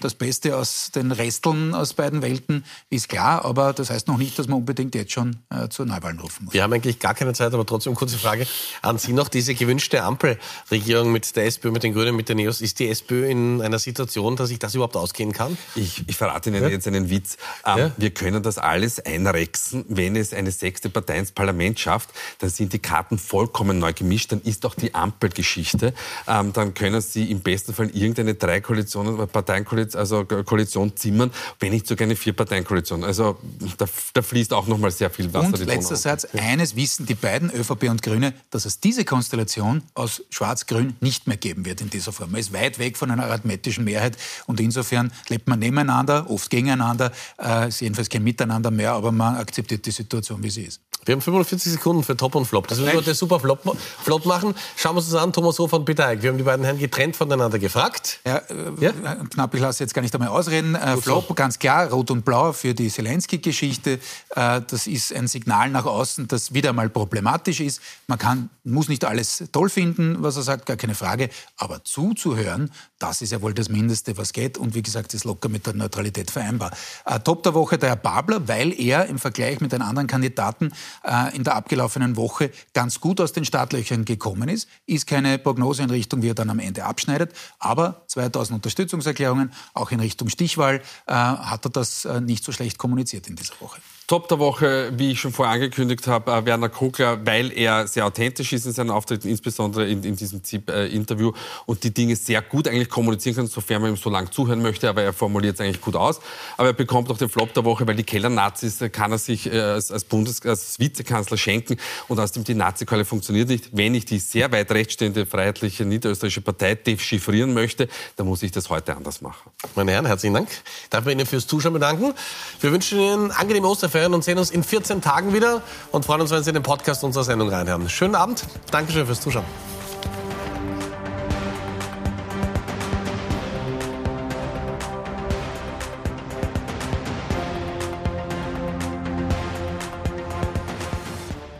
das 0.00 0.14
Beste 0.14 0.56
aus 0.56 0.90
den 0.94 1.12
Resteln 1.12 1.74
aus 1.74 1.94
beiden 1.94 2.22
Welten, 2.22 2.64
ist 2.90 3.08
klar, 3.08 3.44
aber 3.44 3.72
das 3.72 3.90
heißt 3.90 4.08
noch 4.08 4.18
nicht, 4.18 4.38
dass 4.38 4.48
man 4.48 4.58
unbedingt 4.58 4.94
jetzt 4.94 5.12
schon 5.12 5.36
äh, 5.50 5.68
zur 5.68 5.86
Neuwahlen 5.86 6.18
rufen 6.20 6.44
muss. 6.44 6.54
Wir 6.54 6.62
haben 6.62 6.72
eigentlich 6.72 6.98
gar 6.98 7.14
keine 7.14 7.32
Zeit, 7.32 7.52
aber 7.54 7.64
trotzdem 7.64 7.94
kurze 7.94 8.18
Frage 8.18 8.46
an 8.82 8.98
Sie 8.98 9.12
noch. 9.12 9.28
Diese 9.28 9.54
gewünschte 9.54 10.02
Ampelregierung 10.02 11.12
mit 11.12 11.34
der 11.36 11.46
SPÖ, 11.46 11.70
mit 11.70 11.82
den 11.82 11.94
Grünen, 11.94 12.16
mit 12.16 12.28
den 12.28 12.36
Neos, 12.36 12.60
ist 12.60 12.78
die 12.78 12.81
SPÖ 12.88 13.28
in 13.28 13.60
einer 13.60 13.78
Situation, 13.78 14.36
dass 14.36 14.48
sich 14.48 14.58
das 14.58 14.74
überhaupt 14.74 14.96
ausgehen 14.96 15.32
kann? 15.32 15.56
Ich, 15.74 16.04
ich 16.06 16.16
verrate 16.16 16.50
Ihnen 16.50 16.62
ja? 16.62 16.68
jetzt 16.68 16.86
einen 16.86 17.10
Witz. 17.10 17.36
Ähm, 17.66 17.78
ja? 17.78 17.92
Wir 17.96 18.10
können 18.10 18.42
das 18.42 18.58
alles 18.58 18.98
einrechsen. 19.00 19.84
Wenn 19.88 20.16
es 20.16 20.32
eine 20.32 20.50
sechste 20.50 20.88
Partei 20.88 21.18
ins 21.18 21.32
Parlament 21.32 21.78
schafft, 21.78 22.10
dann 22.38 22.50
sind 22.50 22.72
die 22.72 22.78
Karten 22.78 23.18
vollkommen 23.18 23.78
neu 23.78 23.92
gemischt. 23.92 24.32
Dann 24.32 24.40
ist 24.42 24.64
auch 24.66 24.74
die 24.74 24.94
Ampelgeschichte. 24.94 25.94
Ähm, 26.26 26.52
dann 26.52 26.74
können 26.74 27.00
Sie 27.00 27.30
im 27.30 27.40
besten 27.40 27.74
Fall 27.74 27.90
irgendeine 27.90 28.34
drei 28.34 28.60
Koalitionen, 28.60 29.16
Parteienkoalition 29.28 29.82
Koalition, 29.82 30.00
also 30.00 30.24
Koalition 30.24 30.96
zimmern, 30.96 31.30
wenn 31.60 31.72
nicht 31.72 31.86
sogar 31.86 32.04
eine 32.04 32.16
Vier-Parteien-Koalition. 32.16 33.04
Also 33.04 33.38
da, 33.78 33.86
da, 34.12 34.22
fließt 34.22 34.52
auch 34.52 34.66
noch 34.66 34.78
mal 34.78 34.90
sehr 34.90 35.10
viel 35.10 35.32
Wasser. 35.32 35.48
Und 35.48 35.66
letzter 35.66 35.96
Satz, 35.96 36.26
eines 36.36 36.76
wissen 36.76 37.06
die 37.06 37.14
beiden, 37.14 37.50
ÖVP 37.50 37.84
und 37.84 38.02
Grüne, 38.02 38.34
dass 38.50 38.64
es 38.64 38.80
diese 38.80 39.04
Konstellation 39.04 39.82
aus 39.94 40.22
Schwarz-Grün 40.30 40.96
nicht 41.00 41.26
mehr 41.26 41.36
geben 41.36 41.64
wird 41.64 41.80
in 41.80 41.90
dieser 41.90 42.12
Form. 42.12 42.32
Man 42.32 42.40
ist 42.40 42.52
weit 42.52 42.71
weg 42.78 42.96
von 42.96 43.10
einer 43.10 43.24
arithmetischen 43.24 43.84
Mehrheit 43.84 44.16
und 44.46 44.60
insofern 44.60 45.12
lebt 45.28 45.48
man 45.48 45.58
nebeneinander, 45.58 46.30
oft 46.30 46.50
gegeneinander, 46.50 47.12
äh, 47.40 47.68
ist 47.68 47.80
jedenfalls 47.80 48.08
kein 48.08 48.22
Miteinander 48.22 48.70
mehr, 48.70 48.92
aber 48.92 49.12
man 49.12 49.36
akzeptiert 49.36 49.86
die 49.86 49.90
Situation, 49.90 50.42
wie 50.42 50.50
sie 50.50 50.62
ist. 50.62 50.80
Wir 51.04 51.14
haben 51.14 51.20
45 51.20 51.72
Sekunden 51.72 52.04
für 52.04 52.16
Top 52.16 52.36
und 52.36 52.44
Flop. 52.44 52.68
Das 52.68 52.78
müssen 52.78 52.92
wir 52.92 52.98
heute 52.98 53.14
super 53.14 53.40
flop, 53.40 53.76
flop 54.04 54.24
machen. 54.24 54.54
Schauen 54.76 54.94
wir 54.94 54.98
uns 54.98 55.10
das 55.10 55.20
an, 55.20 55.32
Thomas 55.32 55.58
Hofer 55.58 55.78
und 55.78 55.84
Peter 55.84 56.06
Eick. 56.06 56.22
Wir 56.22 56.30
haben 56.30 56.38
die 56.38 56.44
beiden 56.44 56.64
Herren 56.64 56.78
getrennt 56.78 57.16
voneinander 57.16 57.58
gefragt. 57.58 58.20
Ja, 58.24 58.36
äh, 58.36 58.44
ja? 58.78 58.92
Knapp, 59.30 59.52
ich 59.52 59.60
lasse 59.60 59.82
jetzt 59.82 59.94
gar 59.94 60.02
nicht 60.02 60.14
einmal 60.14 60.28
ausreden. 60.28 60.76
Äh, 60.76 60.96
Flop, 60.98 61.26
so. 61.26 61.34
ganz 61.34 61.58
klar, 61.58 61.90
Rot 61.90 62.12
und 62.12 62.24
Blau 62.24 62.52
für 62.52 62.72
die 62.72 62.88
Zelensky-Geschichte. 62.88 63.98
Äh, 64.36 64.60
das 64.64 64.86
ist 64.86 65.12
ein 65.12 65.26
Signal 65.26 65.70
nach 65.70 65.86
außen, 65.86 66.28
das 66.28 66.54
wieder 66.54 66.72
mal 66.72 66.88
problematisch 66.88 67.58
ist. 67.58 67.80
Man 68.06 68.18
kann, 68.18 68.50
muss 68.62 68.88
nicht 68.88 69.04
alles 69.04 69.42
toll 69.50 69.70
finden, 69.70 70.22
was 70.22 70.36
er 70.36 70.42
sagt, 70.42 70.66
gar 70.66 70.76
keine 70.76 70.94
Frage. 70.94 71.30
Aber 71.56 71.82
zuzuhören, 71.82 72.70
das 73.00 73.22
ist 73.22 73.32
ja 73.32 73.42
wohl 73.42 73.54
das 73.54 73.68
Mindeste, 73.68 74.16
was 74.18 74.32
geht. 74.32 74.56
Und 74.56 74.76
wie 74.76 74.82
gesagt, 74.82 75.14
ist 75.14 75.24
locker 75.24 75.48
mit 75.48 75.66
der 75.66 75.74
Neutralität 75.74 76.30
vereinbar. 76.30 76.70
Äh, 77.06 77.18
Top 77.18 77.42
der 77.42 77.54
Woche 77.54 77.76
der 77.76 77.88
Herr 77.88 77.96
Babler, 77.96 78.46
weil 78.46 78.72
er 78.80 79.06
im 79.06 79.18
Vergleich 79.18 79.60
mit 79.60 79.72
den 79.72 79.82
anderen 79.82 80.06
Kandidaten 80.06 80.70
äh, 81.04 81.34
in 81.36 81.44
der 81.44 81.54
abgelaufenen 81.56 82.16
Woche 82.16 82.50
ganz 82.72 83.00
gut 83.00 83.20
aus 83.20 83.32
den 83.32 83.44
Startlöchern 83.44 84.04
gekommen 84.04 84.48
ist. 84.48 84.68
Ist 84.86 85.06
keine 85.06 85.38
Prognose 85.38 85.82
in 85.82 85.90
Richtung, 85.90 86.22
wie 86.22 86.30
er 86.30 86.34
dann 86.34 86.50
am 86.50 86.58
Ende 86.58 86.84
abschneidet, 86.84 87.32
aber 87.58 88.04
2000 88.08 88.56
Unterstützungserklärungen, 88.56 89.52
auch 89.74 89.90
in 89.90 90.00
Richtung 90.00 90.28
Stichwahl, 90.28 90.82
äh, 91.06 91.12
hat 91.12 91.66
er 91.66 91.70
das 91.70 92.04
äh, 92.04 92.20
nicht 92.20 92.44
so 92.44 92.52
schlecht 92.52 92.78
kommuniziert 92.78 93.28
in 93.28 93.36
dieser 93.36 93.54
Woche. 93.60 93.80
Top 94.06 94.28
der 94.28 94.38
Woche, 94.38 94.92
wie 94.96 95.12
ich 95.12 95.20
schon 95.20 95.32
vorher 95.32 95.54
angekündigt 95.54 96.06
habe, 96.06 96.32
äh, 96.32 96.44
Werner 96.44 96.68
Kogler, 96.68 97.24
weil 97.24 97.52
er 97.52 97.86
sehr 97.86 98.04
authentisch 98.04 98.52
ist 98.52 98.66
in 98.66 98.72
seinen 98.72 98.90
Auftritten, 98.90 99.28
insbesondere 99.28 99.88
in, 99.88 100.02
in 100.02 100.16
diesem 100.16 100.42
ZIP-Interview 100.42 101.32
und 101.66 101.84
die 101.84 101.94
Dinge 101.94 102.16
sehr 102.16 102.42
gut 102.42 102.66
eigentlich 102.68 102.88
kommunizieren 102.88 103.36
kann, 103.36 103.46
sofern 103.46 103.80
man 103.80 103.92
ihm 103.92 103.96
so 103.96 104.10
lange 104.10 104.30
zuhören 104.30 104.60
möchte, 104.60 104.88
aber 104.88 105.02
er 105.02 105.12
formuliert 105.12 105.54
es 105.54 105.60
eigentlich 105.60 105.80
gut 105.80 105.94
aus. 105.94 106.20
Aber 106.56 106.68
er 106.68 106.74
bekommt 106.74 107.10
auch 107.10 107.18
den 107.18 107.28
Flop 107.28 107.54
der 107.54 107.64
Woche, 107.64 107.86
weil 107.86 107.94
die 107.94 108.02
Keller-Nazis 108.02 108.80
äh, 108.80 108.88
kann 108.90 109.12
er 109.12 109.18
sich 109.18 109.46
äh, 109.46 109.60
als, 109.60 109.92
als, 109.92 110.04
Bundes-, 110.04 110.44
als 110.46 110.78
Vizekanzler 110.78 111.36
schenken 111.36 111.76
und 112.08 112.18
außerdem 112.18 112.44
die 112.44 112.54
Nazi-Keule 112.54 113.04
funktioniert 113.04 113.48
nicht. 113.48 113.70
Wenn 113.72 113.94
ich 113.94 114.04
die 114.04 114.18
sehr 114.18 114.50
weit 114.52 114.70
rechtsstehende 114.72 115.26
freiheitliche 115.26 115.84
niederösterreichische 115.84 116.40
Partei 116.40 116.74
dechiffrieren 116.74 117.54
möchte, 117.54 117.88
dann 118.16 118.26
muss 118.26 118.42
ich 118.42 118.50
das 118.50 118.68
heute 118.68 118.96
anders 118.96 119.20
machen. 119.20 119.50
Meine 119.74 119.92
Herren, 119.92 120.06
herzlichen 120.06 120.34
Dank. 120.34 120.48
Ich 120.82 120.90
darf 120.90 121.04
mich 121.04 121.14
Ihnen 121.14 121.26
fürs 121.26 121.46
Zuschauen 121.46 121.72
bedanken. 121.72 122.12
Wir 122.60 122.72
wünschen 122.72 122.98
Ihnen 122.98 123.30
angenehme 123.30 123.68
Osterferien 123.92 124.14
und 124.14 124.24
sehen 124.24 124.38
uns 124.38 124.50
in 124.50 124.64
14 124.64 125.02
Tagen 125.02 125.34
wieder 125.34 125.60
und 125.90 126.06
freuen 126.06 126.22
uns, 126.22 126.30
wenn 126.30 126.42
Sie 126.42 126.52
den 126.52 126.62
Podcast 126.62 127.04
unserer 127.04 127.24
Sendung 127.24 127.50
reinhören. 127.50 127.90
Schönen 127.90 128.14
Abend. 128.14 128.44
Dankeschön 128.70 129.04
fürs 129.04 129.20
Zuschauen. 129.20 129.44